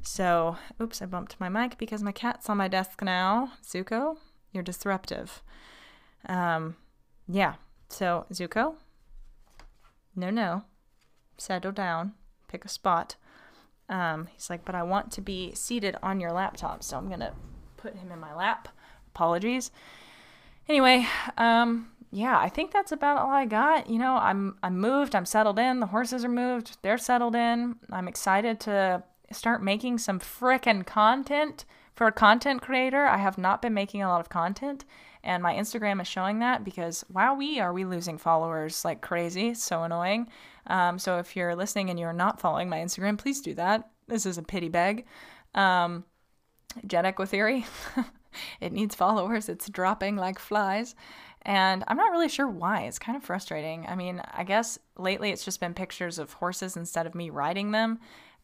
So, 0.04 0.58
oops, 0.82 1.02
I 1.02 1.06
bumped 1.06 1.40
my 1.40 1.50
mic 1.50 1.78
because 1.78 2.04
my 2.04 2.12
cat's 2.12 2.50
on 2.50 2.58
my 2.58 2.68
desk 2.68 3.02
now. 3.02 3.54
Zuko, 3.66 4.18
you're 4.52 4.64
disruptive. 4.64 5.42
Um, 6.28 6.76
yeah. 7.28 7.56
So, 7.90 8.26
Zuko, 8.32 8.76
no, 10.16 10.30
no, 10.30 10.64
settle 11.38 11.72
down, 11.72 12.14
pick 12.48 12.64
a 12.64 12.70
spot. 12.70 13.16
Um, 13.90 14.30
he's 14.32 14.50
like, 14.50 14.64
but 14.64 14.76
I 14.76 14.84
want 14.84 15.12
to 15.14 15.22
be 15.22 15.54
seated 15.54 15.98
on 16.02 16.22
your 16.22 16.32
laptop, 16.32 16.84
so 16.84 16.98
I'm 16.98 17.10
gonna 17.10 17.34
put 17.76 17.96
him 17.96 18.12
in 18.12 18.20
my 18.20 18.34
lap. 18.34 18.70
Apologies. 19.08 19.72
Anyway, 20.70 21.06
um, 21.38 21.90
yeah, 22.12 22.40
I 22.40 22.48
think 22.48 22.72
that's 22.72 22.94
about 22.94 23.18
all 23.18 23.32
I 23.32 23.46
got. 23.46 23.90
You 23.90 24.00
know, 24.00 24.16
I'm 24.16 24.58
I'm 24.64 24.80
moved, 24.80 25.14
I'm 25.16 25.26
settled 25.26 25.60
in, 25.60 25.82
the 25.82 25.88
horses 25.88 26.24
are 26.24 26.30
moved, 26.30 26.78
they're 26.82 26.98
settled 26.98 27.36
in. 27.36 27.76
I'm 27.92 28.08
excited 28.08 28.60
to 28.62 29.04
start 29.34 29.64
making 29.64 29.98
some 29.98 30.20
frickin' 30.20 30.86
content 30.86 31.66
for 31.96 32.08
a 32.08 32.12
content 32.12 32.62
creator. 32.62 33.06
I 33.06 33.18
have 33.18 33.38
not 33.38 33.62
been 33.62 33.74
making 33.74 34.02
a 34.02 34.08
lot 34.08 34.22
of 34.22 34.30
content, 34.30 34.86
and 35.24 35.44
my 35.44 35.54
Instagram 35.54 36.02
is 36.02 36.08
showing 36.08 36.40
that 36.40 36.64
because 36.64 37.06
wow, 37.12 37.36
we 37.36 37.60
are 37.60 37.74
we 37.74 37.86
losing 37.86 38.18
followers 38.18 38.84
like 38.84 39.02
crazy. 39.02 39.54
So 39.54 39.84
annoying. 39.84 40.28
Um, 40.68 41.00
so 41.00 41.18
if 41.18 41.36
you're 41.36 41.56
listening 41.56 41.90
and 41.90 42.00
you're 42.00 42.14
not 42.14 42.40
following 42.40 42.70
my 42.70 42.80
Instagram, 42.80 43.18
please 43.18 43.42
do 43.42 43.54
that. 43.56 43.90
This 44.08 44.26
is 44.26 44.38
a 44.38 44.44
pity 44.44 44.70
beg. 44.70 45.06
Um, 45.56 46.06
Jet 46.88 47.06
Equitheory. 47.06 47.66
it 48.62 48.72
needs 48.72 48.96
followers. 48.96 49.50
It's 49.50 49.70
dropping 49.70 50.16
like 50.16 50.40
flies. 50.40 50.96
And 51.44 51.84
I'm 51.88 51.98
not 51.98 52.12
really 52.12 52.30
sure 52.30 52.48
why. 52.48 52.82
It's 52.82 53.00
kind 53.00 53.18
of 53.18 53.24
frustrating. 53.24 53.86
I 53.88 53.96
mean, 53.96 54.22
I 54.32 54.44
guess 54.44 54.78
lately 54.98 55.32
it's 55.32 55.44
just 55.44 55.60
been 55.60 55.74
pictures 55.74 56.20
of 56.20 56.34
horses 56.34 56.78
instead 56.78 57.08
of 57.08 57.16
me 57.16 57.30
riding 57.30 57.72
them. 57.72 58.00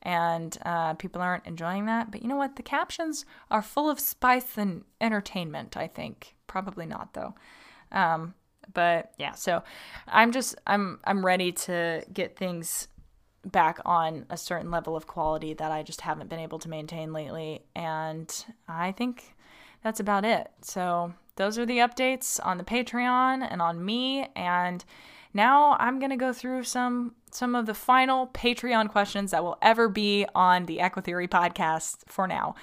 And 0.08 0.58
uh, 0.66 0.94
people 0.94 1.22
aren't 1.22 1.46
enjoying 1.46 1.86
that. 1.88 2.12
But 2.12 2.22
you 2.22 2.30
know 2.30 2.38
what? 2.38 2.56
The 2.56 2.64
captions 2.64 3.26
are 3.52 3.62
full 3.62 3.90
of 3.90 4.00
spice 4.00 4.58
and 4.58 4.86
entertainment, 5.02 5.76
I 5.76 5.88
think. 5.88 6.36
Probably 6.48 6.86
not, 6.86 7.14
though. 7.14 7.36
Um, 7.92 8.34
but 8.74 9.12
yeah, 9.18 9.34
so 9.34 9.64
I'm 10.08 10.32
just 10.32 10.56
I'm 10.66 11.00
I'm 11.04 11.26
ready 11.26 11.52
to 11.52 12.04
get 12.14 12.38
things 12.38 12.88
back 13.46 13.80
on 13.86 14.26
a 14.30 14.38
certain 14.38 14.72
level 14.72 14.96
of 14.96 15.08
quality 15.08 15.54
that 15.54 15.72
I 15.72 15.84
just 15.84 16.02
haven't 16.02 16.30
been 16.30 16.40
able 16.40 16.60
to 16.60 16.70
maintain 16.70 17.12
lately. 17.12 17.64
And 17.76 18.34
I 18.68 18.94
think 18.94 19.36
that's 19.84 20.00
about 20.00 20.26
it. 20.26 20.50
So 20.62 21.14
those 21.36 21.58
are 21.58 21.66
the 21.66 21.80
updates 21.80 22.40
on 22.44 22.58
the 22.58 22.64
Patreon 22.64 23.46
and 23.50 23.62
on 23.62 23.84
me. 23.84 24.28
And 24.36 24.84
now 25.38 25.78
I'm 25.80 26.00
gonna 26.00 26.18
go 26.18 26.34
through 26.34 26.64
some 26.64 27.16
some 27.32 27.56
of 27.56 27.66
the 27.66 27.74
final 27.74 28.28
Patreon 28.28 28.90
questions 28.90 29.32
that 29.32 29.44
will 29.44 29.58
ever 29.62 29.88
be 29.88 30.26
on 30.36 30.66
the 30.66 30.80
Equitheory 30.80 31.30
podcast 31.30 31.98
for 32.08 32.28
now. 32.28 32.56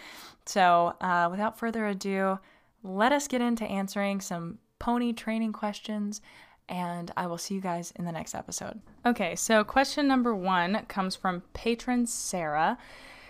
So 0.46 0.94
uh, 1.00 1.28
without 1.30 1.58
further 1.58 1.86
ado, 1.86 2.38
let 2.82 3.12
us 3.12 3.28
get 3.28 3.40
into 3.40 3.64
answering 3.64 4.20
some 4.20 4.58
pony 4.78 5.12
training 5.12 5.52
questions. 5.52 6.20
And 6.68 7.10
I 7.16 7.26
will 7.26 7.38
see 7.38 7.54
you 7.54 7.60
guys 7.60 7.92
in 7.96 8.06
the 8.06 8.12
next 8.12 8.34
episode. 8.34 8.80
Okay, 9.04 9.36
so 9.36 9.64
question 9.64 10.08
number 10.08 10.34
one 10.34 10.84
comes 10.88 11.14
from 11.14 11.42
patron 11.52 12.06
Sarah. 12.06 12.78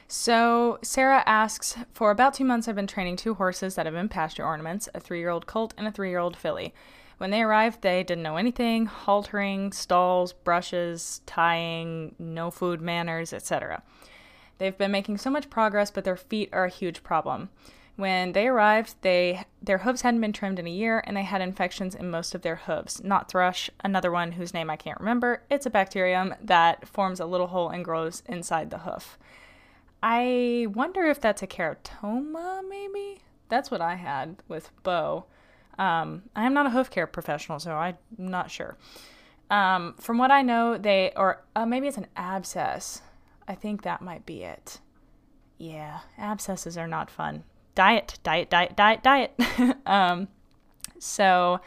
So, 0.07 0.79
Sarah 0.83 1.25
asks 1.27 1.77
For 1.93 2.11
about 2.11 2.35
two 2.35 2.45
months, 2.45 2.69
I've 2.69 2.77
been 2.77 2.87
training 2.87 3.17
two 3.17 3.35
horses 3.35 3.75
that 3.75 3.87
have 3.87 3.95
been 3.95 4.09
pasture 4.09 4.45
ornaments 4.45 4.89
a 4.95 5.01
three 5.01 5.19
year 5.19 5.31
old 5.31 5.47
colt 5.47 5.75
and 5.77 5.87
a 5.87 5.91
three 5.93 6.11
year 6.11 6.19
old 6.19 6.37
filly. 6.37 6.73
When 7.19 7.31
they 7.31 7.43
arrived, 7.43 7.83
they 7.83 8.03
didn't 8.03 8.25
know 8.25 8.37
anything 8.37 8.87
haltering, 8.87 9.73
stalls, 9.73 10.33
brushes, 10.33 11.21
tying, 11.27 12.15
no 12.19 12.51
food 12.51 12.81
manners, 12.81 13.33
etc. 13.33 13.83
They've 14.59 14.77
been 14.77 14.91
making 14.91 15.19
so 15.19 15.31
much 15.31 15.51
progress, 15.51 15.91
but 15.91 16.05
their 16.05 16.17
feet 16.17 16.51
are 16.53 16.65
a 16.65 16.71
huge 16.71 17.03
problem. 17.03 17.51
When 17.97 18.33
they 18.33 18.49
arrived, 18.49 18.97
they 19.03 19.45
their 19.63 19.79
hooves 19.79 20.03
hadn't 20.03 20.21
been 20.21 20.33
trimmed 20.33 20.59
in 20.59 20.67
a 20.67 20.71
year 20.71 21.03
and 21.07 21.17
they 21.17 21.23
had 21.23 21.41
infections 21.41 21.95
in 21.95 22.11
most 22.11 22.35
of 22.35 22.43
their 22.43 22.57
hooves. 22.57 23.03
Not 23.05 23.29
thrush, 23.29 23.71
another 23.85 24.11
one 24.11 24.33
whose 24.33 24.53
name 24.53 24.69
I 24.69 24.77
can't 24.77 24.99
remember. 24.99 25.43
It's 25.49 25.67
a 25.67 25.71
bacterium 25.71 26.35
that 26.43 26.89
forms 26.89 27.21
a 27.21 27.27
little 27.27 27.47
hole 27.49 27.69
and 27.69 27.85
grows 27.85 28.25
inside 28.27 28.71
the 28.71 28.79
hoof. 28.79 29.17
I 30.03 30.67
wonder 30.75 31.05
if 31.05 31.21
that's 31.21 31.43
a 31.43 31.47
keratoma, 31.47 32.69
maybe? 32.69 33.21
That's 33.49 33.71
what 33.71 33.81
I 33.81 33.95
had 33.95 34.43
with 34.49 34.71
Bo. 34.83 35.27
Um, 35.79 36.23
I 36.37 36.45
am 36.45 36.55
not 36.55 36.67
a 36.67 36.71
hoof 36.71 36.91
care 36.91 37.07
professional, 37.07 37.59
so 37.59 37.73
I'm 37.73 37.97
not 38.17 38.51
sure. 38.51 38.77
Um, 39.51 39.95
from 39.99 40.19
what 40.19 40.31
I 40.31 40.43
know, 40.43 40.79
they, 40.79 41.13
or 41.17 41.43
uh, 41.55 41.67
maybe 41.67 41.87
it's 41.87 41.97
an 41.97 42.07
abscess. 42.17 43.03
I 43.47 43.55
think 43.55 43.83
that 43.83 44.03
might 44.03 44.25
be 44.25 44.43
it. 44.43 44.81
Yeah, 45.59 46.01
abscesses 46.19 46.77
are 46.79 46.89
not 46.89 47.11
fun. 47.11 47.45
Diet, 47.75 48.19
diet, 48.23 48.51
diet, 48.51 48.77
diet, 48.77 49.03
diet. 49.03 49.33
um, 49.87 50.29
so, 50.99 51.61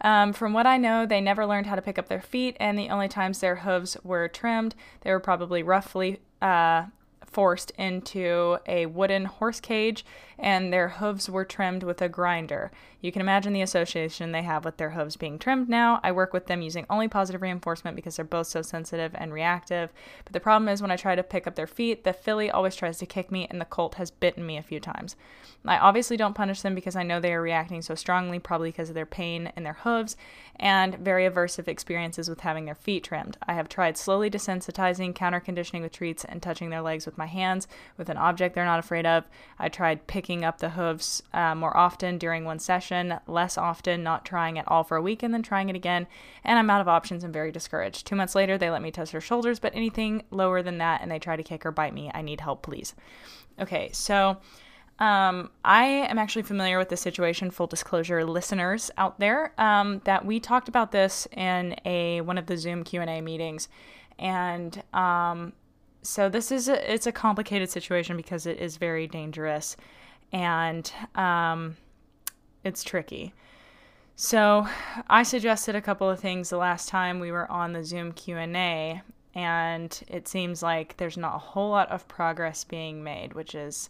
um, 0.00 0.32
from 0.32 0.52
what 0.52 0.66
I 0.66 0.76
know, 0.76 1.04
they 1.04 1.20
never 1.20 1.44
learned 1.44 1.66
how 1.66 1.74
to 1.74 1.82
pick 1.82 1.98
up 1.98 2.08
their 2.08 2.22
feet, 2.22 2.56
and 2.58 2.78
the 2.78 2.88
only 2.88 3.08
times 3.08 3.40
their 3.40 3.56
hooves 3.56 3.96
were 4.02 4.28
trimmed, 4.28 4.74
they 5.02 5.10
were 5.10 5.20
probably 5.20 5.62
roughly 5.62 6.20
uh, 6.40 6.84
forced 7.30 7.70
into 7.72 8.58
a 8.66 8.86
wooden 8.86 9.24
horse 9.24 9.60
cage 9.60 10.04
and 10.38 10.72
their 10.72 10.88
hooves 10.88 11.30
were 11.30 11.44
trimmed 11.44 11.82
with 11.82 12.02
a 12.02 12.08
grinder. 12.08 12.70
You 13.00 13.12
can 13.12 13.22
imagine 13.22 13.52
the 13.52 13.62
association 13.62 14.32
they 14.32 14.42
have 14.42 14.64
with 14.64 14.76
their 14.76 14.90
hooves 14.90 15.16
being 15.16 15.38
trimmed 15.38 15.68
now. 15.68 16.00
I 16.02 16.12
work 16.12 16.32
with 16.32 16.46
them 16.46 16.62
using 16.62 16.86
only 16.90 17.08
positive 17.08 17.40
reinforcement 17.40 17.96
because 17.96 18.16
they're 18.16 18.24
both 18.24 18.46
so 18.46 18.62
sensitive 18.62 19.12
and 19.14 19.32
reactive. 19.32 19.92
But 20.24 20.34
the 20.34 20.40
problem 20.40 20.68
is 20.68 20.82
when 20.82 20.90
I 20.90 20.96
try 20.96 21.14
to 21.14 21.22
pick 21.22 21.46
up 21.46 21.54
their 21.54 21.66
feet, 21.66 22.04
the 22.04 22.12
filly 22.12 22.50
always 22.50 22.76
tries 22.76 22.98
to 22.98 23.06
kick 23.06 23.30
me 23.30 23.46
and 23.50 23.60
the 23.60 23.64
colt 23.64 23.94
has 23.94 24.10
bitten 24.10 24.46
me 24.46 24.58
a 24.58 24.62
few 24.62 24.80
times. 24.80 25.16
I 25.64 25.78
obviously 25.78 26.16
don't 26.16 26.34
punish 26.34 26.62
them 26.62 26.74
because 26.74 26.96
I 26.96 27.02
know 27.02 27.20
they 27.20 27.34
are 27.34 27.42
reacting 27.42 27.82
so 27.82 27.94
strongly, 27.94 28.38
probably 28.38 28.70
because 28.70 28.88
of 28.88 28.94
their 28.94 29.06
pain 29.06 29.52
in 29.56 29.62
their 29.62 29.74
hooves 29.74 30.16
and 30.56 30.94
very 30.96 31.28
aversive 31.28 31.68
experiences 31.68 32.28
with 32.28 32.40
having 32.40 32.64
their 32.66 32.74
feet 32.74 33.04
trimmed. 33.04 33.36
I 33.46 33.54
have 33.54 33.68
tried 33.68 33.96
slowly 33.96 34.30
desensitizing, 34.30 35.14
counter 35.14 35.40
conditioning 35.40 35.82
with 35.82 35.92
treats, 35.92 36.24
and 36.24 36.42
touching 36.42 36.70
their 36.70 36.82
legs 36.82 37.06
with 37.06 37.18
my 37.18 37.26
hands 37.26 37.66
with 37.96 38.08
an 38.08 38.16
object 38.18 38.54
they're 38.54 38.64
not 38.64 38.78
afraid 38.78 39.06
of. 39.06 39.24
I 39.58 39.68
tried 39.68 40.06
picking 40.06 40.44
up 40.44 40.58
the 40.58 40.70
hooves 40.70 41.22
uh, 41.32 41.54
more 41.54 41.76
often 41.76 42.18
during 42.18 42.44
one 42.44 42.58
session, 42.58 42.89
less 43.26 43.56
often, 43.56 44.02
not 44.02 44.24
trying 44.24 44.58
at 44.58 44.68
all 44.68 44.84
for 44.84 44.96
a 44.96 45.02
week, 45.02 45.22
and 45.22 45.32
then 45.32 45.42
trying 45.42 45.68
it 45.68 45.76
again. 45.76 46.06
And 46.44 46.58
I'm 46.58 46.70
out 46.70 46.80
of 46.80 46.88
options 46.88 47.24
and 47.24 47.32
very 47.32 47.52
discouraged. 47.52 48.06
Two 48.06 48.16
months 48.16 48.34
later, 48.34 48.58
they 48.58 48.70
let 48.70 48.82
me 48.82 48.90
test 48.90 49.12
her 49.12 49.20
shoulders, 49.20 49.58
but 49.60 49.74
anything 49.74 50.24
lower 50.30 50.62
than 50.62 50.78
that, 50.78 51.00
and 51.02 51.10
they 51.10 51.18
try 51.18 51.36
to 51.36 51.42
kick 51.42 51.64
or 51.64 51.72
bite 51.72 51.94
me. 51.94 52.10
I 52.12 52.22
need 52.22 52.40
help, 52.40 52.62
please. 52.62 52.94
Okay, 53.60 53.90
so 53.92 54.38
um, 54.98 55.50
I 55.64 55.84
am 55.84 56.18
actually 56.18 56.42
familiar 56.42 56.78
with 56.78 56.90
this 56.90 57.00
situation. 57.00 57.50
Full 57.50 57.66
disclosure, 57.66 58.24
listeners 58.24 58.90
out 58.98 59.18
there, 59.18 59.52
um, 59.58 60.00
that 60.04 60.24
we 60.24 60.40
talked 60.40 60.68
about 60.68 60.92
this 60.92 61.26
in 61.32 61.74
a 61.84 62.20
one 62.20 62.38
of 62.38 62.46
the 62.46 62.56
Zoom 62.56 62.84
Q 62.84 63.00
and 63.00 63.10
A 63.10 63.20
meetings, 63.20 63.68
and 64.18 64.82
um, 64.92 65.52
so 66.02 66.28
this 66.28 66.50
is 66.52 66.68
a, 66.68 66.92
it's 66.92 67.06
a 67.06 67.12
complicated 67.12 67.70
situation 67.70 68.16
because 68.16 68.46
it 68.46 68.58
is 68.58 68.76
very 68.76 69.06
dangerous, 69.06 69.76
and 70.32 70.92
um, 71.14 71.76
it's 72.64 72.82
tricky. 72.82 73.32
So 74.16 74.66
I 75.08 75.22
suggested 75.22 75.74
a 75.74 75.80
couple 75.80 76.08
of 76.08 76.20
things 76.20 76.50
the 76.50 76.58
last 76.58 76.88
time 76.88 77.20
we 77.20 77.32
were 77.32 77.50
on 77.50 77.72
the 77.72 77.82
Zoom 77.82 78.12
Q 78.12 78.36
and 78.36 78.56
A, 78.56 79.02
and 79.34 80.02
it 80.08 80.28
seems 80.28 80.62
like 80.62 80.96
there's 80.96 81.16
not 81.16 81.36
a 81.36 81.38
whole 81.38 81.70
lot 81.70 81.88
of 81.90 82.06
progress 82.06 82.64
being 82.64 83.02
made, 83.02 83.32
which 83.32 83.54
is 83.54 83.88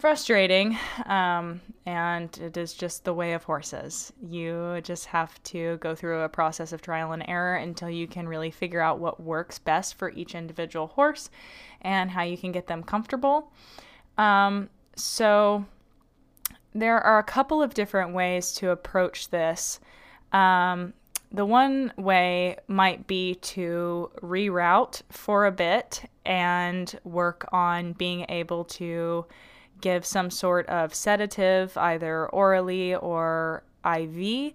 frustrating. 0.00 0.78
Um, 1.04 1.60
and 1.84 2.36
it 2.38 2.56
is 2.56 2.72
just 2.72 3.04
the 3.04 3.12
way 3.12 3.34
of 3.34 3.44
horses. 3.44 4.12
You 4.22 4.80
just 4.82 5.06
have 5.06 5.40
to 5.44 5.76
go 5.76 5.94
through 5.94 6.22
a 6.22 6.28
process 6.28 6.72
of 6.72 6.80
trial 6.80 7.12
and 7.12 7.24
error 7.28 7.56
until 7.56 7.90
you 7.90 8.06
can 8.06 8.26
really 8.26 8.50
figure 8.50 8.80
out 8.80 8.98
what 8.98 9.20
works 9.20 9.58
best 9.58 9.96
for 9.96 10.10
each 10.10 10.34
individual 10.34 10.86
horse 10.86 11.30
and 11.82 12.10
how 12.10 12.22
you 12.22 12.38
can 12.38 12.50
get 12.50 12.66
them 12.66 12.82
comfortable. 12.82 13.52
Um, 14.16 14.70
so, 14.96 15.66
there 16.74 17.00
are 17.00 17.18
a 17.18 17.24
couple 17.24 17.62
of 17.62 17.74
different 17.74 18.14
ways 18.14 18.52
to 18.52 18.70
approach 18.70 19.30
this. 19.30 19.80
Um, 20.32 20.94
the 21.32 21.44
one 21.44 21.92
way 21.96 22.56
might 22.66 23.06
be 23.06 23.36
to 23.36 24.10
reroute 24.20 25.02
for 25.10 25.46
a 25.46 25.52
bit 25.52 26.08
and 26.24 26.98
work 27.04 27.48
on 27.52 27.92
being 27.92 28.26
able 28.28 28.64
to 28.64 29.26
give 29.80 30.04
some 30.04 30.30
sort 30.30 30.66
of 30.66 30.94
sedative, 30.94 31.76
either 31.76 32.28
orally 32.28 32.94
or 32.94 33.62
IV. 33.84 34.52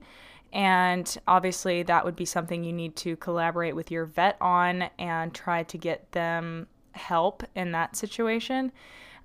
And 0.53 1.17
obviously, 1.27 1.83
that 1.83 2.05
would 2.05 2.15
be 2.15 2.25
something 2.25 2.63
you 2.63 2.73
need 2.73 2.95
to 2.97 3.15
collaborate 3.17 3.75
with 3.75 3.91
your 3.91 4.05
vet 4.05 4.37
on 4.39 4.89
and 4.99 5.33
try 5.33 5.63
to 5.63 5.77
get 5.77 6.11
them 6.11 6.67
help 6.93 7.43
in 7.55 7.71
that 7.71 7.95
situation. 7.95 8.71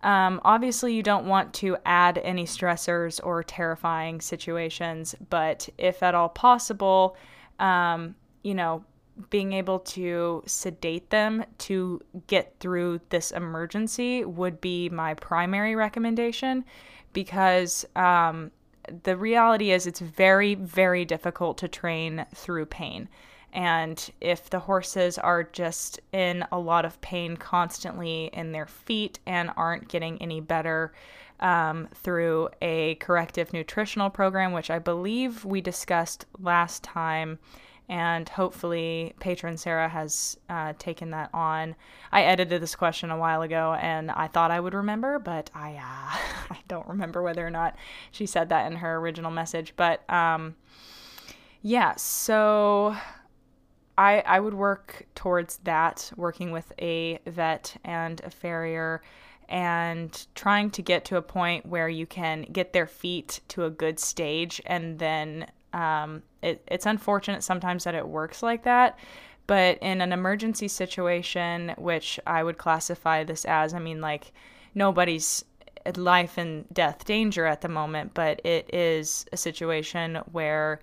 Um, 0.03 0.40
obviously, 0.44 0.94
you 0.94 1.03
don't 1.03 1.26
want 1.26 1.53
to 1.55 1.76
add 1.84 2.18
any 2.18 2.44
stressors 2.44 3.20
or 3.22 3.42
terrifying 3.42 4.20
situations, 4.20 5.14
but 5.28 5.68
if 5.76 6.03
at 6.03 6.14
all 6.14 6.30
possible, 6.30 7.16
um, 7.59 8.14
you 8.42 8.55
know, 8.55 8.84
being 9.28 9.53
able 9.53 9.80
to 9.80 10.42
sedate 10.46 11.11
them 11.11 11.44
to 11.59 12.01
get 12.26 12.55
through 12.59 13.01
this 13.11 13.32
emergency 13.32 14.24
would 14.24 14.61
be 14.62 14.88
my 14.88 15.12
primary 15.14 15.74
recommendation 15.74 16.64
because 17.12 17.84
um, 17.96 18.51
the 19.03 19.16
reality 19.16 19.72
is 19.72 19.86
it's 19.86 20.01
very, 20.01 20.55
very 20.55 21.05
difficult 21.05 21.59
to 21.59 21.68
train 21.68 22.24
through 22.34 22.66
pain. 22.66 23.09
And 23.53 24.11
if 24.20 24.48
the 24.48 24.61
horses 24.61 25.18
are 25.18 25.42
just 25.42 26.01
in 26.12 26.44
a 26.53 26.59
lot 26.59 26.84
of 26.84 27.01
pain 27.01 27.36
constantly 27.36 28.30
in 28.32 28.53
their 28.53 28.66
feet 28.66 29.18
and 29.26 29.51
aren't 29.57 29.88
getting 29.88 30.20
any 30.22 30.40
better 30.40 30.92
um, 31.40 31.88
through 31.94 32.51
a 32.62 32.94
corrective 32.96 33.53
nutritional 33.53 34.11
program, 34.11 34.53
which 34.53 34.70
I 34.70 34.78
believe 34.78 35.44
we 35.44 35.61
discussed 35.61 36.26
last 36.38 36.82
time, 36.82 37.38
and 37.90 38.28
hopefully 38.28 39.12
patron 39.18 39.57
sarah 39.57 39.88
has 39.88 40.38
uh, 40.48 40.72
taken 40.78 41.11
that 41.11 41.28
on. 41.34 41.74
I 42.12 42.22
edited 42.22 42.62
this 42.62 42.76
question 42.76 43.11
a 43.11 43.18
while 43.18 43.42
ago 43.42 43.76
and 43.80 44.12
i 44.12 44.28
thought 44.28 44.53
i 44.53 44.61
would 44.61 44.74
remember 44.74 45.18
but 45.18 45.51
i 45.55 45.72
uh, 45.72 46.18
i 46.55 46.59
don't 46.68 46.86
remember 46.86 47.20
whether 47.20 47.44
or 47.44 47.51
not 47.51 47.74
she 48.12 48.26
said 48.26 48.48
that 48.51 48.70
in 48.70 48.76
her 48.78 48.96
original 48.96 49.32
message. 49.32 49.74
But 49.76 50.09
um, 50.09 50.55
yeah 51.62 51.96
so 51.96 52.96
I, 54.01 54.22
I 54.24 54.40
would 54.40 54.55
work 54.55 55.05
towards 55.14 55.59
that, 55.64 56.11
working 56.16 56.53
with 56.53 56.72
a 56.80 57.18
vet 57.26 57.76
and 57.84 58.18
a 58.24 58.30
farrier 58.30 59.03
and 59.46 60.26
trying 60.34 60.70
to 60.70 60.80
get 60.80 61.05
to 61.07 61.18
a 61.18 61.22
point 61.22 61.66
where 61.66 61.88
you 61.90 62.07
can 62.07 62.46
get 62.51 62.72
their 62.72 62.86
feet 62.86 63.40
to 63.48 63.66
a 63.66 63.70
good 63.70 64.01
stage 64.01 64.62
and 64.64 64.98
then 64.98 65.46
um, 65.74 66.22
it, 66.40 66.62
it's 66.66 66.86
unfortunate 66.86 67.44
sometimes 67.44 67.84
that 67.84 67.94
it 67.94 68.09
works 68.09 68.42
like 68.42 68.62
that. 68.62 68.98
But 69.46 69.76
in 69.82 70.01
an 70.01 70.14
emergency 70.14 70.68
situation, 70.68 71.74
which 71.76 72.18
I 72.26 72.42
would 72.42 72.57
classify 72.57 73.22
this 73.22 73.44
as, 73.44 73.74
I 73.74 73.80
mean, 73.80 74.01
like 74.01 74.32
nobody's 74.74 75.44
life 75.94 76.38
and 76.38 76.64
death 76.72 77.05
danger 77.05 77.44
at 77.44 77.61
the 77.61 77.68
moment, 77.68 78.14
but 78.14 78.40
it 78.46 78.72
is 78.72 79.26
a 79.30 79.36
situation 79.36 80.20
where 80.32 80.80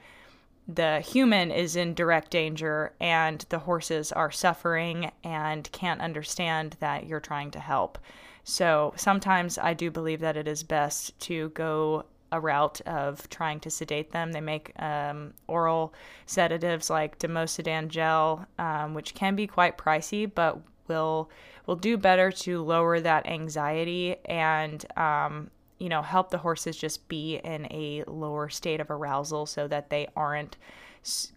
the 0.68 1.00
human 1.00 1.50
is 1.52 1.76
in 1.76 1.94
direct 1.94 2.32
danger 2.32 2.94
and 3.00 3.46
the 3.50 3.60
horses 3.60 4.12
are 4.12 4.32
suffering 4.32 5.12
and 5.24 5.72
can't 5.72 6.02
understand 6.02 6.76
that 6.80 7.06
you're 7.06 7.20
trying 7.20 7.52
to 7.52 7.60
help. 7.60 7.98
So 8.44 8.94
sometimes 8.96 9.58
I 9.58 9.74
do 9.74 9.90
believe 9.92 10.20
that 10.22 10.38
it 10.38 10.48
is 10.48 10.64
best 10.64 11.18
to 11.22 11.50
go 11.50 12.06
a 12.32 12.40
route 12.40 12.82
of 12.86 13.30
trying 13.30 13.60
to 13.62 13.70
sedate 13.70 14.12
them. 14.12 14.34
They 14.34 14.42
make 14.42 14.74
um, 14.82 15.34
oral 15.48 15.94
sedatives 16.26 16.90
like 16.90 17.20
Dormosedan 17.20 17.88
gel, 17.88 18.46
um, 18.60 18.94
which 18.94 19.14
can 19.14 19.36
be 19.36 19.48
quite 19.48 19.78
pricey, 19.78 20.30
but 20.34 20.60
will 20.88 21.30
will 21.66 21.76
do 21.76 21.98
better 21.98 22.32
to 22.32 22.64
lower 22.64 23.00
that 23.02 23.28
anxiety 23.28 24.16
and 24.26 24.86
um, 24.98 25.50
you 25.80 25.90
know 25.90 26.02
help 26.02 26.30
the 26.30 26.38
horses 26.38 26.78
just 26.78 27.08
be 27.08 27.38
in 27.38 27.66
a 27.72 28.04
lower 28.08 28.50
state 28.50 28.80
of 28.80 28.90
arousal 28.90 29.46
so 29.46 29.68
that 29.68 29.90
they 29.90 30.08
aren't 30.16 30.58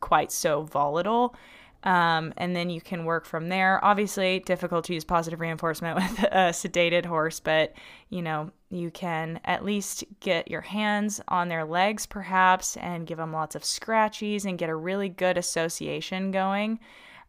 quite 0.00 0.32
so 0.32 0.62
volatile. 0.62 1.34
Um, 1.82 2.34
and 2.36 2.54
then 2.54 2.68
you 2.68 2.80
can 2.80 3.06
work 3.06 3.24
from 3.24 3.48
there. 3.48 3.82
Obviously, 3.82 4.40
difficult 4.40 4.84
to 4.86 4.94
use 4.94 5.04
positive 5.04 5.40
reinforcement 5.40 5.96
with 5.96 6.24
a 6.24 6.50
sedated 6.52 7.06
horse, 7.06 7.40
but 7.40 7.72
you 8.10 8.22
know, 8.22 8.50
you 8.70 8.90
can 8.90 9.40
at 9.44 9.64
least 9.64 10.04
get 10.20 10.50
your 10.50 10.60
hands 10.60 11.20
on 11.28 11.48
their 11.48 11.64
legs, 11.64 12.06
perhaps, 12.06 12.76
and 12.76 13.06
give 13.06 13.18
them 13.18 13.32
lots 13.32 13.54
of 13.54 13.62
scratchies 13.62 14.44
and 14.44 14.58
get 14.58 14.68
a 14.68 14.74
really 14.74 15.08
good 15.08 15.38
association 15.38 16.30
going. 16.30 16.78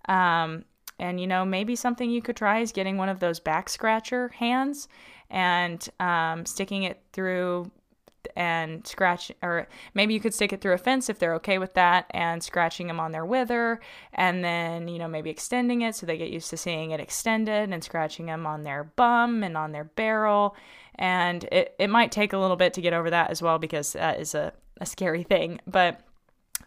Um, 0.07 0.65
and 1.01 1.19
you 1.19 1.25
know, 1.25 1.43
maybe 1.43 1.75
something 1.75 2.11
you 2.11 2.21
could 2.21 2.35
try 2.35 2.59
is 2.59 2.71
getting 2.71 2.95
one 2.95 3.09
of 3.09 3.19
those 3.19 3.39
back 3.39 3.69
scratcher 3.69 4.29
hands 4.29 4.87
and 5.31 5.89
um, 5.99 6.45
sticking 6.45 6.83
it 6.83 7.01
through 7.11 7.71
and 8.35 8.85
scratch 8.85 9.31
or 9.41 9.67
maybe 9.95 10.13
you 10.13 10.19
could 10.19 10.33
stick 10.33 10.53
it 10.53 10.61
through 10.61 10.73
a 10.73 10.77
fence 10.77 11.09
if 11.09 11.17
they're 11.17 11.33
okay 11.33 11.57
with 11.57 11.73
that 11.73 12.05
and 12.11 12.43
scratching 12.43 12.85
them 12.85 12.99
on 12.99 13.11
their 13.11 13.25
wither 13.25 13.79
and 14.13 14.43
then 14.43 14.87
you 14.87 14.99
know 14.99 15.07
maybe 15.07 15.31
extending 15.31 15.81
it 15.81 15.95
so 15.95 16.05
they 16.05 16.19
get 16.19 16.29
used 16.29 16.47
to 16.51 16.55
seeing 16.55 16.91
it 16.91 16.99
extended 16.99 17.73
and 17.73 17.83
scratching 17.83 18.27
them 18.27 18.45
on 18.45 18.63
their 18.63 18.83
bum 18.83 19.41
and 19.41 19.57
on 19.57 19.71
their 19.71 19.85
barrel. 19.85 20.55
And 20.95 21.45
it, 21.45 21.73
it 21.79 21.89
might 21.89 22.11
take 22.11 22.31
a 22.31 22.37
little 22.37 22.57
bit 22.57 22.75
to 22.75 22.81
get 22.81 22.93
over 22.93 23.09
that 23.09 23.31
as 23.31 23.41
well 23.41 23.57
because 23.57 23.93
that 23.93 24.19
is 24.19 24.35
a, 24.35 24.53
a 24.79 24.85
scary 24.85 25.23
thing. 25.23 25.59
But 25.65 26.01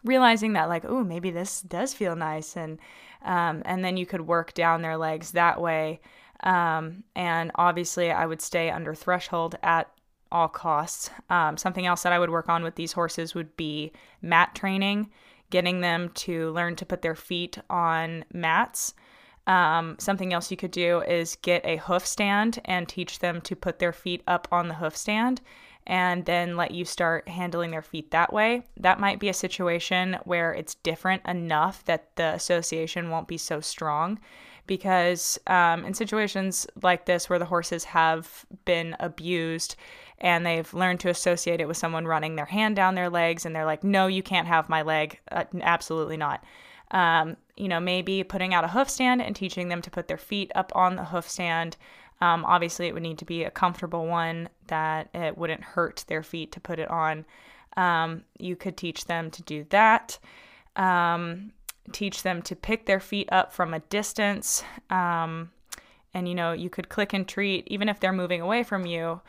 realizing 0.03 0.55
that 0.55 0.69
like 0.69 0.85
oh 0.85 1.05
maybe 1.05 1.31
this 1.31 1.61
does 1.63 1.95
feel 1.95 2.17
nice 2.17 2.57
and 2.57 2.79
um, 3.25 3.63
and 3.65 3.85
then 3.85 3.97
you 3.97 4.07
could 4.07 4.27
work 4.27 4.55
down 4.55 4.83
their 4.83 4.97
legs 4.97 5.33
that 5.33 5.61
way 5.61 6.01
um, 6.43 7.03
and 7.17 7.51
obviously 7.55 8.11
i 8.11 8.25
would 8.27 8.41
stay 8.41 8.71
under 8.71 8.95
threshold 8.95 9.57
at 9.63 9.91
all 10.35 10.49
costs. 10.49 11.11
Um, 11.31 11.57
something 11.57 11.87
else 11.87 12.03
that 12.03 12.13
I 12.13 12.19
would 12.19 12.29
work 12.29 12.49
on 12.49 12.65
with 12.65 12.75
these 12.75 12.93
horses 12.93 13.35
would 13.35 13.57
be 13.57 13.93
mat 14.21 14.55
training, 14.55 15.11
getting 15.51 15.81
them 15.81 16.11
to 16.15 16.51
learn 16.51 16.77
to 16.77 16.85
put 16.85 17.03
their 17.03 17.15
feet 17.15 17.57
on 17.71 18.25
mats. 18.33 18.95
Um, 19.47 19.97
something 19.99 20.33
else 20.33 20.51
you 20.51 20.57
could 20.57 20.73
do 20.73 21.03
is 21.03 21.37
get 21.37 21.65
a 21.65 21.77
hoof 21.77 22.05
stand 22.05 22.61
and 22.65 22.89
teach 22.89 23.21
them 23.21 23.41
to 23.43 23.55
put 23.55 23.79
their 23.79 23.93
feet 23.93 24.23
up 24.27 24.49
on 24.51 24.69
the 24.69 24.75
hoof 24.75 24.97
stand 24.97 25.41
and 25.87 26.25
then 26.25 26.57
let 26.57 26.71
you 26.71 26.85
start 26.85 27.29
handling 27.29 27.71
their 27.71 27.83
feet 27.83 28.11
that 28.11 28.33
way. 28.33 28.63
That 28.79 29.01
might 29.01 29.21
be 29.21 29.29
a 29.29 29.35
situation 29.35 30.19
where 30.25 30.53
it's 30.53 30.77
different 30.77 31.23
enough 31.27 31.85
that 31.85 32.17
the 32.17 32.35
association 32.35 33.11
won't 33.11 33.29
be 33.29 33.39
so 33.39 33.61
strong. 33.61 34.19
Because 34.67 35.39
um, 35.47 35.85
in 35.85 35.93
situations 35.93 36.67
like 36.83 37.05
this 37.05 37.29
where 37.29 37.39
the 37.39 37.45
horses 37.45 37.85
have 37.85 38.47
been 38.65 38.97
abused 38.99 39.77
and 40.19 40.47
they've 40.47 40.73
learned 40.73 41.01
to 41.01 41.11
associate 41.11 41.61
it 41.61 41.69
with 41.69 41.77
someone 41.77 42.07
running 42.07 42.37
their 42.37 42.47
hand 42.47 42.75
down 42.75 42.95
their 42.95 43.11
legs 43.11 43.45
and 43.45 43.55
they're 43.55 43.67
like, 43.67 43.85
no, 43.85 44.07
you 44.07 44.23
can't 44.23 44.47
have 44.49 44.71
my 44.71 44.81
leg. 44.81 45.21
Uh, 45.31 45.45
absolutely 45.61 46.17
not. 46.17 46.43
Um, 46.93 47.37
you 47.57 47.69
know, 47.69 47.81
maybe 47.81 48.25
putting 48.25 48.55
out 48.55 48.65
a 48.65 48.69
hoof 48.69 48.89
stand 48.89 49.21
and 49.21 49.37
teaching 49.37 49.69
them 49.69 49.83
to 49.83 49.91
put 49.91 50.09
their 50.09 50.17
feet 50.17 50.51
up 50.55 50.73
on 50.75 50.97
the 50.97 51.05
hoof 51.05 51.29
stand 51.29 51.77
um, 52.25 52.45
obviously, 52.45 52.87
it 52.87 52.95
would 52.95 53.03
need 53.03 53.19
to 53.19 53.25
be 53.25 53.45
a 53.45 53.51
comfortable 53.51 54.07
one 54.07 54.49
that 54.69 55.09
it 55.13 55.37
wouldn't 55.37 55.63
hurt 55.63 56.05
their 56.09 56.23
feet 56.23 56.53
to 56.53 56.61
put 56.61 56.79
it 56.79 56.91
on. 56.91 57.25
Um, 57.77 58.25
you 58.39 58.57
could 58.57 58.77
teach 58.77 59.05
them 59.05 59.31
to 59.31 59.43
do 59.43 59.67
that. 59.71 60.19
Um, 60.77 61.53
teach 61.93 62.23
them 62.23 62.41
to 62.43 62.57
pick 62.57 62.87
their 62.87 63.01
feet 63.01 63.29
up 63.31 63.53
from 63.53 63.75
a 63.75 63.81
distance. 63.81 64.65
Um, 64.89 65.51
and, 66.15 66.27
you 66.29 66.35
know, 66.35 66.53
you 66.53 66.71
could 66.71 66.89
click 66.89 67.13
and 67.13 67.29
treat, 67.29 67.67
even 67.67 67.89
if 67.89 68.01
they're 68.01 68.13
moving 68.13 68.41
away 68.41 68.63
from 68.63 68.87
you, 68.87 69.21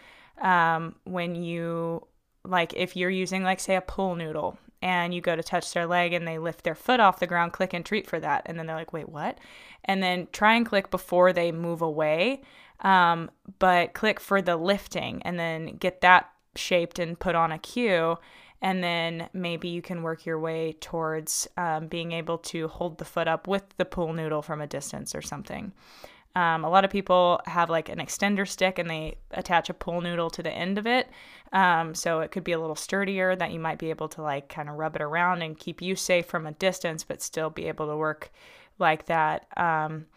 um, 0.41 0.95
when 1.03 1.35
you, 1.35 2.07
like, 2.43 2.73
if 2.75 2.95
you're 2.95 3.09
using, 3.09 3.43
like, 3.43 3.59
say, 3.59 3.75
a 3.75 3.81
pool 3.81 4.15
noodle 4.15 4.57
and 4.81 5.13
you 5.13 5.19
go 5.19 5.35
to 5.35 5.43
touch 5.43 5.73
their 5.73 5.87
leg 5.87 6.13
and 6.13 6.27
they 6.27 6.37
lift 6.37 6.63
their 6.63 6.75
foot 6.75 6.99
off 6.99 7.19
the 7.19 7.27
ground, 7.27 7.51
click 7.51 7.73
and 7.73 7.85
treat 7.85 8.07
for 8.07 8.19
that. 8.19 8.43
And 8.45 8.57
then 8.57 8.67
they're 8.67 8.75
like, 8.75 8.93
wait, 8.93 9.09
what? 9.09 9.39
And 9.83 10.01
then 10.01 10.27
try 10.31 10.53
and 10.53 10.65
click 10.65 10.91
before 10.91 11.33
they 11.33 11.51
move 11.51 11.81
away 11.81 12.41
um, 12.81 13.29
but 13.59 13.93
click 13.93 14.19
for 14.19 14.41
the 14.41 14.57
lifting 14.57 15.21
and 15.23 15.39
then 15.39 15.77
get 15.77 16.01
that 16.01 16.29
shaped 16.55 16.99
and 16.99 17.19
put 17.19 17.35
on 17.35 17.51
a 17.51 17.59
cue. 17.59 18.17
And 18.61 18.83
then 18.83 19.29
maybe 19.33 19.67
you 19.67 19.81
can 19.81 20.01
work 20.01 20.25
your 20.25 20.39
way 20.39 20.75
towards 20.79 21.47
um, 21.57 21.87
being 21.87 22.13
able 22.13 22.37
to 22.39 22.67
hold 22.67 22.97
the 22.97 23.05
foot 23.05 23.27
up 23.27 23.47
with 23.47 23.63
the 23.77 23.85
pool 23.85 24.13
noodle 24.13 24.41
from 24.41 24.61
a 24.61 24.67
distance 24.67 25.13
or 25.13 25.21
something. 25.21 25.73
Um, 26.35 26.65
a 26.65 26.69
lot 26.69 26.83
of 26.83 26.91
people 26.91 27.39
have 27.45 27.69
like 27.69 27.87
an 27.87 27.99
extender 27.99 28.47
stick 28.47 28.77
and 28.77 28.89
they 28.89 29.17
attach 29.31 29.69
a 29.69 29.73
pool 29.73 30.01
noodle 30.01 30.29
to 30.31 30.43
the 30.43 30.51
end 30.51 30.77
of 30.77 30.85
it. 30.85 31.09
Um, 31.53 31.95
so 31.95 32.19
it 32.19 32.31
could 32.31 32.43
be 32.43 32.51
a 32.51 32.59
little 32.59 32.75
sturdier 32.75 33.35
that 33.35 33.53
you 33.53 33.59
might 33.59 33.79
be 33.79 33.89
able 33.89 34.09
to 34.09 34.21
like 34.21 34.49
kind 34.49 34.67
of 34.67 34.75
rub 34.75 34.97
it 34.97 35.01
around 35.01 35.43
and 35.43 35.57
keep 35.57 35.81
you 35.81 35.95
safe 35.95 36.25
from 36.25 36.45
a 36.45 36.51
distance, 36.51 37.05
but 37.05 37.21
still 37.21 37.49
be 37.49 37.67
able 37.67 37.87
to 37.87 37.95
work 37.95 38.31
like 38.79 39.05
that. 39.05 39.47
Um, 39.55 40.07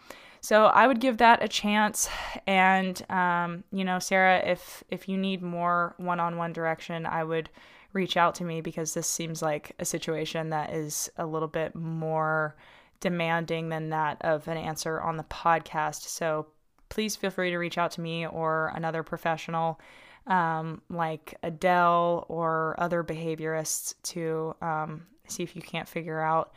so 0.41 0.67
I 0.67 0.87
would 0.87 1.01
give 1.01 1.19
that 1.19 1.43
a 1.43 1.49
chance. 1.49 2.09
And 2.47 3.01
um, 3.11 3.65
you 3.73 3.85
know, 3.85 3.99
Sarah, 3.99 4.39
if 4.39 4.85
if 4.89 5.09
you 5.09 5.17
need 5.17 5.43
more 5.43 5.95
one-on-one 5.99 6.53
direction, 6.53 7.07
I 7.07 7.25
would 7.25 7.51
reach 7.93 8.17
out 8.17 8.35
to 8.37 8.45
me 8.45 8.61
because 8.61 8.95
this 8.95 9.07
seems 9.07 9.43
like 9.43 9.75
a 9.79 9.85
situation 9.85 10.51
that 10.51 10.73
is 10.73 11.11
a 11.17 11.27
little 11.27 11.49
bit 11.49 11.75
more 11.75 12.57
demanding 13.01 13.69
than 13.69 13.91
that 13.91 14.19
of 14.23 14.47
an 14.49 14.57
answer 14.57 15.01
on 15.01 15.17
the 15.17 15.25
podcast. 15.25 16.03
So 16.03 16.49
please 16.89 17.17
feel 17.17 17.31
free 17.31 17.51
to 17.51 17.59
reach 17.59 17.79
out 17.79 17.93
to 17.93 18.01
me 18.01 18.27
or 18.27 18.73
another 18.75 19.03
professional 19.03 19.81
um, 20.27 20.83
like 20.91 21.35
Adele 21.43 22.27
or 22.29 22.75
other 22.79 23.03
behaviorists 23.03 23.95
to 24.03 24.55
um, 24.61 25.07
see 25.27 25.43
if 25.43 25.57
you 25.57 25.63
can't 25.63 25.89
figure 25.89 26.21
out 26.21 26.53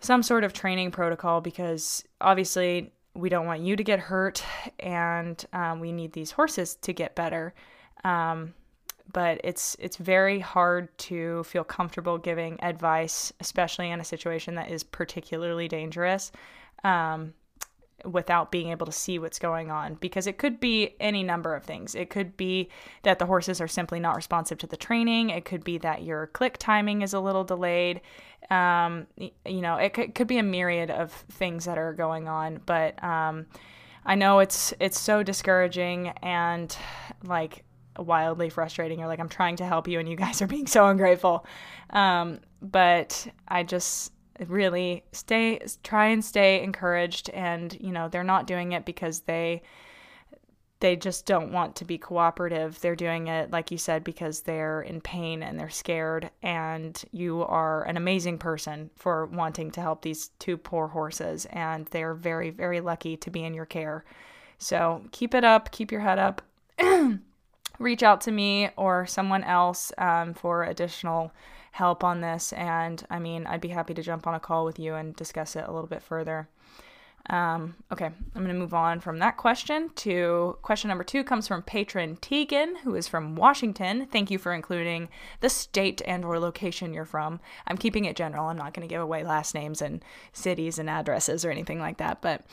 some 0.00 0.22
sort 0.22 0.44
of 0.44 0.52
training 0.52 0.90
protocol 0.90 1.40
because 1.40 2.04
obviously 2.20 2.92
we 3.14 3.28
don't 3.28 3.46
want 3.46 3.60
you 3.60 3.76
to 3.76 3.84
get 3.84 3.98
hurt 3.98 4.42
and 4.78 5.44
um, 5.52 5.80
we 5.80 5.92
need 5.92 6.12
these 6.12 6.30
horses 6.30 6.76
to 6.76 6.92
get 6.92 7.14
better. 7.14 7.54
Um, 8.04 8.54
but 9.12 9.40
it's 9.44 9.76
it's 9.78 9.96
very 9.96 10.40
hard 10.40 10.96
to 10.98 11.44
feel 11.44 11.64
comfortable 11.64 12.18
giving 12.18 12.62
advice, 12.62 13.32
especially 13.40 13.90
in 13.90 14.00
a 14.00 14.04
situation 14.04 14.56
that 14.56 14.70
is 14.70 14.82
particularly 14.82 15.68
dangerous. 15.68 16.32
Um, 16.82 17.32
without 18.04 18.52
being 18.52 18.70
able 18.70 18.86
to 18.86 18.92
see 18.92 19.18
what's 19.18 19.38
going 19.38 19.70
on 19.70 19.94
because 19.94 20.26
it 20.26 20.38
could 20.38 20.60
be 20.60 20.94
any 21.00 21.22
number 21.22 21.54
of 21.54 21.64
things. 21.64 21.94
It 21.94 22.10
could 22.10 22.36
be 22.36 22.68
that 23.02 23.18
the 23.18 23.26
horses 23.26 23.60
are 23.60 23.68
simply 23.68 23.98
not 23.98 24.14
responsive 24.14 24.58
to 24.58 24.66
the 24.66 24.76
training. 24.76 25.30
It 25.30 25.44
could 25.44 25.64
be 25.64 25.78
that 25.78 26.02
your 26.02 26.28
click 26.28 26.58
timing 26.58 27.02
is 27.02 27.14
a 27.14 27.20
little 27.20 27.44
delayed. 27.44 28.00
Um, 28.50 29.06
you 29.16 29.60
know, 29.60 29.76
it 29.76 29.92
could, 29.92 30.14
could, 30.14 30.28
be 30.28 30.38
a 30.38 30.42
myriad 30.42 30.90
of 30.90 31.12
things 31.12 31.64
that 31.64 31.78
are 31.78 31.92
going 31.92 32.28
on, 32.28 32.60
but 32.64 33.02
um, 33.02 33.46
I 34.04 34.14
know 34.14 34.38
it's 34.38 34.72
it's 34.78 35.00
so 35.00 35.24
discouraging 35.24 36.08
and 36.22 36.76
like 37.24 37.64
wildly 37.98 38.50
frustrating. 38.50 39.00
You're 39.00 39.08
like, 39.08 39.18
I'm 39.18 39.28
trying 39.28 39.56
to 39.56 39.66
help 39.66 39.88
you, 39.88 39.98
and 39.98 40.08
you 40.08 40.16
guys 40.24 40.40
are 40.42 40.46
being 40.46 40.68
so 40.68 40.86
ungrateful. 40.86 41.44
Um, 41.90 42.40
but 42.62 43.26
I 43.48 43.64
just 43.64 44.12
really 44.46 45.04
stay 45.12 45.60
try 45.82 46.06
and 46.06 46.24
stay 46.24 46.62
encouraged 46.62 47.30
and 47.30 47.76
you 47.80 47.92
know 47.92 48.08
they're 48.08 48.24
not 48.24 48.46
doing 48.46 48.72
it 48.72 48.84
because 48.84 49.20
they 49.20 49.62
they 50.80 50.94
just 50.94 51.24
don't 51.24 51.52
want 51.52 51.76
to 51.76 51.86
be 51.86 51.96
cooperative. 51.96 52.78
They're 52.80 52.96
doing 52.96 53.28
it 53.28 53.50
like 53.50 53.70
you 53.70 53.78
said 53.78 54.04
because 54.04 54.42
they're 54.42 54.82
in 54.82 55.00
pain 55.00 55.42
and 55.42 55.58
they're 55.58 55.70
scared. 55.70 56.30
And 56.42 57.02
you 57.12 57.42
are 57.44 57.84
an 57.84 57.96
amazing 57.96 58.38
person 58.38 58.90
for 58.94 59.26
wanting 59.26 59.70
to 59.72 59.80
help 59.80 60.02
these 60.02 60.28
two 60.38 60.58
poor 60.58 60.88
horses. 60.88 61.46
And 61.46 61.86
they're 61.86 62.14
very 62.14 62.50
very 62.50 62.80
lucky 62.80 63.16
to 63.16 63.30
be 63.30 63.44
in 63.44 63.54
your 63.54 63.66
care. 63.66 64.04
So 64.58 65.02
keep 65.12 65.34
it 65.34 65.44
up 65.44 65.70
keep 65.70 65.90
your 65.90 66.02
head 66.02 66.18
up. 66.18 66.42
Reach 67.78 68.02
out 68.02 68.22
to 68.22 68.32
me 68.32 68.70
or 68.76 69.06
someone 69.06 69.44
else 69.44 69.92
um, 69.98 70.34
for 70.34 70.64
additional 70.64 71.32
help 71.76 72.02
on 72.02 72.22
this. 72.22 72.54
And 72.54 73.04
I 73.10 73.18
mean, 73.18 73.46
I'd 73.46 73.60
be 73.60 73.68
happy 73.68 73.92
to 73.94 74.02
jump 74.02 74.26
on 74.26 74.34
a 74.34 74.40
call 74.40 74.64
with 74.64 74.78
you 74.78 74.94
and 74.94 75.14
discuss 75.14 75.56
it 75.56 75.64
a 75.66 75.72
little 75.72 75.88
bit 75.88 76.02
further. 76.02 76.48
Um, 77.28 77.74
okay, 77.92 78.06
I'm 78.06 78.42
going 78.42 78.48
to 78.48 78.54
move 78.54 78.72
on 78.72 79.00
from 79.00 79.18
that 79.18 79.36
question 79.36 79.90
to 79.96 80.56
question 80.62 80.88
number 80.88 81.02
two 81.02 81.24
comes 81.24 81.48
from 81.48 81.62
patron 81.62 82.16
Tegan, 82.16 82.76
who 82.76 82.94
is 82.94 83.08
from 83.08 83.34
Washington. 83.34 84.06
Thank 84.06 84.30
you 84.30 84.38
for 84.38 84.54
including 84.54 85.08
the 85.40 85.48
state 85.48 86.00
and 86.06 86.24
or 86.24 86.38
location 86.38 86.94
you're 86.94 87.04
from. 87.04 87.40
I'm 87.66 87.78
keeping 87.78 88.04
it 88.04 88.16
general. 88.16 88.46
I'm 88.46 88.56
not 88.56 88.74
going 88.74 88.86
to 88.86 88.92
give 88.92 89.02
away 89.02 89.24
last 89.24 89.54
names 89.54 89.82
and 89.82 90.04
cities 90.32 90.78
and 90.78 90.88
addresses 90.88 91.44
or 91.44 91.50
anything 91.50 91.80
like 91.80 91.98
that, 91.98 92.22
but 92.22 92.46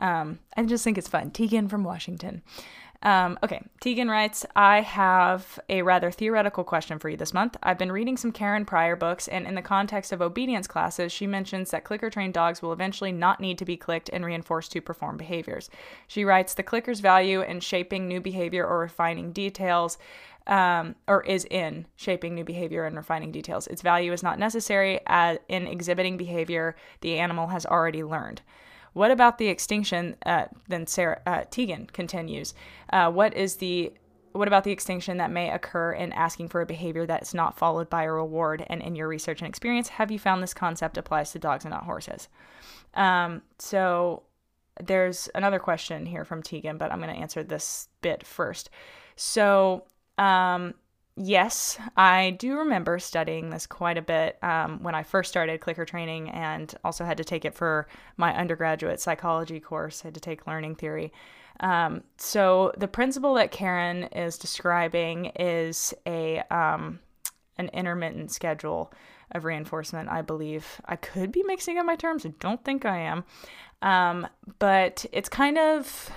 um, 0.00 0.38
I 0.56 0.62
just 0.62 0.84
think 0.84 0.96
it's 0.96 1.08
fun. 1.08 1.32
Tegan 1.32 1.68
from 1.68 1.82
Washington. 1.82 2.42
Um, 3.02 3.38
okay, 3.42 3.62
Tegan 3.80 4.10
writes, 4.10 4.44
I 4.54 4.82
have 4.82 5.58
a 5.70 5.80
rather 5.80 6.10
theoretical 6.10 6.64
question 6.64 6.98
for 6.98 7.08
you 7.08 7.16
this 7.16 7.32
month. 7.32 7.56
I've 7.62 7.78
been 7.78 7.92
reading 7.92 8.18
some 8.18 8.30
Karen 8.30 8.66
Pryor 8.66 8.94
books, 8.94 9.26
and 9.26 9.46
in 9.46 9.54
the 9.54 9.62
context 9.62 10.12
of 10.12 10.20
obedience 10.20 10.66
classes, 10.66 11.10
she 11.10 11.26
mentions 11.26 11.70
that 11.70 11.84
clicker 11.84 12.10
trained 12.10 12.34
dogs 12.34 12.60
will 12.60 12.74
eventually 12.74 13.12
not 13.12 13.40
need 13.40 13.56
to 13.58 13.64
be 13.64 13.76
clicked 13.78 14.10
and 14.12 14.24
reinforced 14.24 14.72
to 14.72 14.82
perform 14.82 15.16
behaviors. 15.16 15.70
She 16.08 16.26
writes, 16.26 16.52
The 16.52 16.62
clicker's 16.62 17.00
value 17.00 17.40
in 17.40 17.60
shaping 17.60 18.06
new 18.06 18.20
behavior 18.20 18.66
or 18.66 18.78
refining 18.78 19.32
details. 19.32 19.96
Um, 20.46 20.96
or 21.06 21.22
is 21.22 21.46
in 21.48 21.86
shaping 21.96 22.34
new 22.34 22.44
behavior 22.44 22.84
and 22.84 22.96
refining 22.96 23.30
details. 23.30 23.68
Its 23.68 23.82
value 23.82 24.10
is 24.12 24.22
not 24.22 24.38
necessary 24.38 24.98
in 25.48 25.66
exhibiting 25.66 26.16
behavior 26.16 26.74
the 27.02 27.18
animal 27.18 27.48
has 27.48 27.66
already 27.66 28.02
learned. 28.02 28.40
What 28.92 29.10
about 29.10 29.38
the 29.38 29.48
extinction? 29.48 30.16
Uh, 30.24 30.46
then 30.68 30.86
Sarah 30.86 31.20
uh, 31.26 31.44
Tegan 31.50 31.86
continues. 31.86 32.54
Uh, 32.92 33.10
what 33.10 33.34
is 33.34 33.56
the 33.56 33.92
what 34.32 34.46
about 34.46 34.62
the 34.62 34.70
extinction 34.70 35.16
that 35.16 35.32
may 35.32 35.50
occur 35.50 35.92
in 35.92 36.12
asking 36.12 36.48
for 36.48 36.60
a 36.60 36.66
behavior 36.66 37.04
that's 37.04 37.34
not 37.34 37.58
followed 37.58 37.90
by 37.90 38.04
a 38.04 38.12
reward? 38.12 38.64
And 38.68 38.80
in 38.80 38.94
your 38.94 39.08
research 39.08 39.40
and 39.40 39.48
experience, 39.48 39.88
have 39.88 40.12
you 40.12 40.20
found 40.20 40.42
this 40.42 40.54
concept 40.54 40.96
applies 40.96 41.32
to 41.32 41.40
dogs 41.40 41.64
and 41.64 41.72
not 41.72 41.84
horses? 41.84 42.28
Um, 42.94 43.42
so 43.58 44.22
there's 44.80 45.28
another 45.34 45.58
question 45.58 46.06
here 46.06 46.24
from 46.24 46.42
Tegan, 46.42 46.78
but 46.78 46.92
I'm 46.92 47.00
going 47.00 47.12
to 47.12 47.20
answer 47.20 47.42
this 47.42 47.88
bit 48.02 48.24
first. 48.24 48.70
So 49.16 49.84
um, 50.16 50.74
yes, 51.20 51.78
I 51.96 52.30
do 52.38 52.56
remember 52.58 52.98
studying 52.98 53.50
this 53.50 53.66
quite 53.66 53.98
a 53.98 54.02
bit 54.02 54.42
um, 54.42 54.82
when 54.82 54.94
I 54.94 55.02
first 55.02 55.28
started 55.28 55.60
clicker 55.60 55.84
training 55.84 56.30
and 56.30 56.74
also 56.82 57.04
had 57.04 57.18
to 57.18 57.24
take 57.24 57.44
it 57.44 57.54
for 57.54 57.86
my 58.16 58.34
undergraduate 58.34 59.00
psychology 59.00 59.60
course. 59.60 60.02
I 60.02 60.08
had 60.08 60.14
to 60.14 60.20
take 60.20 60.46
learning 60.46 60.76
theory. 60.76 61.12
Um, 61.60 62.04
so 62.16 62.72
the 62.78 62.88
principle 62.88 63.34
that 63.34 63.50
Karen 63.50 64.04
is 64.04 64.38
describing 64.38 65.26
is 65.38 65.92
a 66.06 66.38
um, 66.50 67.00
an 67.58 67.68
intermittent 67.74 68.32
schedule 68.32 68.90
of 69.32 69.44
reinforcement. 69.44 70.08
I 70.08 70.22
believe 70.22 70.80
I 70.86 70.96
could 70.96 71.30
be 71.30 71.42
mixing 71.42 71.76
up 71.76 71.84
my 71.84 71.96
terms. 71.96 72.24
I 72.24 72.32
don't 72.40 72.64
think 72.64 72.86
I 72.86 72.98
am, 72.98 73.24
um, 73.82 74.26
but 74.58 75.04
it's 75.12 75.28
kind 75.28 75.58
of 75.58 76.10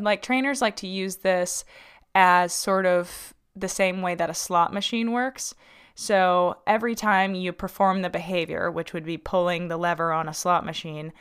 like 0.00 0.22
trainers 0.22 0.62
like 0.62 0.76
to 0.76 0.86
use 0.86 1.16
this 1.16 1.66
as 2.14 2.54
sort 2.54 2.86
of 2.86 3.34
the 3.60 3.68
same 3.68 4.02
way 4.02 4.14
that 4.14 4.30
a 4.30 4.34
slot 4.34 4.72
machine 4.72 5.12
works. 5.12 5.54
So 5.94 6.58
every 6.66 6.94
time 6.94 7.34
you 7.34 7.52
perform 7.52 8.02
the 8.02 8.10
behavior, 8.10 8.70
which 8.70 8.92
would 8.92 9.04
be 9.04 9.18
pulling 9.18 9.68
the 9.68 9.76
lever 9.76 10.12
on 10.12 10.28
a 10.28 10.34
slot 10.34 10.64
machine, 10.64 11.12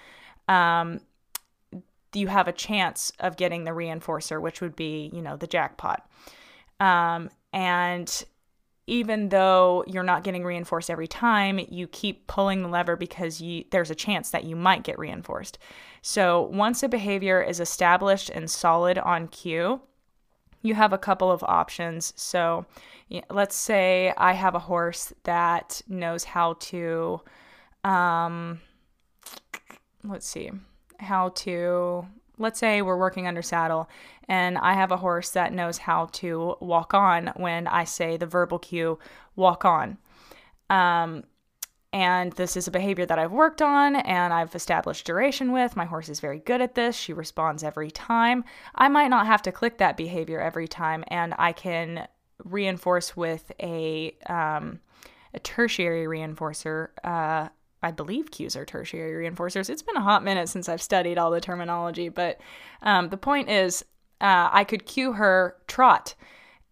um, 0.48 1.02
you 2.14 2.28
have 2.28 2.48
a 2.48 2.54
chance 2.54 3.12
of 3.20 3.38
getting 3.38 3.64
the 3.64 3.72
reinforcer, 3.72 4.42
which 4.42 4.62
would 4.62 4.76
be, 4.76 5.10
you 5.14 5.22
know, 5.22 5.36
the 5.36 5.48
jackpot. 5.48 6.08
Um, 6.80 7.30
and 7.54 8.24
even 8.86 9.30
though 9.30 9.84
you're 9.86 10.04
not 10.04 10.24
getting 10.24 10.46
reinforced 10.46 10.90
every 10.90 11.08
time, 11.08 11.60
you 11.70 11.88
keep 11.88 12.28
pulling 12.28 12.62
the 12.62 12.70
lever 12.70 12.96
because 12.96 13.42
you, 13.42 13.66
there's 13.72 13.92
a 13.92 13.96
chance 13.96 14.30
that 14.30 14.46
you 14.46 14.56
might 14.56 14.84
get 14.84 14.98
reinforced. 14.98 15.58
So 16.02 16.44
once 16.54 16.84
a 16.84 16.88
behavior 16.88 17.42
is 17.42 17.60
established 17.60 18.30
and 18.30 18.50
solid 18.50 18.98
on 18.98 19.28
cue, 19.28 19.82
you 20.62 20.76
have 20.76 20.94
a 20.94 20.98
couple 20.98 21.32
of 21.32 21.44
options. 21.44 22.14
So 22.16 22.66
let's 23.30 23.56
say 23.56 24.14
I 24.18 24.34
have 24.34 24.56
a 24.56 24.60
horse 24.60 25.14
that 25.24 25.82
knows 25.88 26.24
how 26.24 26.54
to, 26.54 27.22
um, 27.84 28.62
let's 30.04 30.28
see, 30.28 30.52
how 31.00 31.30
to 31.30 32.08
let's 32.38 32.60
say 32.60 32.82
we're 32.82 32.98
working 32.98 33.28
under 33.28 33.42
saddle 33.42 33.90
and 34.28 34.58
I 34.58 34.74
have 34.74 34.92
a 34.92 34.98
horse 34.98 35.32
that 35.32 35.54
knows 35.54 35.78
how 35.78 36.08
to 36.14 36.56
walk 36.60 36.94
on 36.94 37.32
when 37.38 37.68
I 37.68 37.86
say 37.86 38.18
the 38.18 38.26
verbal 38.26 38.60
cue, 38.60 39.00
walk 39.36 39.64
on. 39.66 39.98
Um, 40.70 41.24
and 41.98 42.32
this 42.34 42.56
is 42.56 42.68
a 42.68 42.72
behavior 42.72 43.08
that 43.08 43.18
I've 43.18 43.32
worked 43.32 43.60
on 43.60 43.96
and 43.96 44.32
I've 44.32 44.54
established 44.54 45.08
duration 45.08 45.52
with. 45.52 45.76
My 45.76 45.86
horse 45.86 46.10
is 46.10 46.20
very 46.20 46.38
good 46.38 46.62
at 46.62 46.76
this. 46.76 46.96
She 46.96 47.12
responds 47.12 47.64
every 47.64 47.90
time. 47.90 48.44
I 48.76 48.88
might 48.88 49.08
not 49.08 49.26
have 49.26 49.42
to 49.42 49.52
click 49.52 49.80
that 49.80 49.98
behavior 49.98 50.40
every 50.40 50.68
time, 50.68 51.04
and 51.08 51.34
I 51.40 51.54
can 51.54 52.08
reinforce 52.46 53.18
with 53.18 53.52
a, 53.60 54.16
um, 54.28 54.80
a 55.34 55.40
tertiary 55.40 56.06
reinforcer, 56.06 56.90
uh, 57.04 57.50
I 57.82 57.92
believe 57.92 58.30
cues 58.30 58.56
are 58.56 58.64
tertiary 58.64 59.28
reinforcers. 59.28 59.68
It's 59.68 59.82
been 59.82 59.98
a 59.98 60.02
hot 60.02 60.24
minute 60.24 60.50
since 60.50 60.70
I've 60.70 60.84
studied 60.84 61.18
all 61.18 61.32
the 61.32 61.42
terminology, 61.42 62.10
but 62.10 62.40
um, 62.84 63.10
the 63.10 63.18
point 63.18 63.50
is, 63.50 63.84
uh, 64.22 64.50
I 64.52 64.66
could 64.66 64.86
cue 64.86 65.14
her 65.14 65.56
trot. 65.66 66.14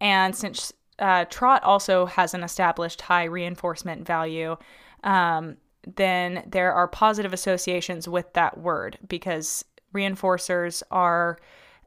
And 0.00 0.36
since 0.36 0.72
uh, 1.00 1.24
trot 1.24 1.64
also 1.64 2.06
has 2.06 2.32
an 2.32 2.44
established 2.44 3.00
high 3.00 3.24
reinforcement 3.24 4.06
value, 4.06 4.56
um, 5.04 5.56
then 5.96 6.44
there 6.46 6.72
are 6.72 6.88
positive 6.88 7.32
associations 7.32 8.08
with 8.08 8.32
that 8.32 8.58
word 8.58 8.98
because 9.08 9.64
reinforcers 9.94 10.82
are 10.90 11.38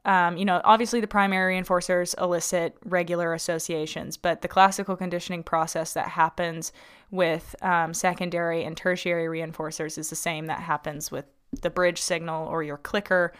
um, 0.04 0.36
you 0.36 0.44
know, 0.44 0.60
obviously 0.64 1.00
the 1.00 1.06
primary 1.06 1.60
reinforcers 1.60 2.18
elicit 2.20 2.76
regular 2.84 3.34
associations, 3.34 4.16
but 4.16 4.40
the 4.40 4.48
classical 4.48 4.96
conditioning 4.96 5.42
process 5.42 5.92
that 5.92 6.08
happens 6.08 6.72
with 7.10 7.54
um, 7.60 7.92
secondary 7.92 8.64
and 8.64 8.76
tertiary 8.76 9.40
reinforcers 9.40 9.98
is 9.98 10.08
the 10.08 10.16
same 10.16 10.46
that 10.46 10.60
happens 10.60 11.10
with 11.10 11.26
the 11.60 11.70
bridge 11.70 12.00
signal 12.00 12.48
or 12.48 12.62
your 12.62 12.78
clicker 12.78 13.32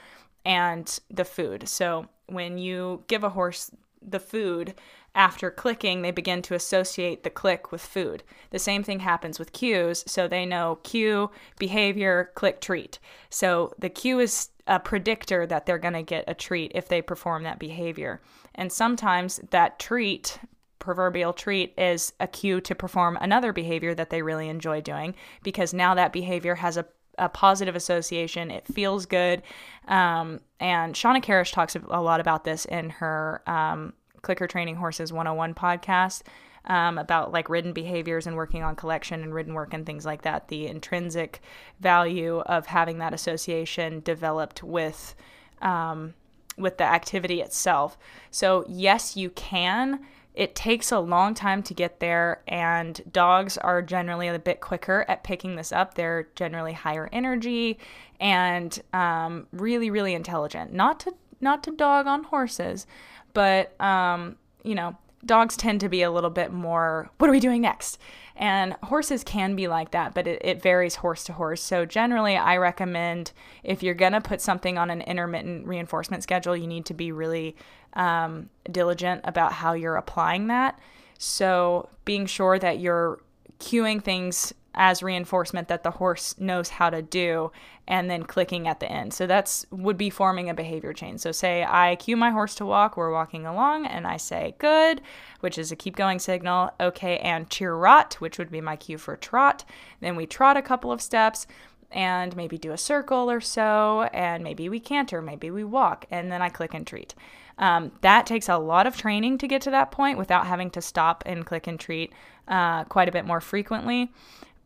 and 0.45 1.01
the 1.11 1.25
food. 1.25 1.69
So 1.69 2.07
when 2.27 2.59
you 2.59 3.05
give 3.07 3.25
a 3.25 3.31
horse 3.31 3.71
the 4.03 4.21
food 4.21 4.75
after 5.15 5.51
clicking, 5.51 6.03
they 6.03 6.11
begin 6.11 6.43
to 6.43 6.55
associate 6.55 7.23
the 7.23 7.31
click 7.31 7.73
with 7.73 7.81
food. 7.81 8.23
The 8.51 8.59
same 8.59 8.83
thing 8.83 9.01
happens 9.01 9.39
with 9.39 9.53
cues. 9.53 10.05
So 10.07 10.29
they 10.29 10.47
know 10.47 10.79
cue, 10.83 11.31
behavior, 11.59 12.31
click, 12.35 12.61
treat. 12.61 12.99
So 13.29 13.73
the 13.79 13.89
cue 13.89 14.21
is 14.21 14.51
a 14.67 14.79
predictor 14.79 15.47
that 15.47 15.67
they're 15.67 15.79
going 15.79 15.95
to 15.95 16.03
get 16.03 16.25
a 16.29 16.35
treat 16.35 16.73
if 16.75 16.89
they 16.89 17.03
perform 17.03 17.43
that 17.43 17.59
behavior. 17.59 18.21
And 18.55 18.73
sometimes 18.73 19.41
that 19.51 19.79
treat, 19.81 20.39
proverbial 20.79 21.33
treat, 21.33 21.75
is 21.77 22.13
a 22.21 22.29
cue 22.29 22.61
to 22.61 22.75
perform 22.75 23.19
another 23.21 23.53
behavior 23.53 23.95
that 23.95 24.11
they 24.11 24.23
really 24.23 24.49
enjoy 24.49 24.81
doing 24.81 25.15
because 25.43 25.75
now 25.75 25.95
that 25.95 26.13
behavior 26.13 26.55
has 26.55 26.77
a 26.77 26.87
a 27.19 27.29
positive 27.29 27.77
association. 27.77 28.51
It 28.51 28.67
feels 28.67 29.05
good. 29.05 29.43
Um, 29.87 30.41
and 30.59 30.95
Shawna 30.95 31.23
Karrasch 31.23 31.53
talks 31.53 31.77
a 31.77 32.01
lot 32.01 32.19
about 32.19 32.45
this 32.45 32.65
in 32.65 32.91
her 32.91 33.43
um, 33.47 33.93
Clicker 34.23 34.47
Training 34.47 34.77
Horses 34.77 35.13
101 35.13 35.55
podcast 35.55 36.23
um, 36.67 36.99
about 36.99 37.33
like 37.33 37.49
ridden 37.49 37.73
behaviors 37.73 38.27
and 38.27 38.37
working 38.37 38.63
on 38.63 38.77
collection 38.77 39.23
and 39.23 39.35
ridden 39.35 39.55
work 39.55 39.73
and 39.73 39.87
things 39.87 40.05
like 40.05 40.23
that. 40.23 40.49
The 40.49 40.67
intrinsic 40.67 41.41
value 41.81 42.41
of 42.41 42.67
having 42.67 42.99
that 42.99 43.15
association 43.15 44.01
developed 44.01 44.63
with 44.63 45.15
um, 45.63 46.15
with 46.57 46.79
the 46.79 46.85
activity 46.85 47.41
itself. 47.41 47.97
So 48.31 48.65
yes, 48.69 49.17
you 49.17 49.31
can. 49.31 50.01
It 50.35 50.55
takes 50.55 50.93
a 50.93 51.01
long 51.01 51.35
time 51.35 51.63
to 51.65 51.75
get 51.75 51.99
there, 51.99 52.43
and 52.47 53.01
dogs 53.11 53.59
are 53.59 53.83
generally 53.83 54.29
a 54.29 54.39
bit 54.39 54.61
quicker 54.61 55.05
at 55.09 55.25
picking 55.25 55.57
this 55.57 55.73
up. 55.73 55.95
They're 55.95 56.29
generally 56.37 56.73
higher 56.73 57.09
energy 57.13 57.79
and 58.21 58.81
um, 58.93 59.49
really, 59.53 59.91
really 59.91 60.15
intelligent. 60.15 60.73
Not 60.73 61.01
to 61.01 61.15
not 61.41 61.65
to 61.65 61.71
dog 61.71 62.07
on 62.07 62.25
horses, 62.25 62.87
but 63.33 63.81
um, 63.81 64.37
you 64.63 64.75
know, 64.75 64.97
dogs 65.25 65.57
tend 65.57 65.81
to 65.81 65.89
be 65.89 66.03
a 66.03 66.11
little 66.11 66.31
bit 66.31 66.53
more, 66.53 67.11
what 67.19 67.29
are 67.29 67.33
we 67.33 67.41
doing 67.41 67.63
next? 67.63 67.99
And 68.37 68.75
horses 68.85 69.23
can 69.23 69.55
be 69.55 69.69
like 69.69 69.91
that, 69.91 70.15
but 70.15 70.27
it, 70.27 70.41
it 70.43 70.63
varies 70.63 70.97
horse 70.97 71.25
to 71.25 71.35
horse. 71.35 71.63
So, 71.63 71.85
generally, 71.85 72.37
I 72.37 72.57
recommend 72.57 73.33
if 73.63 73.83
you're 73.83 73.95
going 73.95 74.13
to 74.13 74.21
put 74.21 74.41
something 74.41 74.79
on 74.79 74.89
an 74.89 75.03
intermittent 75.03 75.67
reinforcement 75.67 76.23
schedule, 76.23 76.57
you 76.57 76.67
need 76.67 76.87
to 76.87 76.95
be 76.95 77.13
really 77.13 77.55
um, 77.93 78.49
diligent 78.71 79.21
about 79.25 79.53
how 79.53 79.75
you're 79.75 79.97
applying 79.97 80.47
that. 80.47 80.79
So, 81.19 81.91
being 82.07 82.25
sure 82.25 82.59
that 82.59 82.79
you're 82.79 83.21
cueing 83.59 84.03
things 84.03 84.55
as 84.75 85.03
reinforcement 85.03 85.69
that 85.69 85.83
the 85.83 85.91
horse 85.91 86.39
knows 86.39 86.71
how 86.71 86.89
to 86.89 87.03
do 87.03 87.53
and 87.91 88.09
then 88.09 88.23
clicking 88.23 88.69
at 88.69 88.79
the 88.79 88.91
end. 88.91 89.13
So 89.13 89.27
that's 89.27 89.67
would 89.73 89.99
be 89.99 90.11
forming 90.11 90.49
a 90.49 90.55
behavior 90.55 90.93
chain. 90.93 91.19
So 91.19 91.33
say 91.33 91.65
I 91.65 91.97
cue 91.97 92.17
my 92.17 92.31
horse 92.31 92.55
to 92.55 92.65
walk, 92.65 92.97
we're 92.97 93.13
walking 93.13 93.47
along 93.47 93.85
and 93.87 94.07
I 94.07 94.17
say 94.17 94.55
good, 94.59 95.03
which 95.41 95.59
is 95.59 95.73
a 95.73 95.77
keep 95.77 95.97
going 95.97 96.21
signal. 96.21 96.71
Okay, 96.81 97.19
and 97.19 97.51
cheer 97.51 97.75
trot, 97.75 98.15
which 98.21 98.39
would 98.39 98.51
be 98.51 98.61
my 98.61 98.77
cue 98.77 98.97
for 98.97 99.17
trot. 99.17 99.65
Then 99.99 100.15
we 100.15 100.25
trot 100.25 100.57
a 100.57 100.63
couple 100.63 100.93
of 100.93 101.03
steps 101.03 101.49
and 101.91 102.37
maybe 102.37 102.57
do 102.57 102.71
a 102.71 102.79
circle 102.79 103.29
or 103.29 103.41
so 103.41 104.09
and 104.13 104.45
maybe 104.45 104.69
we 104.69 104.79
canter, 104.79 105.21
maybe 105.21 105.51
we 105.51 105.65
walk 105.65 106.07
and 106.13 106.31
then 106.31 106.41
I 106.41 106.49
click 106.49 106.73
and 106.75 106.87
treat. 106.87 107.17
Um, 107.59 107.91
that 108.03 108.25
takes 108.25 108.49
a 108.49 108.57
lot 108.57 108.87
of 108.87 108.97
training 108.97 109.39
to 109.39 109.49
get 109.49 109.63
to 109.63 109.71
that 109.73 109.91
point 109.91 110.17
without 110.17 110.47
having 110.47 110.71
to 110.71 110.81
stop 110.81 111.25
and 111.27 111.45
click 111.45 111.67
and 111.67 111.79
treat 111.79 112.13
uh, 112.47 112.85
quite 112.85 113.09
a 113.09 113.13
bit 113.13 113.27
more 113.27 113.41
frequently 113.41 114.13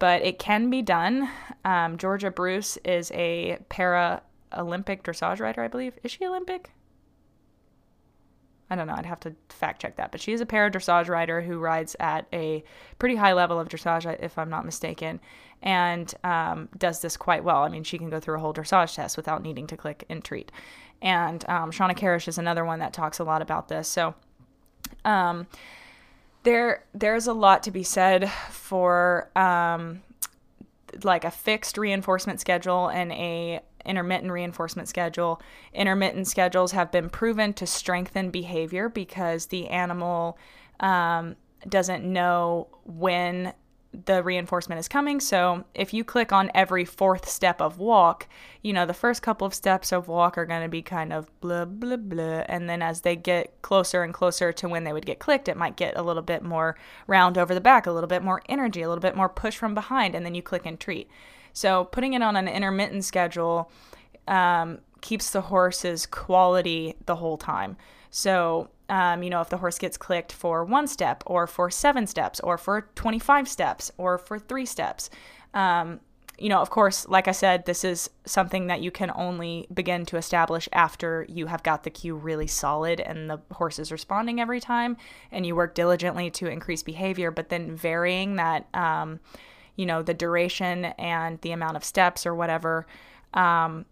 but 0.05 0.21
it 0.21 0.39
can 0.39 0.69
be 0.69 0.83
done. 0.83 1.31
Um, 1.65 1.97
Georgia 1.97 2.31
Bruce 2.31 2.77
is 2.85 3.11
a 3.13 3.57
para 3.71 4.21
Olympic 4.53 5.03
dressage 5.03 5.41
rider, 5.41 5.63
I 5.63 5.69
believe. 5.69 5.95
Is 6.03 6.11
she 6.11 6.27
Olympic? 6.27 6.73
I 8.69 8.77
don't 8.77 8.87
know. 8.87 8.93
I'd 8.95 9.07
have 9.07 9.21
to 9.21 9.35
fact 9.49 9.81
check 9.81 9.97
that. 9.97 10.13
But 10.13 10.21
she 10.21 10.35
is 10.35 10.43
a 10.43 10.45
para 10.45 10.71
dressage 10.71 11.09
rider 11.09 11.41
who 11.41 11.57
rides 11.59 11.97
at 12.01 12.27
a 12.35 12.63
pretty 12.99 13.17
high 13.17 13.33
level 13.33 13.59
of 13.59 13.71
dressage, 13.71 14.23
if 14.23 14.37
I'm 14.37 14.51
not 14.51 14.67
mistaken, 14.67 15.21
and 15.63 16.13
um, 16.23 16.69
does 16.77 17.01
this 17.01 17.17
quite 17.17 17.43
well. 17.43 17.63
I 17.63 17.71
mean, 17.71 17.83
she 17.83 17.97
can 17.97 18.11
go 18.11 18.21
through 18.21 18.37
a 18.37 18.41
whole 18.41 18.53
dressage 18.53 18.97
test 18.97 19.17
without 19.17 19.43
needing 19.43 19.67
to 19.69 19.77
click 19.79 20.05
and 20.11 20.23
treat. 20.23 20.53
And 21.01 21.49
um, 21.49 21.71
Shawna 21.71 21.97
Karrasch 21.97 22.29
is 22.29 22.37
another 22.37 22.67
one 22.67 22.81
that 22.81 22.93
talks 22.93 23.21
a 23.21 23.25
lot 23.25 23.41
about 23.41 23.69
this. 23.69 23.89
So, 23.89 24.15
um, 25.07 25.47
there 26.45 26.85
there's 26.95 27.27
a 27.27 27.33
lot 27.33 27.63
to 27.65 27.71
be 27.71 27.83
said 27.83 28.31
for 28.51 29.31
um, 29.35 30.03
like 31.03 31.25
a 31.25 31.31
fixed 31.31 31.77
reinforcement 31.77 32.41
schedule 32.41 32.89
and 32.89 33.13
a 33.13 33.61
intermittent 33.85 34.33
reinforcement 34.33 34.89
schedule. 34.89 35.41
Intermittent 35.73 36.27
schedules 36.27 36.73
have 36.73 36.91
been 36.91 37.11
proven 37.11 37.53
to 37.55 37.67
strengthen 37.67 38.31
behavior 38.31 38.89
because 38.89 39.47
the 39.47 39.69
animal 39.69 40.39
um, 40.81 41.37
doesn't 41.69 42.05
know 42.05 42.69
when 42.85 43.53
the 44.07 44.23
reinforcement 44.23 44.79
is 44.79 44.89
coming. 44.89 45.21
So 45.21 45.65
if 45.75 45.95
you 45.95 46.05
click 46.05 46.33
on 46.33 46.51
every 46.55 46.85
fourth 46.85 47.29
step 47.29 47.61
of 47.61 47.79
walk, 47.79 48.29
you 48.63 48.73
know, 48.73 48.87
the 48.87 48.95
first 48.95 49.23
couple 49.23 49.47
of 49.47 49.55
steps 49.55 49.93
of 49.93 50.09
walk 50.09 50.37
are 50.39 50.47
going 50.47 50.63
to 50.63 50.69
be 50.69 50.83
kind 50.83 51.13
of 51.13 51.29
blah, 51.41 51.65
blah, 51.65 51.97
blah. 51.97 52.45
And 52.49 52.69
then 52.69 52.83
as 52.83 53.03
they 53.03 53.17
get 53.17 53.61
closer 53.63 54.03
and 54.03 54.13
closer 54.13 54.53
to 54.53 54.69
when 54.69 54.85
they 54.85 54.93
would 54.93 55.07
get 55.07 55.19
clicked, 55.19 55.49
it 55.49 55.57
might 55.57 55.77
get 55.77 55.97
a 55.97 56.03
little 56.03 56.23
bit 56.23 56.43
more 56.43 56.77
round 57.07 57.39
over 57.39 57.55
the 57.55 57.61
back, 57.61 57.87
a 57.87 57.93
little 57.93 58.09
bit 58.09 58.23
more 58.23 58.43
energy, 58.49 58.83
a 58.83 58.89
little 58.89 59.03
bit 59.03 59.17
more 59.17 59.29
push 59.29 59.57
from 59.57 59.75
behind, 59.75 60.15
and 60.15 60.25
then 60.25 60.35
you 60.35 60.43
click 60.43 60.67
and 60.67 60.81
treat. 60.81 61.09
So 61.53 61.85
putting 61.85 62.15
it 62.15 62.23
on 62.23 62.37
an 62.37 62.49
intermittent 62.49 63.05
schedule 63.05 63.71
um, 64.27 64.79
keeps 65.01 65.31
the 65.31 65.43
horse's 65.43 66.07
quality 66.07 66.97
the 67.07 67.17
whole 67.17 67.37
time. 67.37 67.77
So 68.11 68.71
um, 68.95 69.25
you 69.25 69.31
know, 69.31 69.41
if 69.41 69.49
the 69.49 69.57
horse 69.57 69.77
gets 69.77 69.97
clicked 69.97 70.31
for 70.31 70.65
one 70.65 70.87
step 70.87 71.25
or 71.27 71.49
for 71.49 71.69
seven 71.69 72.07
steps 72.07 72.39
or 72.39 72.57
for 72.57 72.83
25 72.95 73.49
steps 73.49 73.91
or 73.99 74.19
for 74.19 74.39
three 74.39 74.65
steps. 74.65 75.11
Um, 75.53 75.99
you 76.39 76.49
know, 76.49 76.61
of 76.61 76.71
course, 76.71 77.09
like 77.09 77.27
I 77.27 77.33
said, 77.33 77.67
this 77.67 77.83
is 77.83 78.09
something 78.25 78.69
that 78.69 78.83
you 78.83 78.93
can 78.93 79.11
only 79.17 79.67
begin 79.75 80.07
to 80.07 80.17
establish 80.17 80.69
after 80.73 81.27
you 81.29 81.47
have 81.47 81.65
got 81.65 81.83
the 81.83 81.91
cue 81.91 82.15
really 82.15 82.47
solid 82.47 83.01
and 83.01 83.29
the 83.29 83.41
horse 83.51 83.81
is 83.81 83.91
responding 83.91 84.41
every 84.41 84.61
time 84.61 84.97
and 85.33 85.45
you 85.45 85.57
work 85.57 85.75
diligently 85.75 86.31
to 86.31 86.47
increase 86.47 86.85
behavior, 86.85 87.33
but 87.33 87.49
then 87.49 87.75
varying 87.75 88.37
that, 88.37 88.69
um, 88.75 89.19
you 89.75 89.87
know, 89.87 90.03
the 90.03 90.15
duration 90.15 90.85
and 90.85 91.41
the 91.41 91.51
amount 91.51 91.77
of 91.77 91.83
steps 91.83 92.27
or 92.27 92.35
whatever. 92.37 92.87
Um, 93.33 93.87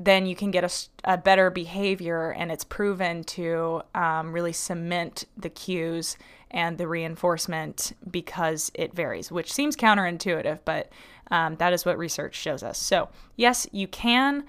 then 0.00 0.26
you 0.26 0.36
can 0.36 0.52
get 0.52 0.62
a, 0.62 1.12
a 1.12 1.18
better 1.18 1.50
behavior, 1.50 2.30
and 2.30 2.52
it's 2.52 2.62
proven 2.62 3.24
to 3.24 3.82
um, 3.96 4.32
really 4.32 4.52
cement 4.52 5.24
the 5.36 5.50
cues 5.50 6.16
and 6.52 6.78
the 6.78 6.86
reinforcement 6.86 7.92
because 8.08 8.70
it 8.74 8.94
varies, 8.94 9.32
which 9.32 9.52
seems 9.52 9.76
counterintuitive, 9.76 10.60
but 10.64 10.90
um, 11.32 11.56
that 11.56 11.72
is 11.72 11.84
what 11.84 11.98
research 11.98 12.36
shows 12.36 12.62
us. 12.62 12.78
So, 12.78 13.08
yes, 13.36 13.66
you 13.72 13.88
can, 13.88 14.44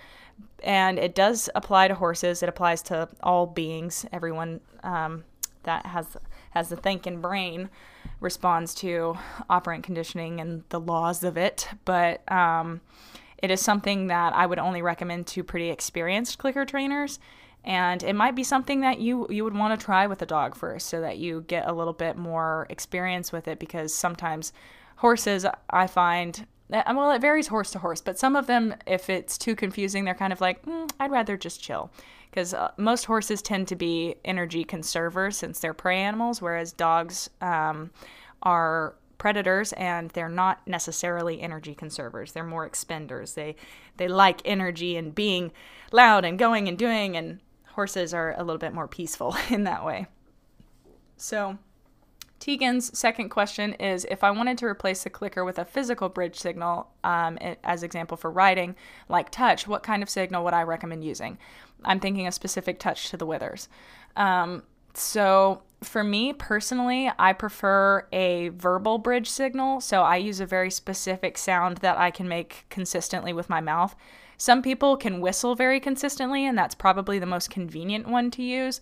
and 0.64 1.00
it 1.00 1.16
does 1.16 1.50
apply 1.56 1.88
to 1.88 1.95
horses. 1.95 2.43
It 2.43 2.47
applies 2.47 2.84
to 2.84 3.10
all 3.24 3.47
beings. 3.47 4.06
Everyone 4.14 4.62
um, 4.84 5.24
that 5.64 5.86
has 5.88 6.16
has 6.52 6.70
the 6.70 6.76
thinking 6.76 7.22
brain 7.22 7.70
responds 8.20 8.74
to 8.74 9.18
operant 9.50 9.84
conditioning 9.84 10.39
and 10.39 10.64
the 10.70 10.80
laws 10.80 11.24
of 11.24 11.38
it. 11.38 11.68
But 11.86 12.30
um, 12.32 12.82
it 13.42 13.52
is 13.52 13.62
something 13.62 14.08
that 14.08 14.34
I 14.34 14.46
would 14.46 14.60
only 14.60 14.82
recommend 14.82 15.28
to 15.28 15.44
pretty 15.44 15.70
experienced 15.70 16.38
clicker 16.38 16.66
trainers. 16.66 17.20
And 17.64 18.04
it 18.04 18.14
might 18.14 18.36
be 18.36 18.44
something 18.44 18.82
that 18.82 19.00
you 19.00 19.28
you 19.30 19.44
would 19.44 19.56
want 19.56 19.78
to 19.78 19.86
try 19.86 20.08
with 20.08 20.22
a 20.22 20.26
dog 20.26 20.56
first 20.56 20.88
so 20.88 21.02
that 21.02 21.18
you 21.18 21.44
get 21.48 21.68
a 21.68 21.74
little 21.74 21.94
bit 21.94 22.18
more 22.18 22.68
experience 22.70 23.32
with 23.32 23.48
it 23.48 23.60
because 23.60 23.94
sometimes 23.94 24.54
horses 24.98 25.46
I 25.70 25.88
find 25.88 26.48
uh, 26.72 26.84
well 26.96 27.12
it 27.12 27.20
varies 27.20 27.48
horse 27.48 27.72
to 27.72 27.80
horse 27.80 28.00
but 28.00 28.18
some 28.18 28.38
of 28.38 28.48
them 28.48 28.76
if 28.88 29.10
it's 29.10 29.38
too 29.38 29.56
confusing 29.56 30.06
they're 30.06 30.14
kind 30.14 30.32
of 30.32 30.40
like 30.40 30.66
mm, 30.66 30.90
I'd 31.02 31.12
rather 31.12 31.36
just 31.36 31.62
chill 31.62 31.92
because 32.32 32.54
uh, 32.54 32.72
most 32.78 33.06
horses 33.06 33.42
tend 33.42 33.68
to 33.68 33.76
be 33.76 34.16
energy 34.24 34.64
conservers 34.64 35.36
since 35.36 35.60
they're 35.60 35.74
prey 35.74 36.00
animals 36.00 36.42
whereas 36.42 36.72
dogs 36.72 37.30
um, 37.42 37.92
are 38.44 38.96
predators 39.20 39.74
and 39.74 40.10
they're 40.12 40.28
not 40.28 40.66
necessarily 40.68 41.40
energy 41.40 41.76
conservers 41.76 42.32
they're 42.32 42.44
more 42.44 42.66
expenders 42.66 43.36
they 43.36 43.56
they 43.98 44.08
like 44.08 44.42
energy 44.46 44.98
and 44.98 45.14
being 45.14 45.52
loud 45.92 46.26
and 46.26 46.40
going 46.40 46.68
and 46.68 46.78
doing 46.78 47.16
and 47.16 47.40
horses 47.74 48.14
are 48.14 48.34
a 48.38 48.44
little 48.44 48.58
bit 48.58 48.74
more 48.74 48.88
peaceful 48.88 49.36
in 49.52 49.66
that 49.66 49.86
way 49.86 50.08
so 51.18 51.58
Tegan's 52.40 52.98
second 52.98 53.30
question 53.30 53.74
is 53.74 54.06
if 54.10 54.24
I 54.24 54.32
wanted 54.32 54.58
to 54.60 54.66
replace 54.66 55.04
the 55.04 55.10
clicker 55.10 55.44
with 55.44 55.60
a 55.60 55.66
physical 55.66 56.08
bridge 56.08 56.40
signal, 56.40 56.90
um, 57.04 57.38
as 57.64 57.84
example 57.84 58.16
for 58.16 58.32
riding, 58.32 58.76
like 59.10 59.30
touch, 59.30 59.68
what 59.68 59.84
kind 59.84 60.02
of 60.02 60.10
signal 60.10 60.46
would 60.46 60.54
I 60.54 60.64
recommend 60.64 61.04
using? 61.04 61.38
I'm 61.84 62.00
thinking 62.00 62.28
a 62.28 62.32
specific 62.32 62.80
touch 62.80 63.10
to 63.10 63.18
the 63.18 63.26
withers. 63.26 63.68
Um, 64.16 64.64
so 64.94 65.64
for 65.82 66.04
me 66.04 66.34
personally, 66.34 67.12
I 67.18 67.34
prefer 67.34 68.08
a 68.12 68.50
verbal 68.50 68.98
bridge 68.98 69.30
signal. 69.30 69.82
So 69.82 70.02
I 70.02 70.18
use 70.18 70.40
a 70.40 70.46
very 70.46 70.72
specific 70.72 71.38
sound 71.38 71.78
that 71.78 71.98
I 71.98 72.12
can 72.12 72.28
make 72.28 72.66
consistently 72.70 73.34
with 73.34 73.50
my 73.50 73.62
mouth. 73.62 73.96
Some 74.38 74.62
people 74.62 74.96
can 74.96 75.20
whistle 75.20 75.56
very 75.56 75.80
consistently, 75.80 76.46
and 76.46 76.58
that's 76.58 76.76
probably 76.76 77.20
the 77.20 77.26
most 77.26 77.50
convenient 77.50 78.08
one 78.08 78.32
to 78.32 78.44
use. 78.44 78.80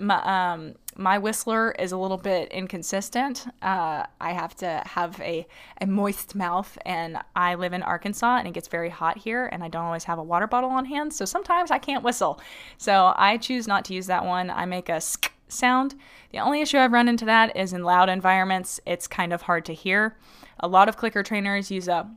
My, 0.00 0.52
um, 0.52 0.74
my 0.96 1.18
whistler 1.18 1.72
is 1.72 1.92
a 1.92 1.96
little 1.96 2.16
bit 2.16 2.50
inconsistent. 2.50 3.46
Uh, 3.62 4.04
I 4.20 4.32
have 4.32 4.54
to 4.56 4.82
have 4.86 5.20
a, 5.20 5.46
a 5.80 5.86
moist 5.86 6.34
mouth, 6.34 6.78
and 6.86 7.18
I 7.34 7.54
live 7.54 7.72
in 7.72 7.82
Arkansas, 7.82 8.38
and 8.38 8.48
it 8.48 8.54
gets 8.54 8.68
very 8.68 8.88
hot 8.88 9.18
here, 9.18 9.46
and 9.46 9.62
I 9.62 9.68
don't 9.68 9.84
always 9.84 10.04
have 10.04 10.18
a 10.18 10.22
water 10.22 10.46
bottle 10.46 10.70
on 10.70 10.86
hand, 10.86 11.12
so 11.12 11.24
sometimes 11.24 11.70
I 11.70 11.78
can't 11.78 12.04
whistle. 12.04 12.40
So 12.78 13.12
I 13.16 13.36
choose 13.36 13.66
not 13.66 13.84
to 13.86 13.94
use 13.94 14.06
that 14.06 14.24
one. 14.24 14.50
I 14.50 14.64
make 14.64 14.88
a 14.88 15.00
sk 15.00 15.30
sound. 15.48 15.94
The 16.32 16.38
only 16.38 16.60
issue 16.60 16.78
I've 16.78 16.92
run 16.92 17.08
into 17.08 17.24
that 17.26 17.56
is 17.56 17.72
in 17.72 17.84
loud 17.84 18.08
environments, 18.08 18.80
it's 18.86 19.06
kind 19.06 19.32
of 19.32 19.42
hard 19.42 19.64
to 19.66 19.74
hear. 19.74 20.16
A 20.60 20.68
lot 20.68 20.88
of 20.88 20.96
clicker 20.96 21.22
trainers 21.22 21.70
use 21.70 21.88
a 21.88 22.10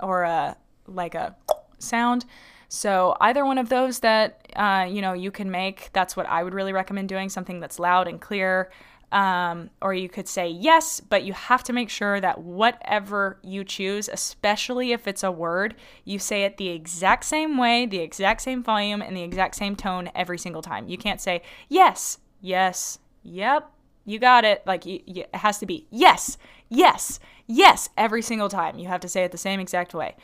or 0.00 0.22
a 0.22 0.56
like 0.86 1.14
a 1.14 1.36
sound. 1.78 2.24
So 2.68 3.16
either 3.20 3.44
one 3.44 3.58
of 3.58 3.68
those 3.68 4.00
that 4.00 4.48
uh, 4.56 4.88
you 4.90 5.02
know 5.02 5.12
you 5.12 5.30
can 5.30 5.50
make, 5.50 5.90
that's 5.92 6.16
what 6.16 6.26
I 6.26 6.42
would 6.42 6.54
really 6.54 6.72
recommend 6.72 7.08
doing. 7.08 7.28
Something 7.28 7.60
that's 7.60 7.78
loud 7.78 8.08
and 8.08 8.20
clear. 8.20 8.70
Um, 9.12 9.68
or 9.82 9.92
you 9.92 10.08
could 10.08 10.26
say 10.26 10.48
yes, 10.48 10.98
but 10.98 11.22
you 11.22 11.34
have 11.34 11.62
to 11.64 11.74
make 11.74 11.90
sure 11.90 12.18
that 12.18 12.40
whatever 12.40 13.38
you 13.42 13.62
choose, 13.62 14.08
especially 14.08 14.92
if 14.92 15.06
it's 15.06 15.22
a 15.22 15.30
word, 15.30 15.74
you 16.06 16.18
say 16.18 16.44
it 16.44 16.56
the 16.56 16.70
exact 16.70 17.24
same 17.24 17.58
way, 17.58 17.84
the 17.84 17.98
exact 17.98 18.40
same 18.40 18.62
volume, 18.62 19.02
and 19.02 19.14
the 19.14 19.22
exact 19.22 19.54
same 19.54 19.76
tone 19.76 20.10
every 20.14 20.38
single 20.38 20.62
time. 20.62 20.88
You 20.88 20.96
can't 20.96 21.20
say 21.20 21.42
yes, 21.68 22.20
yes, 22.42 22.98
yep, 23.22 23.70
you 24.04 24.18
got 24.18 24.44
it. 24.44 24.62
Like 24.66 24.86
it 24.86 25.34
has 25.34 25.58
to 25.60 25.66
be 25.66 25.86
yes, 25.90 26.36
yes, 26.68 27.18
yes 27.46 27.88
every 27.96 28.20
single 28.20 28.50
time. 28.50 28.78
You 28.78 28.88
have 28.88 29.00
to 29.00 29.08
say 29.08 29.24
it 29.24 29.32
the 29.32 29.38
same 29.38 29.60
exact 29.60 29.94
way. 29.94 30.16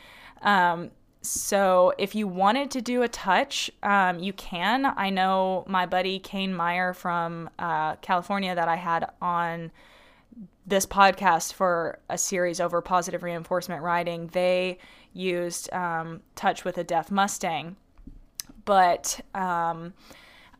Um, 0.43 0.91
so 1.21 1.93
if 1.97 2.15
you 2.15 2.27
wanted 2.27 2.71
to 2.71 2.81
do 2.81 3.01
a 3.01 3.07
touch, 3.07 3.69
um, 3.83 4.19
you 4.19 4.31
can. 4.33 4.85
I 4.85 5.09
know 5.09 5.65
my 5.67 5.85
buddy 5.85 6.19
Kane 6.19 6.53
Meyer 6.53 6.93
from 6.93 7.49
uh, 7.59 7.95
California 7.97 8.55
that 8.55 8.67
I 8.67 8.75
had 8.75 9.09
on 9.21 9.71
this 10.65 10.85
podcast 10.85 11.53
for 11.53 11.99
a 12.09 12.17
series 12.17 12.61
over 12.61 12.81
positive 12.81 13.23
reinforcement 13.23 13.81
riding. 13.81 14.27
They 14.27 14.77
used 15.13 15.71
um, 15.73 16.21
touch 16.35 16.63
with 16.63 16.77
a 16.77 16.83
deaf 16.83 17.11
Mustang, 17.11 17.75
but 18.63 19.19
um, 19.33 19.93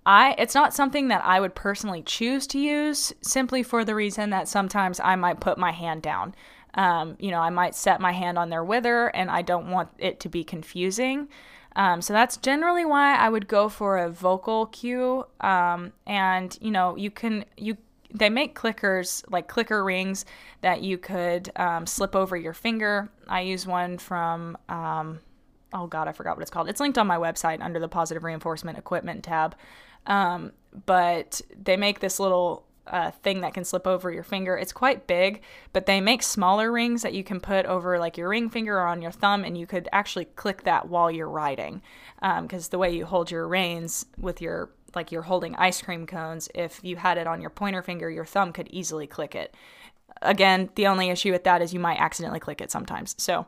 I 0.05 0.35
it's 0.37 0.55
not 0.55 0.73
something 0.73 1.09
that 1.09 1.23
I 1.25 1.39
would 1.39 1.55
personally 1.55 2.01
choose 2.01 2.47
to 2.47 2.59
use 2.59 3.13
simply 3.21 3.63
for 3.63 3.83
the 3.83 3.95
reason 3.95 4.29
that 4.31 4.47
sometimes 4.47 4.99
I 4.99 5.15
might 5.15 5.39
put 5.39 5.57
my 5.57 5.71
hand 5.71 6.01
down. 6.01 6.35
Um, 6.73 7.15
you 7.19 7.31
know, 7.31 7.39
I 7.39 7.49
might 7.49 7.75
set 7.75 7.99
my 7.99 8.11
hand 8.11 8.37
on 8.37 8.49
their 8.49 8.63
wither 8.63 9.07
and 9.07 9.29
I 9.29 9.41
don't 9.41 9.71
want 9.71 9.89
it 9.97 10.19
to 10.21 10.29
be 10.29 10.43
confusing. 10.43 11.27
Um, 11.75 12.01
so 12.01 12.13
that's 12.13 12.37
generally 12.37 12.85
why 12.85 13.15
I 13.15 13.29
would 13.29 13.47
go 13.47 13.69
for 13.69 13.97
a 13.97 14.09
vocal 14.09 14.67
cue. 14.67 15.25
Um, 15.41 15.93
and 16.05 16.57
you 16.61 16.71
know, 16.71 16.95
you 16.95 17.11
can 17.11 17.45
you 17.57 17.77
they 18.11 18.29
make 18.29 18.55
clickers 18.57 19.23
like 19.29 19.47
clicker 19.47 19.83
rings 19.83 20.25
that 20.61 20.81
you 20.81 20.97
could 20.97 21.51
um, 21.55 21.85
slip 21.85 22.15
over 22.15 22.35
your 22.35 22.53
finger. 22.53 23.09
I 23.27 23.41
use 23.41 23.67
one 23.67 23.97
from 23.97 24.57
um, 24.67 25.19
oh 25.73 25.87
god, 25.87 26.07
I 26.07 26.11
forgot 26.11 26.35
what 26.35 26.41
it's 26.41 26.51
called. 26.51 26.69
It's 26.69 26.79
linked 26.79 26.97
on 26.97 27.07
my 27.07 27.17
website 27.17 27.61
under 27.61 27.79
the 27.79 27.87
positive 27.87 28.23
reinforcement 28.23 28.77
equipment 28.77 29.23
tab. 29.23 29.55
Um, 30.09 30.51
but 30.85 31.41
they 31.55 31.77
make 31.77 31.99
this 31.99 32.19
little 32.19 32.65
uh, 32.87 33.11
thing 33.11 33.41
that 33.41 33.53
can 33.53 33.63
slip 33.63 33.85
over 33.85 34.11
your 34.11 34.23
finger. 34.23 34.57
It's 34.57 34.71
quite 34.71 35.07
big, 35.07 35.41
but 35.73 35.85
they 35.85 36.01
make 36.01 36.23
smaller 36.23 36.71
rings 36.71 37.03
that 37.03 37.13
you 37.13 37.23
can 37.23 37.39
put 37.39 37.65
over 37.65 37.99
like 37.99 38.17
your 38.17 38.29
ring 38.29 38.49
finger 38.49 38.79
or 38.79 38.87
on 38.87 39.01
your 39.01 39.11
thumb, 39.11 39.45
and 39.45 39.57
you 39.57 39.67
could 39.67 39.87
actually 39.91 40.25
click 40.25 40.63
that 40.63 40.89
while 40.89 41.11
you're 41.11 41.29
riding. 41.29 41.81
Because 42.19 42.65
um, 42.65 42.69
the 42.71 42.77
way 42.77 42.91
you 42.91 43.05
hold 43.05 43.31
your 43.31 43.47
reins 43.47 44.05
with 44.17 44.41
your 44.41 44.71
like 44.95 45.11
you're 45.11 45.21
holding 45.21 45.55
ice 45.55 45.81
cream 45.83 46.07
cones, 46.07 46.49
if 46.55 46.79
you 46.83 46.95
had 46.95 47.19
it 47.19 47.27
on 47.27 47.41
your 47.41 47.51
pointer 47.51 47.83
finger, 47.83 48.09
your 48.09 48.25
thumb 48.25 48.51
could 48.51 48.67
easily 48.71 49.05
click 49.05 49.35
it. 49.35 49.53
Again, 50.23 50.69
the 50.73 50.87
only 50.87 51.09
issue 51.09 51.31
with 51.31 51.43
that 51.43 51.61
is 51.61 51.73
you 51.73 51.79
might 51.79 51.99
accidentally 51.99 52.39
click 52.39 52.59
it 52.59 52.71
sometimes. 52.71 53.15
So 53.19 53.45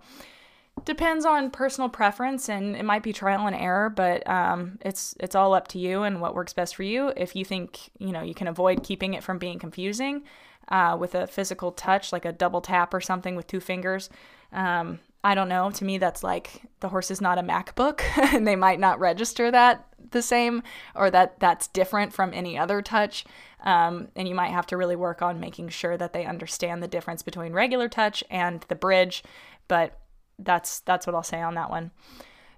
depends 0.85 1.25
on 1.25 1.51
personal 1.51 1.89
preference 1.89 2.49
and 2.49 2.75
it 2.75 2.83
might 2.83 3.03
be 3.03 3.13
trial 3.13 3.47
and 3.47 3.55
error 3.55 3.89
but 3.89 4.27
um, 4.27 4.77
it's 4.81 5.15
it's 5.19 5.35
all 5.35 5.53
up 5.53 5.67
to 5.69 5.79
you 5.79 6.03
and 6.03 6.21
what 6.21 6.35
works 6.35 6.53
best 6.53 6.75
for 6.75 6.83
you. 6.83 7.13
If 7.15 7.35
you 7.35 7.45
think 7.45 7.91
you 7.99 8.11
know 8.11 8.21
you 8.21 8.33
can 8.33 8.47
avoid 8.47 8.83
keeping 8.83 9.13
it 9.13 9.23
from 9.23 9.37
being 9.37 9.59
confusing 9.59 10.23
uh, 10.69 10.97
with 10.99 11.15
a 11.15 11.27
physical 11.27 11.71
touch 11.71 12.11
like 12.11 12.25
a 12.25 12.31
double 12.31 12.61
tap 12.61 12.93
or 12.93 13.01
something 13.01 13.35
with 13.35 13.47
two 13.47 13.59
fingers 13.59 14.09
um, 14.53 14.99
i 15.23 15.35
don't 15.35 15.49
know. 15.49 15.69
To 15.71 15.85
me 15.85 15.97
that's 15.97 16.23
like 16.23 16.61
the 16.79 16.89
horse 16.89 17.11
is 17.11 17.21
not 17.21 17.37
a 17.37 17.43
macbook 17.43 18.01
and 18.33 18.47
they 18.47 18.55
might 18.55 18.79
not 18.79 18.99
register 18.99 19.51
that 19.51 19.87
the 20.11 20.21
same 20.21 20.63
or 20.95 21.11
that 21.11 21.39
that's 21.39 21.67
different 21.67 22.11
from 22.11 22.33
any 22.33 22.57
other 22.57 22.81
touch 22.81 23.25
um, 23.63 24.07
and 24.15 24.27
you 24.27 24.33
might 24.33 24.49
have 24.49 24.65
to 24.67 24.77
really 24.77 24.95
work 24.95 25.21
on 25.21 25.39
making 25.39 25.69
sure 25.69 25.95
that 25.95 26.13
they 26.13 26.25
understand 26.25 26.81
the 26.81 26.87
difference 26.87 27.21
between 27.21 27.53
regular 27.53 27.87
touch 27.87 28.23
and 28.29 28.65
the 28.67 28.75
bridge 28.75 29.23
but 29.67 30.00
that's 30.43 30.79
that's 30.81 31.05
what 31.05 31.15
I'll 31.15 31.23
say 31.23 31.41
on 31.41 31.55
that 31.55 31.69
one. 31.69 31.91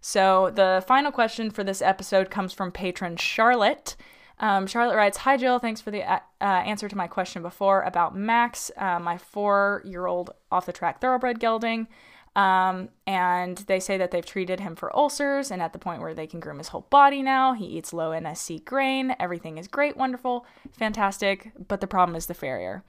So 0.02 0.52
the 0.54 0.84
final 0.88 1.12
question 1.12 1.50
for 1.50 1.64
this 1.64 1.82
episode 1.82 2.30
comes 2.30 2.54
from 2.54 2.72
patron 2.72 3.18
Charlotte. 3.18 3.96
Um, 4.40 4.68
Charlotte 4.68 4.96
writes, 4.96 5.18
"Hi 5.20 5.38
Jill, 5.38 5.60
thanks 5.60 5.80
for 5.80 5.92
the 5.92 6.04
uh, 6.04 6.20
uh, 6.42 6.44
answer 6.44 6.90
to 6.90 6.98
my 6.98 7.08
question 7.08 7.42
before 7.42 7.84
about 7.84 8.16
Max, 8.16 8.72
uh, 8.78 9.00
my 9.00 9.18
four-year-old 9.18 10.32
off-the-track 10.52 11.00
thoroughbred 11.00 11.40
gelding." 11.40 11.88
Um, 12.36 12.90
and 13.06 13.58
they 13.60 13.80
say 13.80 13.98
that 13.98 14.12
they've 14.12 14.26
treated 14.26 14.60
him 14.60 14.76
for 14.76 14.96
ulcers 14.96 15.52
and 15.52 15.62
at 15.62 15.72
the 15.72 15.80
point 15.80 16.02
where 16.02 16.16
they 16.16 16.26
can 16.26 16.40
groom 16.40 16.58
his 16.58 16.70
whole 16.70 16.88
body 16.90 17.22
now. 17.22 17.54
He 17.54 17.66
eats 17.66 17.94
low 17.94 18.10
NSC 18.10 18.66
grain. 18.66 19.16
Everything 19.20 19.58
is 19.58 19.68
great, 19.68 19.96
wonderful, 19.96 20.46
fantastic. 20.72 21.52
But 21.68 21.80
the 21.80 21.88
problem 21.88 22.16
is 22.16 22.26
the 22.26 22.34
farrier. 22.34 22.84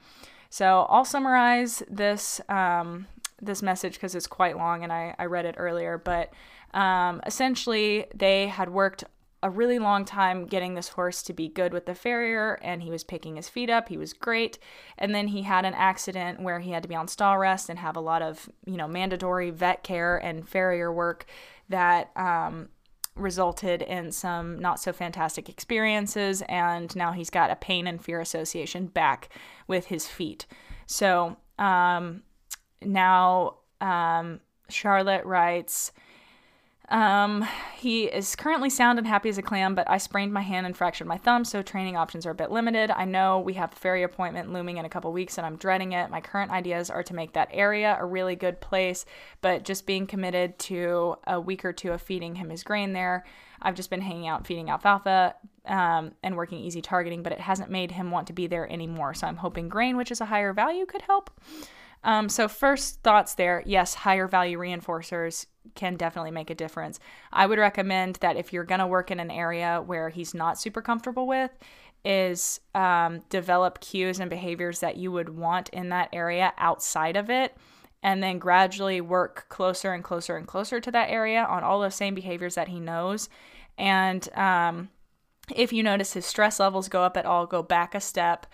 So 0.49 0.87
I'll 0.89 1.05
summarize 1.05 1.83
this 1.89 2.41
um, 2.49 3.07
this 3.41 3.61
message 3.61 3.93
because 3.93 4.15
it's 4.15 4.27
quite 4.27 4.57
long 4.57 4.83
and 4.83 4.91
I, 4.91 5.15
I 5.19 5.25
read 5.25 5.45
it 5.45 5.55
earlier. 5.57 5.97
But 5.97 6.33
um, 6.73 7.21
essentially, 7.25 8.05
they 8.13 8.47
had 8.47 8.69
worked 8.69 9.03
a 9.43 9.49
really 9.49 9.77
long 9.77 10.05
time 10.05 10.47
getting 10.47 10.73
this 10.73 10.89
horse 10.89 11.21
to 11.21 11.33
be 11.33 11.47
good 11.47 11.71
with 11.71 11.85
the 11.85 11.93
farrier 11.93 12.57
and 12.63 12.81
he 12.81 12.89
was 12.89 13.03
picking 13.03 13.35
his 13.35 13.47
feet 13.47 13.69
up 13.69 13.89
he 13.89 13.97
was 13.97 14.11
great 14.11 14.57
and 14.97 15.13
then 15.13 15.27
he 15.27 15.43
had 15.43 15.65
an 15.65 15.73
accident 15.75 16.41
where 16.41 16.61
he 16.61 16.71
had 16.71 16.81
to 16.81 16.89
be 16.89 16.95
on 16.95 17.07
stall 17.07 17.37
rest 17.37 17.69
and 17.69 17.77
have 17.77 17.95
a 17.95 17.99
lot 17.99 18.23
of 18.23 18.49
you 18.65 18.75
know 18.75 18.87
mandatory 18.87 19.51
vet 19.51 19.83
care 19.83 20.17
and 20.17 20.49
farrier 20.49 20.91
work 20.91 21.27
that 21.69 22.09
um, 22.15 22.69
resulted 23.15 23.81
in 23.81 24.11
some 24.11 24.59
not 24.59 24.79
so 24.79 24.91
fantastic 24.91 25.49
experiences, 25.49 26.43
and 26.49 26.95
now 26.95 27.11
he's 27.11 27.29
got 27.29 27.51
a 27.51 27.55
pain 27.55 27.87
and 27.87 28.03
fear 28.03 28.19
association 28.19 28.87
back 28.87 29.29
with 29.67 29.85
his 29.85 30.07
feet. 30.07 30.45
So 30.85 31.37
um, 31.57 32.23
now 32.81 33.55
um, 33.81 34.39
Charlotte 34.69 35.25
writes, 35.25 35.91
um, 36.89 37.47
he 37.77 38.03
is 38.03 38.35
currently 38.35 38.69
sound 38.69 38.99
and 38.99 39.07
happy 39.07 39.29
as 39.29 39.39
a 39.39 39.41
clam, 39.41 39.73
but 39.73 39.89
I 39.89 39.97
sprained 39.97 40.31
my 40.31 40.41
hand 40.41 40.67
and 40.67 40.77
fractured 40.77 41.07
my 41.07 41.17
thumb, 41.17 41.43
so 41.43 41.63
training 41.63 41.97
options 41.97 42.27
are 42.27 42.31
a 42.31 42.35
bit 42.35 42.51
limited. 42.51 42.91
I 42.91 43.05
know 43.05 43.39
we 43.39 43.53
have 43.53 43.71
the 43.71 43.77
ferry 43.77 44.03
appointment 44.03 44.53
looming 44.53 44.77
in 44.77 44.85
a 44.85 44.89
couple 44.89 45.11
weeks 45.11 45.37
and 45.37 45.47
I'm 45.47 45.55
dreading 45.55 45.93
it. 45.93 46.11
My 46.11 46.21
current 46.21 46.51
ideas 46.51 46.91
are 46.91 47.01
to 47.03 47.15
make 47.15 47.33
that 47.33 47.49
area 47.51 47.97
a 47.99 48.05
really 48.05 48.35
good 48.35 48.61
place, 48.61 49.05
but 49.41 49.63
just 49.63 49.87
being 49.87 50.05
committed 50.05 50.59
to 50.59 51.15
a 51.25 51.41
week 51.41 51.65
or 51.65 51.73
two 51.73 51.91
of 51.91 52.01
feeding 52.01 52.35
him 52.35 52.49
his 52.49 52.63
grain 52.63 52.93
there. 52.93 53.25
I've 53.61 53.75
just 53.75 53.89
been 53.89 54.01
hanging 54.01 54.27
out 54.27 54.45
feeding 54.45 54.69
alfalfa 54.69 55.35
um, 55.65 56.11
and 56.21 56.37
working 56.37 56.59
easy 56.59 56.83
targeting, 56.83 57.23
but 57.23 57.31
it 57.31 57.39
hasn't 57.39 57.71
made 57.71 57.91
him 57.91 58.11
want 58.11 58.27
to 58.27 58.33
be 58.33 58.45
there 58.45 58.71
anymore. 58.71 59.15
So 59.15 59.25
I'm 59.25 59.37
hoping 59.37 59.69
grain, 59.69 59.97
which 59.97 60.11
is 60.11 60.21
a 60.21 60.25
higher 60.25 60.53
value, 60.53 60.85
could 60.85 61.01
help. 61.01 61.31
Um, 62.05 62.29
so, 62.29 62.47
first 62.47 63.01
thoughts 63.01 63.33
there 63.33 63.63
yes, 63.65 63.95
higher 63.95 64.27
value 64.27 64.59
reinforcers 64.59 65.47
can 65.73 65.97
definitely 65.97 66.31
make 66.31 66.51
a 66.51 66.55
difference. 66.55 66.99
I 67.33 67.47
would 67.47 67.57
recommend 67.57 68.17
that 68.17 68.37
if 68.37 68.53
you're 68.53 68.63
going 68.63 68.79
to 68.79 68.87
work 68.87 69.09
in 69.09 69.19
an 69.19 69.31
area 69.31 69.81
where 69.83 70.09
he's 70.09 70.35
not 70.35 70.59
super 70.59 70.83
comfortable 70.83 71.25
with, 71.27 71.51
is 72.05 72.61
um, 72.75 73.23
develop 73.29 73.81
cues 73.81 74.19
and 74.19 74.29
behaviors 74.29 74.79
that 74.81 74.97
you 74.97 75.11
would 75.11 75.29
want 75.29 75.69
in 75.69 75.89
that 75.89 76.09
area 76.13 76.53
outside 76.59 77.17
of 77.17 77.31
it, 77.31 77.57
and 78.03 78.21
then 78.21 78.37
gradually 78.37 79.01
work 79.01 79.47
closer 79.49 79.91
and 79.91 80.03
closer 80.03 80.37
and 80.37 80.47
closer 80.47 80.79
to 80.79 80.91
that 80.91 81.09
area 81.09 81.43
on 81.43 81.63
all 81.63 81.81
those 81.81 81.95
same 81.95 82.13
behaviors 82.13 82.53
that 82.53 82.67
he 82.67 82.79
knows. 82.79 83.29
And 83.79 84.29
um, 84.37 84.89
if 85.55 85.73
you 85.73 85.81
notice 85.81 86.13
his 86.13 86.27
stress 86.27 86.59
levels 86.59 86.87
go 86.87 87.01
up 87.01 87.17
at 87.17 87.25
all, 87.25 87.47
go 87.47 87.63
back 87.63 87.95
a 87.95 87.99
step 87.99 88.45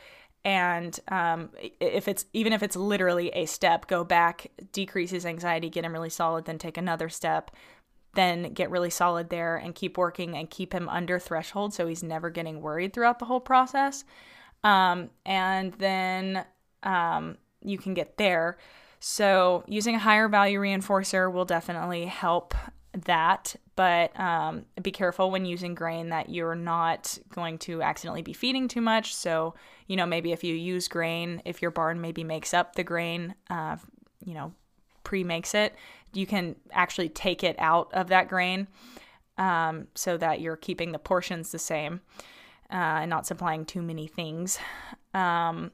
and 0.43 0.99
um, 1.09 1.49
if 1.79 2.07
it's 2.07 2.25
even 2.33 2.51
if 2.53 2.63
it's 2.63 2.75
literally 2.75 3.29
a 3.29 3.45
step 3.45 3.87
go 3.87 4.03
back 4.03 4.47
decrease 4.71 5.11
his 5.11 5.25
anxiety 5.25 5.69
get 5.69 5.85
him 5.85 5.93
really 5.93 6.09
solid 6.09 6.45
then 6.45 6.57
take 6.57 6.77
another 6.77 7.09
step 7.09 7.51
then 8.13 8.53
get 8.53 8.69
really 8.69 8.89
solid 8.89 9.29
there 9.29 9.55
and 9.55 9.75
keep 9.75 9.97
working 9.97 10.35
and 10.35 10.49
keep 10.49 10.73
him 10.73 10.89
under 10.89 11.17
threshold 11.19 11.73
so 11.73 11.87
he's 11.87 12.03
never 12.03 12.29
getting 12.29 12.61
worried 12.61 12.93
throughout 12.93 13.19
the 13.19 13.25
whole 13.25 13.39
process. 13.39 14.03
Um, 14.63 15.09
and 15.25 15.73
then 15.73 16.45
um, 16.83 17.37
you 17.63 17.77
can 17.77 17.93
get 17.93 18.17
there. 18.17 18.57
So 18.99 19.63
using 19.67 19.95
a 19.95 19.99
higher 19.99 20.27
value 20.27 20.59
reinforcer 20.59 21.31
will 21.31 21.45
definitely 21.45 22.05
help 22.05 22.53
that, 22.93 23.55
but 23.75 24.17
um, 24.19 24.65
be 24.81 24.91
careful 24.91 25.31
when 25.31 25.45
using 25.45 25.75
grain 25.75 26.09
that 26.09 26.29
you're 26.29 26.55
not 26.55 27.17
going 27.33 27.57
to 27.59 27.81
accidentally 27.81 28.21
be 28.21 28.33
feeding 28.33 28.67
too 28.67 28.81
much. 28.81 29.15
So, 29.15 29.55
you 29.87 29.95
know, 29.95 30.05
maybe 30.05 30.31
if 30.31 30.43
you 30.43 30.55
use 30.55 30.87
grain, 30.87 31.41
if 31.45 31.61
your 31.61 31.71
barn 31.71 32.01
maybe 32.01 32.23
makes 32.23 32.53
up 32.53 32.75
the 32.75 32.83
grain, 32.83 33.35
uh, 33.49 33.77
you 34.23 34.33
know, 34.33 34.53
pre 35.03 35.23
makes 35.23 35.53
it, 35.55 35.73
you 36.13 36.25
can 36.25 36.55
actually 36.71 37.09
take 37.09 37.43
it 37.43 37.55
out 37.59 37.93
of 37.93 38.09
that 38.09 38.27
grain 38.27 38.67
um, 39.37 39.87
so 39.95 40.17
that 40.17 40.41
you're 40.41 40.57
keeping 40.57 40.91
the 40.91 40.99
portions 40.99 41.51
the 41.51 41.59
same 41.59 42.01
uh, 42.71 43.01
and 43.01 43.09
not 43.09 43.25
supplying 43.25 43.65
too 43.65 43.81
many 43.81 44.07
things. 44.07 44.59
Um, 45.13 45.71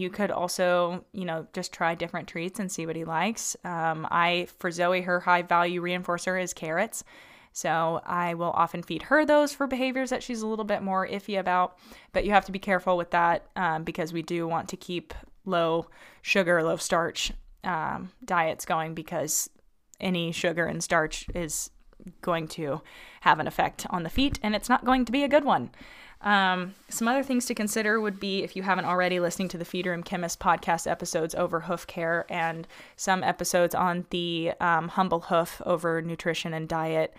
you 0.00 0.10
could 0.10 0.30
also, 0.30 1.04
you 1.12 1.24
know, 1.24 1.46
just 1.52 1.72
try 1.72 1.94
different 1.94 2.28
treats 2.28 2.58
and 2.58 2.70
see 2.70 2.86
what 2.86 2.96
he 2.96 3.04
likes. 3.04 3.56
Um, 3.64 4.06
I, 4.10 4.48
for 4.58 4.70
Zoe, 4.70 5.02
her 5.02 5.20
high 5.20 5.42
value 5.42 5.82
reinforcer 5.82 6.42
is 6.42 6.52
carrots. 6.52 7.04
So 7.52 8.00
I 8.04 8.34
will 8.34 8.50
often 8.50 8.82
feed 8.82 9.04
her 9.04 9.24
those 9.24 9.54
for 9.54 9.68
behaviors 9.68 10.10
that 10.10 10.24
she's 10.24 10.42
a 10.42 10.46
little 10.46 10.64
bit 10.64 10.82
more 10.82 11.06
iffy 11.06 11.38
about. 11.38 11.78
But 12.12 12.24
you 12.24 12.32
have 12.32 12.44
to 12.46 12.52
be 12.52 12.58
careful 12.58 12.96
with 12.96 13.12
that 13.12 13.46
um, 13.54 13.84
because 13.84 14.12
we 14.12 14.22
do 14.22 14.48
want 14.48 14.68
to 14.70 14.76
keep 14.76 15.14
low 15.44 15.86
sugar, 16.20 16.62
low 16.64 16.76
starch 16.76 17.32
um, 17.62 18.10
diets 18.24 18.64
going 18.64 18.94
because 18.94 19.48
any 20.00 20.32
sugar 20.32 20.66
and 20.66 20.82
starch 20.82 21.26
is 21.34 21.70
going 22.20 22.48
to 22.48 22.82
have 23.20 23.38
an 23.38 23.46
effect 23.46 23.86
on 23.90 24.02
the 24.02 24.10
feet 24.10 24.38
and 24.42 24.54
it's 24.54 24.68
not 24.68 24.84
going 24.84 25.04
to 25.04 25.12
be 25.12 25.22
a 25.22 25.28
good 25.28 25.44
one. 25.44 25.70
Um, 26.24 26.74
some 26.88 27.06
other 27.06 27.22
things 27.22 27.44
to 27.46 27.54
consider 27.54 28.00
would 28.00 28.18
be 28.18 28.42
if 28.42 28.56
you 28.56 28.62
haven't 28.62 28.86
already 28.86 29.20
listening 29.20 29.48
to 29.48 29.58
the 29.58 29.64
Feed 29.64 29.86
Room 29.86 30.02
Chemist 30.02 30.40
podcast 30.40 30.90
episodes 30.90 31.34
over 31.34 31.60
hoof 31.60 31.86
care 31.86 32.24
and 32.30 32.66
some 32.96 33.22
episodes 33.22 33.74
on 33.74 34.06
the 34.08 34.52
um, 34.58 34.88
humble 34.88 35.20
hoof 35.20 35.60
over 35.66 36.00
nutrition 36.00 36.54
and 36.54 36.68
diet. 36.68 37.14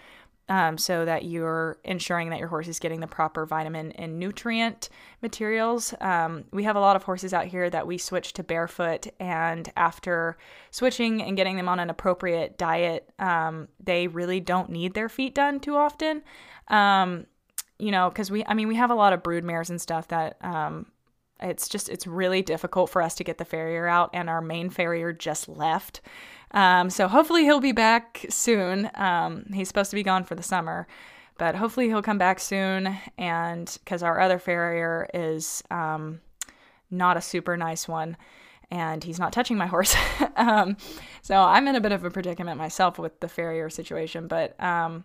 Um, 0.47 0.77
so 0.77 1.05
that 1.05 1.25
you're 1.25 1.79
ensuring 1.83 2.29
that 2.29 2.37
your 2.37 2.49
horse 2.49 2.67
is 2.67 2.77
getting 2.77 2.99
the 2.99 3.07
proper 3.07 3.47
vitamin 3.47 3.91
and 3.93 4.19
nutrient 4.19 4.89
materials. 5.23 5.95
Um, 5.99 6.43
we 6.51 6.65
have 6.65 6.75
a 6.75 6.79
lot 6.79 6.95
of 6.95 7.01
horses 7.01 7.33
out 7.33 7.47
here 7.47 7.67
that 7.67 7.87
we 7.87 7.97
switch 7.97 8.31
to 8.33 8.43
barefoot, 8.43 9.07
and 9.19 9.71
after 9.75 10.37
switching 10.69 11.23
and 11.23 11.35
getting 11.35 11.55
them 11.55 11.67
on 11.67 11.79
an 11.79 11.89
appropriate 11.89 12.59
diet, 12.59 13.09
um, 13.17 13.69
they 13.83 14.05
really 14.07 14.39
don't 14.39 14.69
need 14.69 14.93
their 14.93 15.09
feet 15.09 15.33
done 15.33 15.59
too 15.59 15.75
often. 15.75 16.21
You 17.77 17.91
know, 17.91 18.09
because 18.09 18.31
we, 18.31 18.45
I 18.45 18.53
mean, 18.53 18.67
we 18.67 18.75
have 18.75 18.91
a 18.91 18.95
lot 18.95 19.13
of 19.13 19.23
brood 19.23 19.43
mares 19.43 19.69
and 19.69 19.81
stuff 19.81 20.07
that 20.07 20.37
um, 20.41 20.85
it's 21.41 21.67
just, 21.67 21.89
it's 21.89 22.07
really 22.07 22.41
difficult 22.41 22.89
for 22.89 23.01
us 23.01 23.15
to 23.15 23.23
get 23.23 23.37
the 23.37 23.45
farrier 23.45 23.87
out, 23.87 24.09
and 24.13 24.29
our 24.29 24.41
main 24.41 24.69
farrier 24.69 25.11
just 25.11 25.49
left. 25.49 26.01
Um, 26.51 26.89
so 26.89 27.07
hopefully 27.07 27.43
he'll 27.43 27.59
be 27.59 27.73
back 27.73 28.25
soon. 28.29 28.89
Um, 28.95 29.45
he's 29.53 29.67
supposed 29.67 29.89
to 29.89 29.95
be 29.95 30.03
gone 30.03 30.23
for 30.23 30.35
the 30.35 30.43
summer, 30.43 30.87
but 31.37 31.55
hopefully 31.55 31.87
he'll 31.87 32.01
come 32.01 32.17
back 32.17 32.39
soon. 32.39 32.97
And 33.17 33.77
because 33.83 34.03
our 34.03 34.19
other 34.19 34.39
farrier 34.39 35.09
is 35.13 35.61
um, 35.69 36.21
not 36.89 37.17
a 37.17 37.21
super 37.21 37.57
nice 37.57 37.87
one, 37.87 38.15
and 38.71 39.03
he's 39.03 39.19
not 39.19 39.33
touching 39.33 39.57
my 39.57 39.67
horse. 39.67 39.95
um, 40.37 40.77
so 41.21 41.35
I'm 41.35 41.67
in 41.67 41.75
a 41.75 41.81
bit 41.81 41.91
of 41.91 42.03
a 42.03 42.09
predicament 42.09 42.57
myself 42.57 42.97
with 42.97 43.19
the 43.19 43.27
farrier 43.27 43.69
situation, 43.69 44.27
but 44.27 44.61
um, 44.63 45.03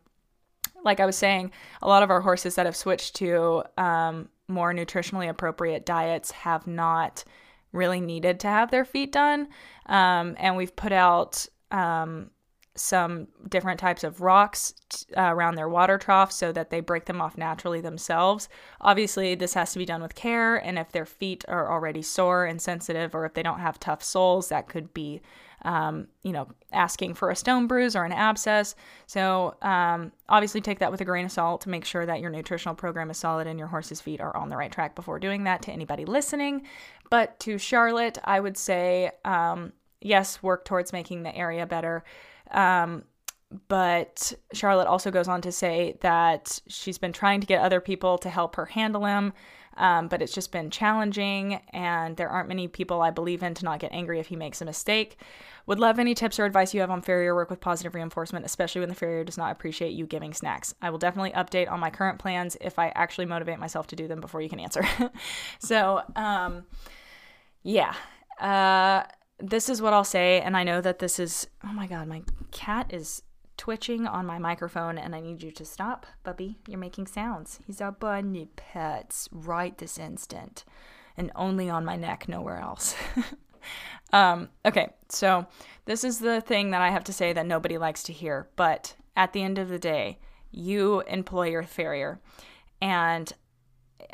like 0.85 1.01
I 1.01 1.07
was 1.07 1.17
saying, 1.17 1.53
a 1.83 1.89
lot 1.89 2.03
of 2.03 2.11
our 2.11 2.21
horses 2.21 2.55
that 2.55 2.67
have 2.67 2.77
switched 2.77 3.17
to 3.17 3.63
um, 3.77 4.29
more 4.49 4.73
nutritionally 4.73 5.29
appropriate 5.29 5.87
diets 5.87 6.31
have 6.31 6.67
not 6.67 7.25
really 7.73 8.01
needed 8.01 8.41
to 8.41 8.49
have 8.49 8.71
their 8.71 8.85
feet 8.85 9.13
done. 9.13 9.49
Um, 9.87 10.37
and 10.39 10.57
we've 10.57 10.75
put 10.75 10.93
out 10.93 11.47
um, 11.71 12.31
some 12.75 13.29
different 13.49 13.79
types 13.79 14.05
of 14.05 14.21
rocks 14.21 14.75
t- 14.89 15.15
uh, 15.15 15.33
around 15.33 15.55
their 15.55 15.69
water 15.69 15.99
troughs 15.99 16.35
so 16.35 16.53
that 16.53 16.71
they 16.71 16.81
break 16.81 17.05
them 17.05 17.21
off 17.21 17.37
naturally 17.37 17.81
themselves. 17.81 18.49
Obviously, 18.81 19.35
this 19.35 19.55
has 19.55 19.73
to 19.73 19.79
be 19.79 19.85
done 19.85 20.03
with 20.03 20.15
care, 20.15 20.57
and 20.57 20.79
if 20.79 20.91
their 20.93 21.07
feet 21.07 21.45
are 21.49 21.71
already 21.71 22.03
sore 22.03 22.45
and 22.45 22.61
sensitive, 22.61 23.15
or 23.15 23.25
if 23.25 23.35
they 23.35 23.43
don't 23.43 23.61
have 23.61 23.79
tough 23.79 24.03
soles, 24.03 24.49
that 24.49 24.69
could 24.69 24.93
be 24.95 25.21
um, 25.63 26.09
you 26.23 26.33
know, 26.33 26.49
asking 26.73 27.15
for 27.15 27.31
a 27.31 27.37
stone 27.37 27.67
bruise 27.67 27.95
or 27.95 28.05
an 28.05 28.13
abscess. 28.13 28.75
So, 29.07 29.55
um, 29.63 30.13
obviously, 30.29 30.61
take 30.61 30.79
that 30.79 30.91
with 30.91 31.01
a 31.01 31.05
grain 31.05 31.27
of 31.27 31.33
salt 31.33 31.63
to 31.63 31.69
make 31.69 31.85
sure 31.85 32.07
that 32.07 32.21
your 32.21 32.31
nutritional 32.31 32.75
program 32.75 33.11
is 33.11 33.19
solid 33.19 33.47
and 33.47 33.59
your 33.59 33.69
horse's 33.69 34.01
feet 34.01 34.21
are 34.21 34.37
on 34.37 34.49
the 34.49 34.57
right 34.57 34.73
track 34.73 34.95
before 34.95 35.19
doing 35.19 35.45
that 35.45 35.63
to 35.63 35.73
anybody 35.73 36.05
listening. 36.05 36.63
But 37.11 37.39
to 37.41 37.59
Charlotte, 37.59 38.19
I 38.25 38.41
would 38.41 38.57
say, 38.57 39.11
um, 39.25 39.73
yes, 40.01 40.43
work 40.43 40.65
towards 40.65 40.93
making 40.93 41.23
the 41.23 41.35
area 41.35 41.67
better. 41.67 42.05
Um, 42.51 43.05
but 43.69 44.33
Charlotte 44.53 44.87
also 44.87 45.11
goes 45.11 45.27
on 45.27 45.41
to 45.43 45.53
say 45.53 45.99
that 46.03 46.61
she's 46.69 46.99
been 46.99 47.13
trying 47.13 47.41
to 47.41 47.47
get 47.47 47.61
other 47.61 47.81
people 47.81 48.17
to 48.19 48.31
help 48.31 48.55
her 48.57 48.67
handle 48.67 49.05
him 49.05 49.33
um, 49.81 50.09
but 50.09 50.21
it's 50.21 50.35
just 50.35 50.53
been 50.53 50.71
challenging, 50.71 51.55
and 51.73 52.19
there 52.19 52.29
aren't 52.29 52.49
many 52.49 52.69
people 52.69 53.01
I 53.01 53.11
believe 53.11 53.43
in 53.43 53.55
to 53.55 53.65
not 53.65 53.81
get 53.81 53.93
angry 53.93 54.21
if 54.21 54.27
he 54.27 54.37
makes 54.37 54.61
a 54.61 54.67
mistake. 54.67 55.17
Would 55.65 55.81
love 55.81 55.99
any 55.99 56.15
tips 56.15 56.39
or 56.39 56.45
advice 56.45 56.75
you 56.75 56.83
have 56.83 56.91
on 56.91 57.01
farrier 57.01 57.35
work 57.35 57.49
with 57.49 57.61
positive 57.61 57.95
reinforcement, 57.95 58.45
especially 58.45 58.81
when 58.81 58.91
the 58.91 58.95
farrier 58.95 59.25
does 59.25 59.39
not 59.39 59.51
appreciate 59.53 59.93
you 59.93 60.07
giving 60.07 60.35
snacks. 60.35 60.75
I 60.83 60.91
will 60.91 60.99
definitely 60.99 61.31
update 61.31 61.71
on 61.71 61.81
my 61.81 61.89
current 61.89 62.19
plans 62.19 62.59
if 62.61 62.79
I 62.79 62.89
actually 62.91 63.25
motivate 63.25 63.59
myself 63.59 63.87
to 63.89 63.97
do 63.97 64.07
them 64.07 64.21
before 64.21 64.43
you 64.43 64.51
can 64.51 64.61
answer. 64.61 64.85
so, 65.59 66.03
um, 66.15 66.65
yeah. 67.63 67.95
Uh, 68.39 69.05
this 69.39 69.71
is 69.71 69.81
what 69.81 69.95
I'll 69.95 70.05
say, 70.05 70.43
and 70.43 70.59
I 70.59 70.63
know 70.63 70.83
that 70.83 70.99
this 70.99 71.19
is. 71.19 71.47
Oh 71.65 71.73
my 71.73 71.87
god, 71.87 72.07
my 72.07 72.23
cat 72.51 72.93
is 72.93 73.23
twitching 73.61 74.07
on 74.07 74.25
my 74.25 74.39
microphone 74.39 74.97
and 74.97 75.15
I 75.15 75.21
need 75.21 75.43
you 75.43 75.51
to 75.51 75.67
stop, 75.67 76.07
Bubby. 76.23 76.57
You're 76.67 76.79
making 76.79 77.07
sounds. 77.07 77.61
He's 77.67 77.83
our 77.83 77.93
bunny 77.93 78.49
pets 78.57 79.29
right 79.31 79.77
this 79.77 79.99
instant 79.99 80.65
and 81.15 81.31
only 81.37 81.69
on 81.69 81.85
my 81.85 81.95
neck, 81.95 82.27
nowhere 82.27 82.59
else. 82.59 82.95
um, 84.15 84.49
okay, 84.65 84.89
so 85.11 85.47
this 85.85 86.05
is 86.05 86.21
the 86.21 86.41
thing 86.41 86.71
that 86.71 86.81
I 86.81 86.89
have 86.89 87.05
to 87.05 87.13
say 87.13 87.35
that 87.35 87.45
nobody 87.45 87.77
likes 87.77 88.03
to 88.05 88.15
hear, 88.15 88.49
but 88.57 88.95
at 89.15 89.35
the 89.35 89.43
end 89.43 89.59
of 89.59 89.69
the 89.69 89.79
day, 89.79 90.21
you 90.51 91.03
employ 91.03 91.51
your 91.51 91.63
farrier. 91.63 92.19
And 92.81 93.31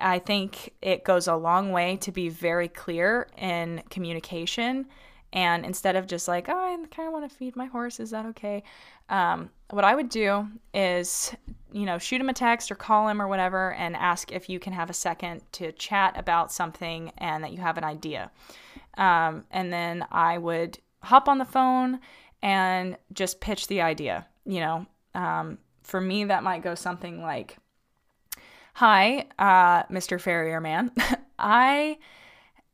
I 0.01 0.18
think 0.18 0.74
it 0.82 1.05
goes 1.05 1.28
a 1.28 1.36
long 1.36 1.70
way 1.70 1.99
to 1.99 2.11
be 2.11 2.30
very 2.30 2.66
clear 2.66 3.28
in 3.38 3.84
communication. 3.90 4.86
And 5.37 5.64
instead 5.64 5.95
of 5.95 6.09
just 6.09 6.26
like, 6.26 6.49
oh, 6.49 6.59
I 6.59 6.76
kind 6.89 7.07
of 7.07 7.12
want 7.12 7.30
to 7.30 7.37
feed 7.37 7.55
my 7.55 7.66
horse, 7.66 8.01
is 8.01 8.11
that 8.11 8.26
okay? 8.26 8.64
Um, 9.09 9.51
what 9.70 9.84
I 9.84 9.95
would 9.95 10.09
do 10.09 10.49
is 10.74 11.32
you 11.76 11.84
know, 11.84 11.99
shoot 11.99 12.22
him 12.22 12.30
a 12.30 12.32
text 12.32 12.70
or 12.70 12.74
call 12.74 13.07
him 13.07 13.20
or 13.20 13.28
whatever 13.28 13.74
and 13.74 13.95
ask 13.97 14.32
if 14.32 14.49
you 14.49 14.59
can 14.59 14.72
have 14.72 14.89
a 14.89 14.95
second 14.95 15.43
to 15.53 15.72
chat 15.72 16.16
about 16.16 16.51
something 16.51 17.12
and 17.18 17.45
that 17.45 17.53
you 17.53 17.59
have 17.59 17.76
an 17.76 17.84
idea. 17.84 18.30
Um, 18.97 19.45
and 19.51 19.70
then 19.70 20.07
I 20.11 20.39
would 20.39 20.78
hop 21.03 21.28
on 21.28 21.37
the 21.37 21.45
phone 21.45 22.01
and 22.43 22.97
just 23.12 23.41
pitch 23.41 23.66
the 23.66 23.82
idea. 23.82 24.26
You 24.47 24.61
know, 24.61 24.87
um, 25.14 25.59
for 25.82 26.01
me, 26.01 26.24
that 26.24 26.43
might 26.43 26.62
go 26.62 26.74
something 26.74 27.20
like, 27.20 27.59
Hi, 28.72 29.26
uh, 29.39 29.82
Mr. 29.93 30.18
Farrier 30.18 30.62
Man. 30.62 30.93
I 31.39 31.99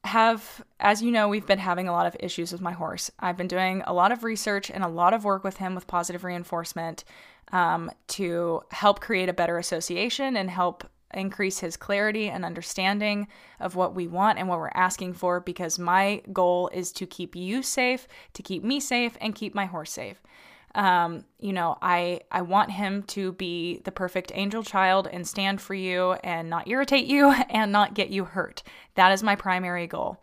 have, 0.05 0.65
as 0.81 1.01
you 1.01 1.11
know, 1.11 1.29
we've 1.29 1.47
been 1.47 1.59
having 1.59 1.89
a 1.89 1.93
lot 1.93 2.07
of 2.07 2.17
issues 2.19 2.53
with 2.53 2.61
my 2.61 2.73
horse. 2.73 3.11
I've 3.21 3.37
been 3.37 3.49
doing 3.49 3.83
a 3.87 3.93
lot 3.93 4.13
of 4.13 4.25
research 4.25 4.71
and 4.71 4.83
a 4.83 4.89
lot 4.89 5.15
of 5.15 5.25
work 5.25 5.45
with 5.45 5.59
him 5.59 5.75
with 5.75 5.87
positive 5.87 6.25
reinforcement 6.25 7.05
um, 7.53 7.91
to 8.09 8.63
help 8.71 9.01
create 9.01 9.29
a 9.29 9.33
better 9.33 9.59
association 9.59 10.37
and 10.37 10.51
help 10.51 10.85
increase 11.15 11.61
his 11.61 11.77
clarity 11.77 12.29
and 12.29 12.45
understanding 12.45 13.29
of 13.61 13.77
what 13.77 13.95
we 13.95 14.07
want 14.07 14.39
and 14.39 14.49
what 14.49 14.59
we're 14.59 14.71
asking 14.75 15.13
for 15.13 15.41
because 15.41 15.79
my 15.79 16.23
goal 16.33 16.69
is 16.73 16.91
to 16.93 17.07
keep 17.07 17.37
you 17.37 17.63
safe, 17.63 18.09
to 18.33 18.43
keep 18.43 18.65
me 18.65 18.81
safe, 18.81 19.17
and 19.21 19.35
keep 19.35 19.55
my 19.55 19.67
horse 19.67 19.93
safe. 19.93 20.23
Um, 20.75 21.25
you 21.39 21.53
know, 21.53 21.77
I 21.83 22.21
I 22.31 22.43
want 22.43 22.71
him 22.71 23.03
to 23.05 23.33
be 23.33 23.81
the 23.85 23.93
perfect 23.93 24.33
angel 24.35 24.63
child 24.63 25.09
and 25.11 25.27
stand 25.27 25.61
for 25.61 25.75
you 25.75 26.13
and 26.25 26.49
not 26.49 26.69
irritate 26.69 27.07
you 27.07 27.31
and 27.51 27.73
not 27.73 27.95
get 27.95 28.11
you 28.11 28.25
hurt. 28.25 28.63
That 28.95 29.13
is 29.13 29.23
my 29.23 29.37
primary 29.37 29.87
goal. 29.87 30.23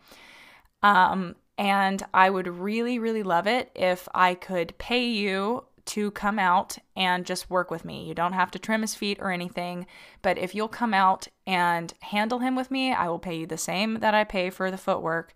Um, 0.81 1.35
and 1.57 2.01
I 2.13 2.29
would 2.29 2.47
really, 2.47 2.99
really 2.99 3.23
love 3.23 3.45
it 3.45 3.69
if 3.75 4.07
I 4.15 4.33
could 4.33 4.77
pay 4.77 5.05
you 5.05 5.65
to 5.85 6.11
come 6.11 6.37
out 6.39 6.77
and 6.95 7.25
just 7.25 7.49
work 7.49 7.71
with 7.71 7.83
me. 7.83 8.05
You 8.05 8.13
don't 8.13 8.33
have 8.33 8.51
to 8.51 8.59
trim 8.59 8.81
his 8.81 8.95
feet 8.95 9.17
or 9.19 9.31
anything, 9.31 9.87
but 10.21 10.37
if 10.37 10.53
you'll 10.53 10.67
come 10.67 10.93
out 10.93 11.27
and 11.47 11.91
handle 12.01 12.39
him 12.39 12.55
with 12.55 12.69
me, 12.69 12.93
I 12.93 13.09
will 13.09 13.19
pay 13.19 13.39
you 13.39 13.47
the 13.47 13.57
same 13.57 13.95
that 14.01 14.13
I 14.13 14.23
pay 14.23 14.51
for 14.51 14.69
the 14.69 14.77
footwork. 14.77 15.33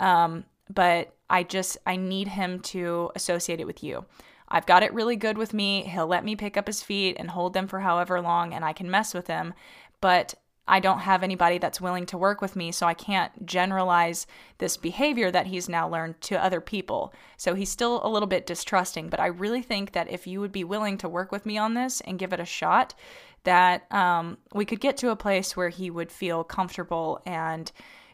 Um, 0.00 0.44
but 0.68 1.14
I 1.30 1.44
just 1.44 1.78
I 1.86 1.96
need 1.96 2.28
him 2.28 2.60
to 2.60 3.10
associate 3.14 3.60
it 3.60 3.66
with 3.66 3.82
you. 3.82 4.04
I've 4.52 4.66
got 4.66 4.82
it 4.82 4.92
really 4.92 5.16
good 5.16 5.38
with 5.38 5.54
me. 5.54 5.82
He'll 5.84 6.06
let 6.06 6.24
me 6.24 6.36
pick 6.36 6.58
up 6.58 6.66
his 6.66 6.82
feet 6.82 7.16
and 7.18 7.30
hold 7.30 7.54
them 7.54 7.66
for 7.66 7.80
however 7.80 8.20
long 8.20 8.52
and 8.52 8.64
I 8.64 8.74
can 8.74 8.90
mess 8.90 9.14
with 9.14 9.26
him, 9.26 9.54
but 10.02 10.34
I 10.68 10.78
don't 10.78 11.00
have 11.00 11.24
anybody 11.24 11.58
that's 11.58 11.80
willing 11.80 12.06
to 12.06 12.18
work 12.18 12.40
with 12.40 12.54
me, 12.54 12.70
so 12.70 12.86
I 12.86 12.94
can't 12.94 13.44
generalize 13.44 14.28
this 14.58 14.76
behavior 14.76 15.30
that 15.30 15.48
he's 15.48 15.68
now 15.68 15.88
learned 15.88 16.20
to 16.22 16.42
other 16.42 16.60
people. 16.60 17.12
So 17.36 17.54
he's 17.54 17.68
still 17.68 18.00
a 18.04 18.08
little 18.08 18.28
bit 18.28 18.46
distrusting, 18.46 19.08
but 19.08 19.18
I 19.18 19.26
really 19.26 19.62
think 19.62 19.92
that 19.92 20.10
if 20.10 20.26
you 20.26 20.40
would 20.40 20.52
be 20.52 20.62
willing 20.62 20.98
to 20.98 21.08
work 21.08 21.32
with 21.32 21.46
me 21.46 21.58
on 21.58 21.74
this 21.74 22.00
and 22.02 22.18
give 22.18 22.32
it 22.32 22.38
a 22.38 22.44
shot, 22.44 22.94
that 23.42 23.90
um, 23.92 24.38
we 24.54 24.64
could 24.64 24.80
get 24.80 24.96
to 24.98 25.10
a 25.10 25.16
place 25.16 25.56
where 25.56 25.70
he 25.70 25.90
would 25.90 26.12
feel 26.12 26.44
comfortable 26.44 27.20
and 27.26 27.72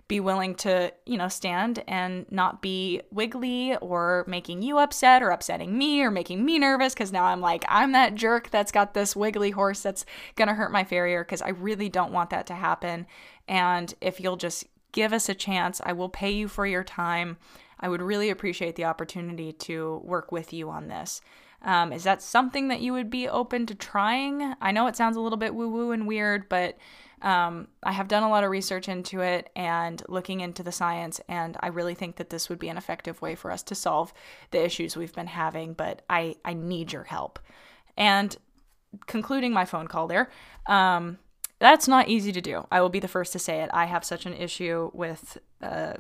be 0.09 0.21
willing 0.21 0.55
to, 0.55 0.91
you 1.05 1.19
know, 1.19 1.29
stand 1.29 1.85
and 1.87 2.25
not 2.31 2.63
be 2.63 3.03
wiggly 3.13 3.77
or 3.77 4.25
making 4.27 4.63
you 4.63 4.79
upset 4.79 5.23
or 5.23 5.29
upsetting 5.29 5.77
me 5.77 6.03
or 6.03 6.11
making 6.11 6.43
me 6.45 6.59
nervous 6.59 6.95
because 6.95 7.13
now 7.13 7.25
I'm 7.25 7.43
like, 7.43 7.65
I'm 7.69 7.93
that 7.93 8.15
jerk 8.15 8.49
that's 8.51 8.73
got 8.73 8.95
this 8.95 9.15
wiggly 9.15 9.51
horse 9.51 9.83
that's 9.83 10.07
going 10.35 10.49
to 10.49 10.55
hurt 10.55 10.73
my 10.73 10.83
farrier 10.83 11.23
because 11.23 11.43
I 11.43 11.51
really 11.51 11.91
don't 11.91 12.13
want 12.13 12.31
that 12.31 12.47
to 12.47 12.55
happen. 12.55 13.07
And 13.47 13.93
if 14.01 14.19
you'll 14.19 14.39
just 14.39 14.65
give 14.93 15.13
us 15.13 15.29
a 15.29 15.35
chance, 15.35 15.79
I 15.85 15.93
will 15.93 16.09
pay 16.09 16.31
you 16.31 16.49
for 16.49 16.67
your 16.67 16.85
time. 16.85 17.37
I 17.79 17.91
would 17.91 18.03
really 18.03 18.31
appreciate 18.31 18.77
the 18.77 18.87
opportunity 18.87 19.53
to 19.53 20.01
work 20.05 20.33
with 20.33 20.55
you 20.55 20.71
on 20.71 20.89
this. 20.89 21.21
Um, 21.63 21.93
is 21.93 22.05
that 22.05 22.23
something 22.23 22.69
that 22.69 22.81
you 22.81 22.93
would 22.93 23.11
be 23.11 23.29
open 23.29 23.67
to 23.67 23.75
trying? 23.75 24.55
I 24.61 24.73
know 24.73 24.87
it 24.87 24.97
sounds 24.97 25.17
a 25.17 25.21
little 25.21 25.37
bit 25.37 25.55
woo 25.55 25.69
woo 25.69 25.91
and 25.91 26.07
weird, 26.07 26.49
but 26.49 26.79
um, 27.23 27.69
I 27.83 27.93
have 27.93 28.09
done 28.09 28.23
a 28.23 28.29
lot 28.29 28.45
of 28.45 28.51
research 28.51 28.89
into 28.89 29.21
it 29.21 29.51
and 29.57 30.03
looking 30.09 30.41
into 30.41 30.63
the 30.63 30.73
science, 30.73 31.21
and 31.29 31.57
I 31.61 31.69
really 31.69 31.95
think 31.95 32.17
that 32.17 32.31
this 32.31 32.49
would 32.49 32.59
be 32.59 32.69
an 32.69 32.77
effective 32.77 33.21
way 33.21 33.35
for 33.35 33.51
us 33.51 33.63
to 33.65 33.75
solve 33.75 34.13
the 34.51 34.65
issues 34.65 34.97
we've 34.97 35.15
been 35.15 35.27
having. 35.27 35.73
But 35.73 36.03
I, 36.09 36.37
I 36.45 36.55
need 36.55 36.93
your 36.93 37.05
help. 37.05 37.39
And 37.97 38.37
concluding 39.07 39.53
my 39.53 39.65
phone 39.65 39.89
call 39.89 40.07
there, 40.07 40.31
um, 40.67 41.19
that's 41.59 41.89
not 41.89 42.09
easy 42.09 42.33
to 42.33 42.41
do. 42.41 42.67
I 42.71 42.81
will 42.81 42.89
be 42.89 43.01
the 43.01 43.09
first 43.09 43.33
to 43.33 43.39
say 43.39 43.63
it. 43.63 43.71
I 43.73 43.87
have 43.87 44.05
such 44.05 44.27
an 44.27 44.35
issue 44.35 44.91
with 44.95 45.39
uh, 45.61 45.95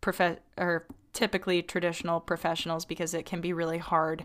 prof- 0.00 0.38
or 0.56 0.86
typically 1.12 1.62
traditional 1.62 2.20
professionals 2.20 2.84
because 2.84 3.12
it 3.12 3.26
can 3.26 3.40
be 3.40 3.52
really 3.52 3.78
hard 3.78 4.24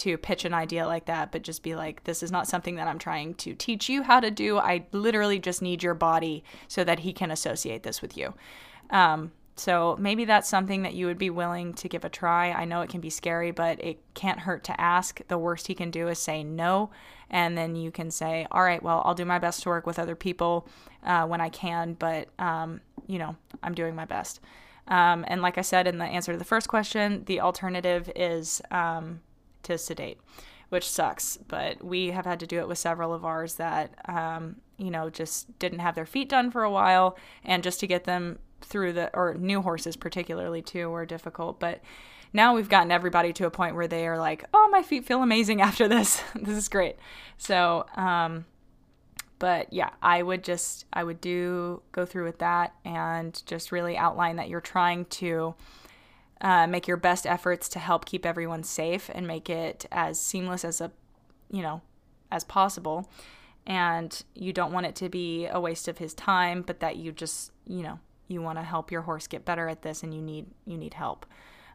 to 0.00 0.18
pitch 0.18 0.44
an 0.44 0.54
idea 0.54 0.86
like 0.86 1.06
that, 1.06 1.30
but 1.30 1.42
just 1.42 1.62
be 1.62 1.74
like, 1.74 2.04
this 2.04 2.22
is 2.22 2.32
not 2.32 2.48
something 2.48 2.76
that 2.76 2.88
I'm 2.88 2.98
trying 2.98 3.34
to 3.34 3.54
teach 3.54 3.88
you 3.88 4.02
how 4.02 4.20
to 4.20 4.30
do. 4.30 4.58
I 4.58 4.86
literally 4.92 5.38
just 5.38 5.62
need 5.62 5.82
your 5.82 5.94
body 5.94 6.42
so 6.68 6.84
that 6.84 7.00
he 7.00 7.12
can 7.12 7.30
associate 7.30 7.82
this 7.82 8.00
with 8.02 8.16
you. 8.16 8.34
Um, 8.90 9.32
so 9.56 9.96
maybe 10.00 10.24
that's 10.24 10.48
something 10.48 10.82
that 10.82 10.94
you 10.94 11.04
would 11.04 11.18
be 11.18 11.28
willing 11.28 11.74
to 11.74 11.88
give 11.88 12.04
a 12.04 12.08
try. 12.08 12.50
I 12.50 12.64
know 12.64 12.80
it 12.80 12.88
can 12.88 13.02
be 13.02 13.10
scary, 13.10 13.50
but 13.50 13.82
it 13.84 13.98
can't 14.14 14.40
hurt 14.40 14.64
to 14.64 14.80
ask. 14.80 15.20
The 15.28 15.36
worst 15.36 15.66
he 15.66 15.74
can 15.74 15.90
do 15.90 16.08
is 16.08 16.18
say 16.18 16.42
no. 16.42 16.90
And 17.28 17.58
then 17.58 17.76
you 17.76 17.90
can 17.90 18.10
say, 18.10 18.46
all 18.50 18.62
right, 18.62 18.82
well, 18.82 19.02
I'll 19.04 19.14
do 19.14 19.26
my 19.26 19.38
best 19.38 19.62
to 19.64 19.68
work 19.68 19.86
with 19.86 19.98
other 19.98 20.16
people 20.16 20.66
uh, 21.04 21.26
when 21.26 21.42
I 21.42 21.50
can, 21.50 21.94
but, 21.94 22.28
um, 22.38 22.80
you 23.06 23.18
know, 23.18 23.36
I'm 23.62 23.74
doing 23.74 23.94
my 23.94 24.06
best. 24.06 24.40
Um, 24.88 25.24
and 25.28 25.42
like 25.42 25.58
I 25.58 25.62
said 25.62 25.86
in 25.86 25.98
the 25.98 26.06
answer 26.06 26.32
to 26.32 26.38
the 26.38 26.44
first 26.44 26.68
question, 26.68 27.24
the 27.26 27.40
alternative 27.40 28.10
is 28.16 28.62
um, 28.70 29.20
to 29.64 29.78
sedate, 29.78 30.18
which 30.68 30.88
sucks. 30.88 31.36
But 31.36 31.84
we 31.84 32.10
have 32.10 32.26
had 32.26 32.40
to 32.40 32.46
do 32.46 32.58
it 32.58 32.68
with 32.68 32.78
several 32.78 33.12
of 33.12 33.24
ours 33.24 33.54
that, 33.54 33.94
um, 34.08 34.56
you 34.78 34.90
know, 34.90 35.10
just 35.10 35.58
didn't 35.58 35.80
have 35.80 35.94
their 35.94 36.06
feet 36.06 36.28
done 36.28 36.50
for 36.50 36.62
a 36.62 36.70
while. 36.70 37.16
And 37.44 37.62
just 37.62 37.80
to 37.80 37.86
get 37.86 38.04
them 38.04 38.38
through 38.60 38.92
the, 38.92 39.10
or 39.16 39.34
new 39.34 39.62
horses 39.62 39.96
particularly 39.96 40.62
too, 40.62 40.88
were 40.90 41.06
difficult. 41.06 41.60
But 41.60 41.80
now 42.32 42.54
we've 42.54 42.68
gotten 42.68 42.92
everybody 42.92 43.32
to 43.34 43.46
a 43.46 43.50
point 43.50 43.74
where 43.74 43.88
they 43.88 44.06
are 44.06 44.18
like, 44.18 44.44
oh, 44.54 44.68
my 44.70 44.82
feet 44.82 45.04
feel 45.04 45.22
amazing 45.22 45.60
after 45.62 45.88
this. 45.88 46.22
this 46.34 46.56
is 46.56 46.68
great. 46.68 46.96
So, 47.38 47.86
um, 47.96 48.44
but 49.38 49.72
yeah, 49.72 49.90
I 50.02 50.22
would 50.22 50.44
just, 50.44 50.84
I 50.92 51.02
would 51.02 51.20
do, 51.20 51.82
go 51.92 52.04
through 52.04 52.24
with 52.24 52.38
that 52.38 52.74
and 52.84 53.42
just 53.46 53.72
really 53.72 53.96
outline 53.96 54.36
that 54.36 54.50
you're 54.50 54.60
trying 54.60 55.06
to 55.06 55.54
uh, 56.40 56.66
make 56.66 56.88
your 56.88 56.96
best 56.96 57.26
efforts 57.26 57.68
to 57.68 57.78
help 57.78 58.04
keep 58.04 58.24
everyone 58.24 58.62
safe 58.62 59.10
and 59.14 59.26
make 59.26 59.50
it 59.50 59.86
as 59.92 60.20
seamless 60.20 60.64
as 60.64 60.80
a 60.80 60.90
you 61.50 61.62
know 61.62 61.82
as 62.30 62.44
possible. 62.44 63.10
And 63.66 64.22
you 64.34 64.52
don't 64.52 64.72
want 64.72 64.86
it 64.86 64.96
to 64.96 65.08
be 65.08 65.46
a 65.46 65.60
waste 65.60 65.86
of 65.86 65.98
his 65.98 66.14
time 66.14 66.62
but 66.62 66.80
that 66.80 66.96
you 66.96 67.12
just 67.12 67.52
you 67.66 67.82
know 67.82 67.98
you 68.28 68.40
want 68.40 68.58
to 68.58 68.64
help 68.64 68.90
your 68.90 69.02
horse 69.02 69.26
get 69.26 69.44
better 69.44 69.68
at 69.68 69.82
this 69.82 70.02
and 70.02 70.14
you 70.14 70.22
need 70.22 70.46
you 70.64 70.78
need 70.78 70.94
help. 70.94 71.26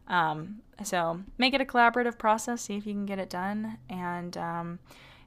Um, 0.07 0.61
so 0.83 1.21
make 1.37 1.53
it 1.53 1.61
a 1.61 1.65
collaborative 1.65 2.17
process 2.17 2.63
see 2.63 2.75
if 2.75 2.85
you 2.85 2.93
can 2.93 3.05
get 3.05 3.19
it 3.19 3.29
done. 3.29 3.77
And 3.89 4.35
um, 4.37 4.79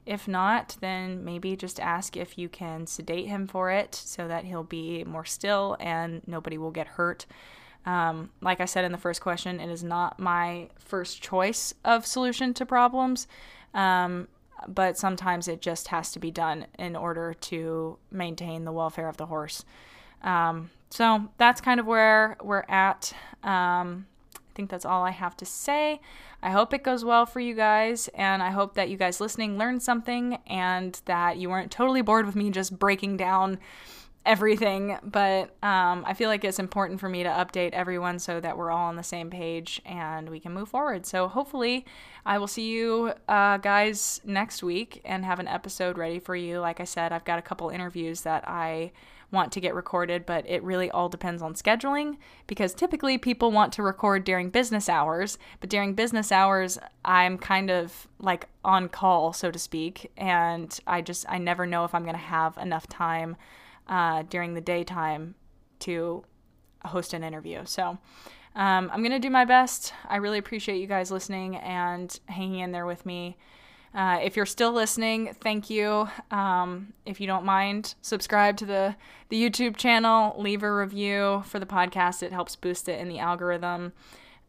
if 0.05 0.27
not 0.27 0.75
then 0.81 1.23
maybe 1.23 1.55
just 1.55 1.79
ask 1.79 2.17
if 2.17 2.37
you 2.37 2.49
can 2.49 2.87
sedate 2.87 3.27
him 3.27 3.47
for 3.47 3.71
it 3.71 3.95
so 3.95 4.27
that 4.27 4.43
he'll 4.43 4.63
be 4.63 5.05
more 5.05 5.25
still 5.25 5.77
and 5.79 6.21
nobody 6.27 6.57
will 6.57 6.71
get 6.71 6.87
hurt 6.87 7.25
um, 7.85 8.29
like 8.41 8.59
I 8.59 8.65
said 8.65 8.85
in 8.85 8.91
the 8.91 8.97
first 8.97 9.21
question, 9.21 9.59
it 9.59 9.69
is 9.69 9.83
not 9.83 10.19
my 10.19 10.69
first 10.79 11.21
choice 11.21 11.73
of 11.85 12.05
solution 12.05 12.53
to 12.55 12.65
problems, 12.65 13.27
um, 13.73 14.27
but 14.67 14.97
sometimes 14.97 15.47
it 15.47 15.61
just 15.61 15.87
has 15.89 16.11
to 16.11 16.19
be 16.19 16.31
done 16.31 16.67
in 16.77 16.95
order 16.95 17.33
to 17.33 17.97
maintain 18.11 18.65
the 18.65 18.71
welfare 18.71 19.07
of 19.07 19.17
the 19.17 19.27
horse. 19.27 19.63
Um, 20.23 20.69
so 20.89 21.29
that's 21.37 21.61
kind 21.61 21.79
of 21.79 21.85
where 21.85 22.35
we're 22.43 22.65
at. 22.67 23.13
Um, 23.43 24.07
I 24.35 24.53
think 24.55 24.69
that's 24.69 24.85
all 24.85 25.03
I 25.03 25.11
have 25.11 25.37
to 25.37 25.45
say. 25.45 26.01
I 26.41 26.51
hope 26.51 26.73
it 26.73 26.83
goes 26.83 27.05
well 27.05 27.25
for 27.25 27.39
you 27.39 27.53
guys, 27.53 28.09
and 28.13 28.41
I 28.41 28.51
hope 28.51 28.73
that 28.75 28.89
you 28.89 28.97
guys 28.97 29.21
listening 29.21 29.57
learned 29.57 29.83
something 29.83 30.39
and 30.47 30.99
that 31.05 31.37
you 31.37 31.49
weren't 31.49 31.71
totally 31.71 32.01
bored 32.01 32.25
with 32.25 32.35
me 32.35 32.49
just 32.49 32.77
breaking 32.77 33.17
down 33.17 33.59
everything, 34.29 34.95
but 35.03 35.49
um, 35.63 36.05
I 36.05 36.13
feel 36.13 36.29
like 36.29 36.43
it's 36.43 36.59
important 36.59 36.99
for 36.99 37.09
me 37.09 37.23
to 37.23 37.29
update 37.29 37.71
everyone 37.71 38.19
so 38.19 38.39
that 38.39 38.55
we're 38.59 38.69
all 38.69 38.87
on 38.87 38.95
the 38.95 39.01
same 39.01 39.31
page 39.31 39.81
and 39.87 40.29
we 40.29 40.39
can 40.39 40.53
move 40.53 40.69
forward. 40.69 41.07
So 41.07 41.27
hopefully, 41.27 41.83
I 42.27 42.37
will 42.37 42.45
see 42.45 42.69
you 42.69 43.11
uh, 43.27 43.57
guys 43.57 44.21
next 44.23 44.61
week 44.61 45.01
and 45.03 45.25
have 45.25 45.39
an 45.39 45.47
episode 45.47 45.97
ready 45.97 46.19
for 46.19 46.35
you. 46.35 46.59
Like 46.59 46.79
I 46.79 46.83
said, 46.83 47.11
I've 47.11 47.25
got 47.25 47.39
a 47.39 47.41
couple 47.41 47.71
interviews 47.71 48.21
that 48.21 48.47
I 48.47 48.91
want 49.31 49.51
to 49.53 49.59
get 49.59 49.73
recorded, 49.73 50.27
but 50.27 50.47
it 50.47 50.61
really 50.61 50.91
all 50.91 51.09
depends 51.09 51.41
on 51.41 51.55
scheduling 51.55 52.17
because 52.45 52.75
typically 52.75 53.17
people 53.17 53.51
want 53.51 53.73
to 53.73 53.81
record 53.81 54.25
during 54.25 54.51
business 54.51 54.87
hours, 54.87 55.39
but 55.59 55.71
during 55.71 55.95
business 55.95 56.31
hours, 56.31 56.77
I'm 57.03 57.39
kind 57.39 57.71
of 57.71 58.07
like 58.19 58.47
on 58.63 58.89
call, 58.89 59.33
so 59.33 59.49
to 59.49 59.57
speak, 59.57 60.11
and 60.17 60.79
I 60.85 61.01
just 61.01 61.25
I 61.27 61.39
never 61.39 61.65
know 61.65 61.83
if 61.83 61.95
I'm 61.95 62.03
going 62.03 62.13
to 62.13 62.19
have 62.19 62.57
enough 62.59 62.85
time 62.85 63.35
uh, 63.89 64.23
during 64.29 64.53
the 64.53 64.61
daytime 64.61 65.35
to 65.79 66.23
host 66.85 67.13
an 67.13 67.23
interview. 67.23 67.65
So 67.65 67.97
um, 68.55 68.89
I'm 68.93 69.01
going 69.01 69.11
to 69.11 69.19
do 69.19 69.29
my 69.29 69.45
best. 69.45 69.93
I 70.07 70.17
really 70.17 70.37
appreciate 70.37 70.79
you 70.79 70.87
guys 70.87 71.11
listening 71.11 71.57
and 71.57 72.17
hanging 72.27 72.59
in 72.59 72.71
there 72.71 72.85
with 72.85 73.05
me. 73.05 73.37
Uh, 73.93 74.19
if 74.21 74.35
you're 74.35 74.45
still 74.45 74.71
listening, 74.71 75.35
thank 75.41 75.69
you. 75.69 76.07
Um, 76.29 76.93
if 77.05 77.19
you 77.19 77.25
don't 77.25 77.43
mind, 77.43 77.95
subscribe 78.01 78.55
to 78.57 78.65
the, 78.65 78.95
the 79.29 79.49
YouTube 79.49 79.77
channel, 79.77 80.35
leave 80.37 80.61
a 80.61 80.71
review 80.71 81.43
for 81.47 81.59
the 81.59 81.65
podcast. 81.65 82.21
It 82.21 82.31
helps 82.31 82.55
boost 82.55 82.87
it 82.87 82.99
in 82.99 83.09
the 83.09 83.19
algorithm. 83.19 83.93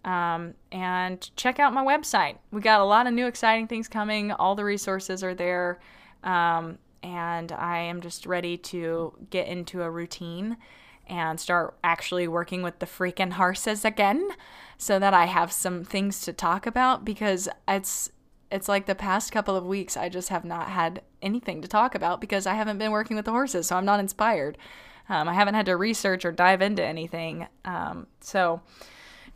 Um, 0.05 0.55
and 0.73 1.31
check 1.37 1.59
out 1.59 1.73
my 1.73 1.85
website. 1.85 2.37
We 2.51 2.61
got 2.61 2.81
a 2.81 2.85
lot 2.85 3.07
of 3.07 3.15
new 3.15 3.27
exciting 3.27 3.67
things 3.67 3.89
coming. 3.89 4.31
All 4.33 4.55
the 4.55 4.65
resources 4.65 5.25
are 5.25 5.35
there. 5.35 5.81
Um, 6.23 6.79
and 7.03 7.53
I 7.53 7.79
am 7.79 8.01
just 8.01 8.27
ready 8.27 8.57
to 8.57 9.15
get 9.31 9.49
into 9.49 9.83
a 9.83 9.91
routine 9.91 10.57
and 11.07 11.41
start 11.41 11.77
actually 11.83 12.29
working 12.29 12.63
with 12.63 12.79
the 12.79 12.87
freaking 12.87 13.33
horses 13.33 13.85
again 13.85 14.31
so 14.79 14.99
that 14.99 15.13
I 15.13 15.27
have 15.27 15.53
some 15.53 15.85
things 15.85 16.21
to 16.23 16.33
talk 16.33 16.67
about 16.67 17.05
because 17.05 17.49
it's 17.67 18.11
it's 18.51 18.69
like 18.69 18.87
the 18.87 18.95
past 18.95 19.31
couple 19.31 19.55
of 19.55 19.65
weeks 19.65 19.97
I 19.97 20.09
just 20.09 20.29
have 20.31 20.45
not 20.45 20.69
had 20.71 21.03
anything 21.23 21.63
to 21.63 21.69
talk 21.69 21.95
about 21.95 22.21
because 22.21 22.47
I 22.47 22.55
haven't 22.55 22.79
been 22.79 22.91
working 22.91 23.17
with 23.17 23.25
the 23.25 23.31
horses, 23.31 23.69
so 23.69 23.77
I'm 23.77 23.85
not 23.85 24.01
inspired. 24.01 24.59
Um, 25.09 25.29
I 25.29 25.35
haven't 25.35 25.55
had 25.55 25.67
to 25.67 25.77
research 25.77 26.25
or 26.25 26.33
dive 26.33 26.61
into 26.61 26.85
anything. 26.85 27.47
Um, 27.65 28.07
so 28.21 28.61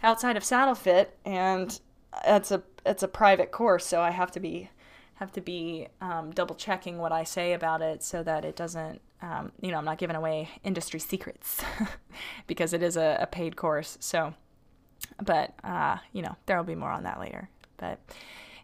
outside 0.02 0.36
of 0.36 0.44
saddle 0.44 0.74
fit, 0.74 1.16
and 1.24 1.78
it's 2.24 2.50
a 2.50 2.62
it's 2.86 3.02
a 3.02 3.08
private 3.08 3.50
course, 3.50 3.86
so 3.86 4.00
I 4.00 4.10
have 4.10 4.30
to 4.32 4.40
be 4.40 4.70
have 5.14 5.32
to 5.32 5.40
be 5.40 5.88
um, 6.00 6.32
double 6.32 6.54
checking 6.54 6.98
what 6.98 7.12
I 7.12 7.24
say 7.24 7.52
about 7.52 7.82
it 7.82 8.02
so 8.02 8.22
that 8.22 8.44
it 8.44 8.56
doesn't, 8.56 9.00
um, 9.22 9.52
you 9.60 9.70
know, 9.70 9.78
I'm 9.78 9.84
not 9.84 9.98
giving 9.98 10.16
away 10.16 10.50
industry 10.64 10.98
secrets 10.98 11.62
because 12.46 12.72
it 12.72 12.82
is 12.82 12.96
a, 12.96 13.18
a, 13.20 13.26
paid 13.26 13.56
course. 13.56 13.96
So, 14.00 14.34
but, 15.22 15.54
uh, 15.62 15.98
you 16.12 16.22
know, 16.22 16.36
there 16.46 16.56
will 16.56 16.64
be 16.64 16.74
more 16.74 16.90
on 16.90 17.04
that 17.04 17.20
later. 17.20 17.48
But 17.76 18.00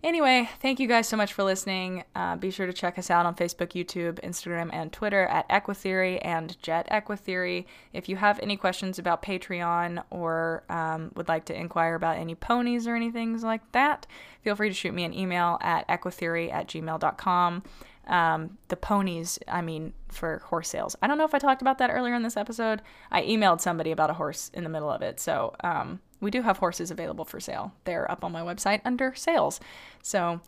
Anyway, 0.02 0.48
thank 0.62 0.80
you 0.80 0.88
guys 0.88 1.06
so 1.06 1.16
much 1.16 1.34
for 1.34 1.42
listening. 1.42 2.04
Uh, 2.14 2.34
be 2.34 2.50
sure 2.50 2.66
to 2.66 2.72
check 2.72 2.98
us 2.98 3.10
out 3.10 3.26
on 3.26 3.34
Facebook, 3.34 3.72
YouTube, 3.72 4.18
Instagram, 4.20 4.70
and 4.72 4.90
Twitter 4.90 5.26
at 5.26 5.46
Equitheory 5.50 6.18
and 6.22 6.60
Jet 6.62 6.88
Equitheory. 6.90 7.66
If 7.92 8.08
you 8.08 8.16
have 8.16 8.40
any 8.42 8.56
questions 8.56 8.98
about 8.98 9.22
Patreon 9.22 10.02
or 10.08 10.64
um, 10.70 11.12
would 11.16 11.28
like 11.28 11.44
to 11.46 11.54
inquire 11.54 11.96
about 11.96 12.16
any 12.16 12.34
ponies 12.34 12.86
or 12.86 12.96
anything 12.96 13.38
like 13.42 13.72
that, 13.72 14.06
feel 14.42 14.56
free 14.56 14.70
to 14.70 14.74
shoot 14.74 14.94
me 14.94 15.04
an 15.04 15.12
email 15.12 15.58
at 15.60 15.86
equitheory 15.88 16.50
at 16.50 16.66
gmail.com. 16.66 17.62
Um, 18.06 18.58
the 18.68 18.76
ponies, 18.76 19.38
I 19.46 19.60
mean, 19.60 19.92
for 20.08 20.38
horse 20.46 20.70
sales. 20.70 20.96
I 21.02 21.08
don't 21.08 21.18
know 21.18 21.26
if 21.26 21.34
I 21.34 21.38
talked 21.38 21.60
about 21.60 21.76
that 21.76 21.90
earlier 21.90 22.14
in 22.14 22.22
this 22.22 22.38
episode. 22.38 22.80
I 23.10 23.22
emailed 23.22 23.60
somebody 23.60 23.90
about 23.90 24.08
a 24.08 24.14
horse 24.14 24.50
in 24.54 24.64
the 24.64 24.70
middle 24.70 24.90
of 24.90 25.02
it. 25.02 25.20
So, 25.20 25.54
um, 25.62 26.00
we 26.20 26.30
do 26.30 26.42
have 26.42 26.58
horses 26.58 26.90
available 26.90 27.24
for 27.24 27.40
sale. 27.40 27.72
They're 27.84 28.10
up 28.10 28.24
on 28.24 28.32
my 28.32 28.42
website 28.42 28.80
under 28.84 29.14
sales. 29.14 29.60
So 30.02 30.40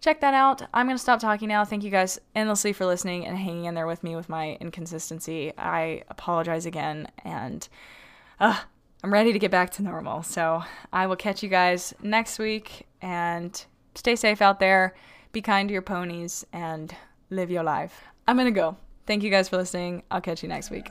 check 0.00 0.20
that 0.20 0.34
out. 0.34 0.62
I'm 0.72 0.86
going 0.86 0.96
to 0.96 1.02
stop 1.02 1.20
talking 1.20 1.48
now. 1.48 1.64
Thank 1.64 1.84
you 1.84 1.90
guys 1.90 2.18
endlessly 2.34 2.72
for 2.72 2.86
listening 2.86 3.26
and 3.26 3.36
hanging 3.36 3.64
in 3.64 3.74
there 3.74 3.86
with 3.86 4.02
me 4.04 4.16
with 4.16 4.28
my 4.28 4.56
inconsistency. 4.60 5.52
I 5.58 6.02
apologize 6.08 6.66
again 6.66 7.08
and 7.24 7.68
uh, 8.40 8.58
I'm 9.02 9.12
ready 9.12 9.32
to 9.32 9.38
get 9.38 9.50
back 9.50 9.70
to 9.72 9.82
normal. 9.82 10.22
So 10.22 10.62
I 10.92 11.06
will 11.06 11.16
catch 11.16 11.42
you 11.42 11.48
guys 11.48 11.94
next 12.02 12.38
week 12.38 12.86
and 13.02 13.64
stay 13.94 14.16
safe 14.16 14.42
out 14.42 14.60
there. 14.60 14.94
Be 15.32 15.42
kind 15.42 15.68
to 15.68 15.72
your 15.72 15.82
ponies 15.82 16.46
and 16.52 16.94
live 17.30 17.50
your 17.50 17.62
life. 17.62 18.04
I'm 18.26 18.36
going 18.36 18.52
to 18.52 18.58
go. 18.58 18.76
Thank 19.06 19.22
you 19.22 19.30
guys 19.30 19.48
for 19.48 19.56
listening. 19.56 20.02
I'll 20.10 20.20
catch 20.20 20.42
you 20.42 20.48
next 20.48 20.70
week. 20.70 20.88